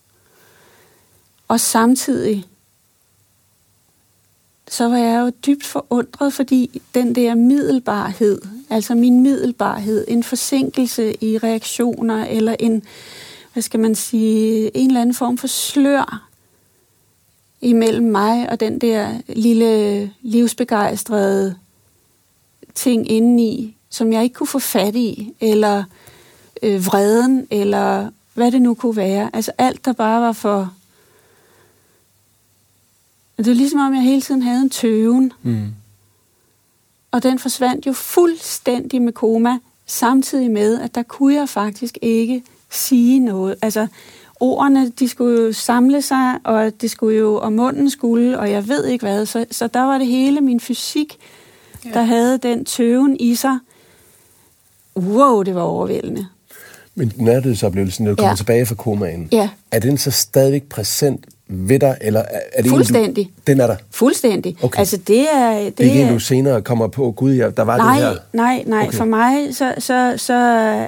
Og 1.52 1.60
samtidig, 1.60 2.44
så 4.68 4.88
var 4.88 4.96
jeg 4.96 5.20
jo 5.20 5.32
dybt 5.46 5.64
forundret, 5.64 6.32
fordi 6.32 6.82
den 6.94 7.14
der 7.14 7.34
middelbarhed, 7.34 8.40
altså 8.70 8.94
min 8.94 9.22
middelbarhed, 9.22 10.04
en 10.08 10.22
forsinkelse 10.22 11.24
i 11.24 11.38
reaktioner, 11.38 12.24
eller 12.24 12.56
en, 12.60 12.82
hvad 13.52 13.62
skal 13.62 13.80
man 13.80 13.94
sige, 13.94 14.76
en 14.76 14.86
eller 14.86 15.00
anden 15.00 15.14
form 15.14 15.38
for 15.38 15.46
slør 15.46 16.28
imellem 17.60 18.06
mig 18.06 18.50
og 18.50 18.60
den 18.60 18.78
der 18.78 19.20
lille 19.28 20.12
livsbegejstrede 20.22 21.56
ting 22.74 23.10
indeni, 23.10 23.76
som 23.90 24.12
jeg 24.12 24.22
ikke 24.22 24.34
kunne 24.34 24.46
få 24.46 24.58
fat 24.58 24.94
i, 24.94 25.34
eller 25.40 25.84
øh, 26.62 26.86
vreden, 26.86 27.46
eller 27.50 28.10
hvad 28.34 28.52
det 28.52 28.62
nu 28.62 28.74
kunne 28.74 28.96
være. 28.96 29.30
Altså 29.32 29.52
alt, 29.58 29.84
der 29.84 29.92
bare 29.92 30.20
var 30.20 30.32
for... 30.32 30.74
Det 33.38 33.46
var 33.46 33.54
ligesom 33.54 33.80
om, 33.80 33.94
jeg 33.94 34.02
hele 34.02 34.22
tiden 34.22 34.42
havde 34.42 34.60
en 34.60 34.70
tøven. 34.70 35.32
Mm. 35.42 35.66
Og 37.10 37.22
den 37.22 37.38
forsvandt 37.38 37.86
jo 37.86 37.92
fuldstændig 37.92 39.02
med 39.02 39.12
koma, 39.12 39.58
samtidig 39.86 40.50
med, 40.50 40.80
at 40.80 40.94
der 40.94 41.02
kunne 41.02 41.34
jeg 41.34 41.48
faktisk 41.48 41.98
ikke 42.02 42.42
sige 42.70 43.18
noget. 43.18 43.54
Altså, 43.62 43.86
ordene, 44.40 44.90
de 44.90 45.08
skulle 45.08 45.42
jo 45.42 45.52
samle 45.52 46.02
sig, 46.02 46.38
og 46.44 46.72
det 46.80 46.90
skulle 46.90 47.18
jo, 47.18 47.34
og 47.34 47.52
munden 47.52 47.90
skulle, 47.90 48.38
og 48.38 48.50
jeg 48.50 48.68
ved 48.68 48.86
ikke 48.86 49.04
hvad. 49.04 49.26
Så, 49.26 49.44
så 49.50 49.66
der 49.66 49.80
var 49.80 49.98
det 49.98 50.06
hele 50.06 50.40
min 50.40 50.60
fysik, 50.60 51.18
ja. 51.84 51.90
der 51.90 52.02
havde 52.02 52.38
den 52.38 52.64
tøven 52.64 53.16
i 53.20 53.34
sig. 53.34 53.58
Wow, 54.96 55.42
det 55.42 55.54
var 55.54 55.62
overvældende. 55.62 56.26
Men 56.94 57.12
natteoplevelsen, 57.16 58.04
når 58.04 58.12
du 58.12 58.16
kommer 58.16 58.30
ja. 58.30 58.36
tilbage 58.36 58.66
fra 58.66 58.74
komaen, 58.74 59.28
ja. 59.32 59.50
er 59.70 59.78
den 59.78 59.98
så 59.98 60.10
stadigvæk 60.10 60.62
præsent 60.62 61.26
ved 61.48 61.78
dig, 61.78 61.98
eller 62.00 62.22
er 62.52 62.62
det 62.62 62.70
Fuldstændig. 62.70 63.22
En, 63.22 63.30
du, 63.36 63.42
den 63.46 63.60
er 63.60 63.66
der? 63.66 63.76
Fuldstændig. 63.90 64.56
Okay. 64.62 64.78
Altså 64.78 64.96
det 64.96 65.26
er... 65.32 65.58
Det, 65.58 65.78
det 65.78 65.86
er 65.86 65.90
ikke 65.90 66.02
en, 66.02 66.12
du 66.12 66.18
senere 66.18 66.62
kommer 66.62 66.88
på, 66.88 67.10
gud, 67.10 67.32
ja, 67.32 67.50
der 67.50 67.62
var 67.62 67.76
nej, 67.76 67.94
det 67.94 68.04
her. 68.04 68.16
Nej, 68.32 68.62
nej, 68.66 68.86
okay. 68.88 68.98
for 68.98 69.04
mig, 69.04 69.54
så, 69.54 69.74
så, 69.78 70.14
så 70.16 70.34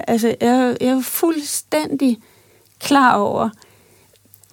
altså, 0.07 0.35
jeg, 0.41 0.77
jeg 0.81 0.87
er 0.87 1.01
fuldstændig 1.01 2.17
klar 2.79 3.17
over, 3.17 3.49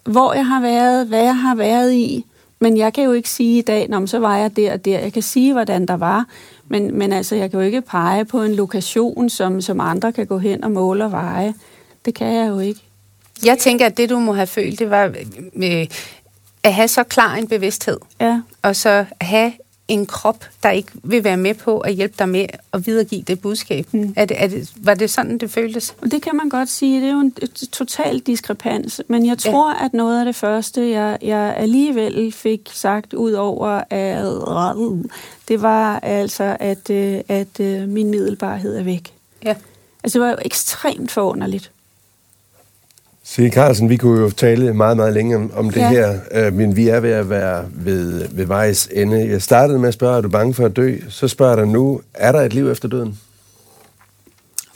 hvor 0.05 0.33
jeg 0.33 0.47
har 0.47 0.61
været, 0.61 1.07
hvad 1.07 1.23
jeg 1.23 1.37
har 1.37 1.55
været 1.55 1.93
i, 1.93 2.27
men 2.59 2.77
jeg 2.77 2.93
kan 2.93 3.05
jo 3.05 3.13
ikke 3.13 3.31
sige 3.31 3.59
i 3.59 3.63
dag, 3.63 3.89
Nå, 3.89 4.07
så 4.07 4.19
var 4.19 4.37
jeg 4.37 4.57
der 4.57 4.73
og 4.73 4.85
der. 4.85 4.99
Jeg 4.99 5.13
kan 5.13 5.23
sige, 5.23 5.53
hvordan 5.53 5.87
der 5.87 5.97
var, 5.97 6.27
men, 6.69 6.99
men 6.99 7.13
altså, 7.13 7.37
jeg 7.37 7.51
kan 7.51 7.61
jo 7.61 7.67
ikke 7.67 7.81
pege 7.81 8.25
på 8.25 8.43
en 8.43 8.55
lokation, 8.55 9.29
som, 9.29 9.61
som 9.61 9.81
andre 9.81 10.13
kan 10.13 10.27
gå 10.27 10.39
hen 10.39 10.65
og 10.65 10.71
måle 10.71 11.05
og 11.05 11.13
veje. 11.13 11.55
Det 12.05 12.15
kan 12.15 12.35
jeg 12.35 12.49
jo 12.49 12.59
ikke. 12.59 12.81
Jeg 13.45 13.59
tænker, 13.59 13.87
at 13.87 13.97
det, 13.97 14.11
du 14.11 14.18
må 14.18 14.33
have 14.33 14.47
følt, 14.47 14.78
det 14.78 14.91
var 14.91 15.14
øh, 15.57 15.87
at 16.62 16.74
have 16.74 16.89
så 16.89 17.05
klar 17.05 17.35
en 17.35 17.49
bevidsthed. 17.49 17.99
Ja. 18.20 18.41
Og 18.62 18.76
så 18.76 19.05
have 19.20 19.53
en 19.89 20.07
krop, 20.07 20.45
der 20.62 20.70
ikke 20.70 20.93
vil 21.03 21.24
være 21.24 21.37
med 21.37 21.55
på 21.55 21.78
at 21.78 21.95
hjælpe 21.95 22.14
dig 22.18 22.28
med 22.28 22.47
at 22.72 22.87
videregive 22.87 23.22
det 23.22 23.41
budskab. 23.41 23.87
Mm. 23.93 24.14
Er 24.16 24.24
det, 24.24 24.43
er 24.43 24.47
det, 24.47 24.72
var 24.76 24.95
det 24.95 25.11
sådan, 25.11 25.39
det 25.39 25.51
føltes? 25.51 25.95
Det 26.11 26.22
kan 26.22 26.37
man 26.37 26.49
godt 26.49 26.68
sige. 26.68 27.01
Det 27.01 27.09
er 27.09 27.12
jo 27.12 27.20
en 27.20 27.33
total 27.72 28.18
diskrepans. 28.18 29.01
Men 29.09 29.26
jeg 29.26 29.39
tror, 29.39 29.70
ja. 29.70 29.85
at 29.85 29.95
noget 29.95 30.18
af 30.18 30.24
det 30.24 30.37
første, 30.37 30.91
jeg, 30.91 31.18
jeg 31.22 31.55
alligevel 31.57 32.33
fik 32.33 32.61
sagt 32.72 33.14
ud 33.14 33.33
over, 33.33 33.83
at 33.91 34.24
det 35.49 35.62
var 35.62 35.99
altså, 35.99 36.57
at, 36.61 36.91
øh, 36.91 37.20
at 37.28 37.61
øh, 37.61 37.89
min 37.89 38.11
middelbarhed 38.11 38.76
er 38.76 38.83
væk. 38.83 39.12
Ja. 39.45 39.55
Altså, 40.05 40.18
det 40.18 40.26
var 40.26 40.30
jo 40.30 40.39
ekstremt 40.45 41.11
forunderligt. 41.11 41.70
Sige 43.33 43.51
Carlsen, 43.51 43.89
vi 43.89 43.97
kunne 43.97 44.20
jo 44.20 44.30
tale 44.30 44.74
meget, 44.74 44.97
meget 44.97 45.12
længe 45.12 45.37
om, 45.37 45.51
om 45.55 45.70
det 45.70 45.80
ja. 45.80 45.89
her, 45.89 46.18
øh, 46.33 46.53
men 46.53 46.76
vi 46.76 46.89
er 46.89 47.01
ved 47.01 47.11
at 47.11 47.30
være 47.30 47.64
ved, 47.72 48.28
ved 48.28 48.47
vejs 48.47 48.89
ende. 48.93 49.28
Jeg 49.30 49.43
startede 49.43 49.78
med 49.78 49.89
at 49.89 49.95
spørge, 49.95 50.16
er 50.16 50.20
du 50.20 50.28
bange 50.28 50.55
for 50.55 50.64
at 50.64 50.76
dø? 50.76 50.97
Så 51.09 51.28
spørger 51.28 51.53
jeg 51.53 51.66
dig 51.66 51.72
nu, 51.72 52.01
er 52.14 52.33
der 52.33 52.41
et 52.41 52.55
liv 52.55 52.70
efter 52.70 52.89
døden? 52.89 53.20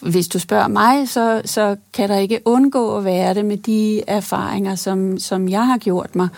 Hvis 0.01 0.29
du 0.29 0.39
spørger 0.39 0.69
mig, 0.69 1.09
så, 1.09 1.43
så 1.45 1.77
kan 1.93 2.09
der 2.09 2.19
ikke 2.19 2.41
undgå 2.45 2.97
at 2.99 3.05
være 3.05 3.35
det 3.35 3.45
med 3.45 3.57
de 3.57 4.03
erfaringer, 4.07 4.75
som, 4.75 5.19
som 5.19 5.49
jeg 5.49 5.67
har 5.67 5.79
gjort 5.79 6.17
mig. 6.17 6.29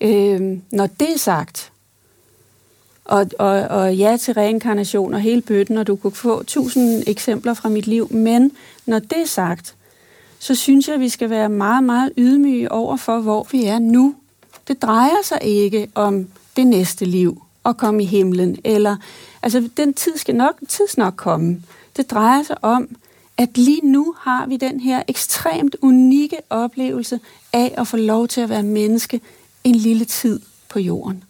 Mm. 0.00 0.08
Øh, 0.08 0.58
når 0.70 0.86
det 0.86 1.08
er 1.14 1.18
sagt, 1.18 1.72
og, 3.04 3.26
og, 3.38 3.52
og 3.62 3.94
ja 3.94 4.16
til 4.20 4.34
reinkarnation 4.34 5.14
og 5.14 5.20
hele 5.20 5.42
bøtten, 5.42 5.78
og 5.78 5.86
du 5.86 5.96
kunne 5.96 6.12
få 6.12 6.42
tusind 6.42 7.02
eksempler 7.06 7.54
fra 7.54 7.68
mit 7.68 7.86
liv, 7.86 8.12
men 8.12 8.50
når 8.86 8.98
det 8.98 9.18
er 9.22 9.26
sagt, 9.26 9.74
så 10.44 10.54
synes 10.54 10.88
jeg, 10.88 10.94
at 10.94 11.00
vi 11.00 11.08
skal 11.08 11.30
være 11.30 11.48
meget, 11.48 11.84
meget 11.84 12.12
ydmyge 12.18 12.72
over 12.72 12.96
for, 12.96 13.20
hvor 13.20 13.46
vi 13.50 13.64
er 13.64 13.78
nu. 13.78 14.14
Det 14.68 14.82
drejer 14.82 15.22
sig 15.24 15.38
ikke 15.42 15.88
om 15.94 16.28
det 16.56 16.66
næste 16.66 17.04
liv 17.04 17.42
at 17.64 17.76
komme 17.76 18.02
i 18.02 18.06
himlen, 18.06 18.58
eller 18.64 18.96
altså 19.42 19.68
den 19.76 19.94
tid 19.94 20.16
skal 20.16 20.34
nok, 20.34 20.54
tids 20.68 20.96
nok 20.96 21.16
komme. 21.16 21.62
Det 21.96 22.10
drejer 22.10 22.42
sig 22.42 22.64
om, 22.64 22.96
at 23.38 23.58
lige 23.58 23.80
nu 23.86 24.14
har 24.18 24.46
vi 24.46 24.56
den 24.56 24.80
her 24.80 25.02
ekstremt 25.08 25.76
unikke 25.82 26.36
oplevelse 26.50 27.20
af 27.52 27.74
at 27.78 27.88
få 27.88 27.96
lov 27.96 28.28
til 28.28 28.40
at 28.40 28.48
være 28.48 28.62
menneske 28.62 29.20
en 29.64 29.74
lille 29.74 30.04
tid 30.04 30.40
på 30.68 30.78
jorden. 30.78 31.24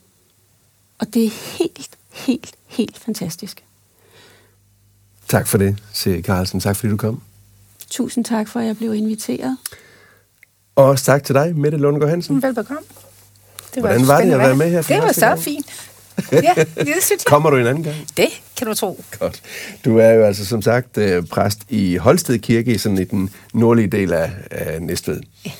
Og 0.99 1.15
det 1.15 1.25
er 1.25 1.59
helt, 1.59 1.91
helt, 2.13 2.55
helt 2.67 2.99
fantastisk. 2.99 3.65
Tak 5.29 5.47
for 5.47 5.59
det, 5.59 5.83
Siri 5.93 6.23
Carlsen. 6.23 6.61
Tak 6.61 6.77
fordi 6.77 6.91
du 6.91 6.97
kom. 6.97 7.23
Tusind 7.95 8.25
tak 8.25 8.49
for, 8.49 8.61
at 8.61 8.67
jeg 8.67 8.77
blev 8.77 8.95
inviteret. 8.95 9.57
Og 10.77 10.85
også 10.85 11.05
tak 11.05 11.25
til 11.25 11.35
dig, 11.35 11.57
Mette 11.57 11.79
Lundgaard 11.79 12.11
Hansen. 12.11 12.43
Velbekomme. 12.43 12.83
Det 13.75 13.83
var 13.83 13.89
Hvordan 13.89 14.09
var 14.09 14.21
det 14.21 14.33
at 14.33 14.39
være 14.39 14.57
med 14.57 14.71
her? 14.71 14.83
For 14.83 14.95
det 14.95 15.03
var 15.03 15.13
så 15.13 15.27
gang? 15.27 15.41
fint. 15.41 15.67
Ja, 16.33 16.55
det 16.57 16.87
synes 16.87 17.11
jeg. 17.11 17.19
Kommer 17.27 17.51
du 17.51 17.57
en 17.57 17.67
anden 17.67 17.83
gang? 17.83 17.97
Det 18.17 18.29
kan 18.57 18.67
du 18.67 18.75
tro. 18.75 19.05
Godt. 19.19 19.43
Du 19.85 19.99
er 19.99 20.09
jo 20.11 20.25
altså 20.25 20.47
som 20.47 20.63
sagt 20.63 20.99
øh, 20.99 21.27
præst 21.27 21.59
i 21.69 21.97
Holsted 21.97 22.39
Kirke, 22.39 22.79
sådan 22.79 22.99
i 22.99 23.05
den 23.05 23.31
nordlige 23.55 23.89
del 23.89 24.13
af, 24.13 24.31
af 24.51 24.83
Næstved. 24.83 25.21
Ja. 25.47 25.51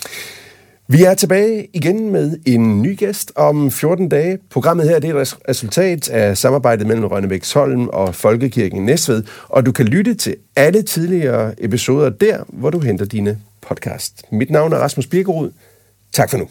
Vi 0.89 1.03
er 1.03 1.15
tilbage 1.15 1.69
igen 1.73 2.11
med 2.11 2.39
en 2.47 2.83
ny 2.83 2.99
gæst 2.99 3.33
om 3.37 3.71
14 3.71 4.09
dage. 4.09 4.39
Programmet 4.51 4.89
her 4.89 4.99
det 4.99 5.11
er 5.11 5.21
et 5.21 5.39
resultat 5.49 6.11
af 6.11 6.39
samarbejdet 6.39 6.87
mellem 6.87 7.05
Rønnebæksholm 7.05 7.89
og 7.89 8.15
Folkekirken 8.15 8.79
i 8.79 8.83
Næstved, 8.83 9.25
og 9.49 9.67
du 9.67 9.73
kan 9.73 9.87
lytte 9.87 10.15
til 10.15 10.37
alle 10.57 10.83
tidligere 10.83 11.55
episoder 11.65 12.11
der, 12.11 12.45
hvor 12.49 12.71
du 12.71 12.79
henter 12.79 13.05
dine 13.05 13.39
podcast. 13.69 14.23
Mit 14.33 14.51
navn 14.51 14.73
er 14.73 14.77
Rasmus 14.77 15.07
Birkerud. 15.07 15.51
Tak 16.13 16.31
for 16.31 16.39
nu. 16.39 16.49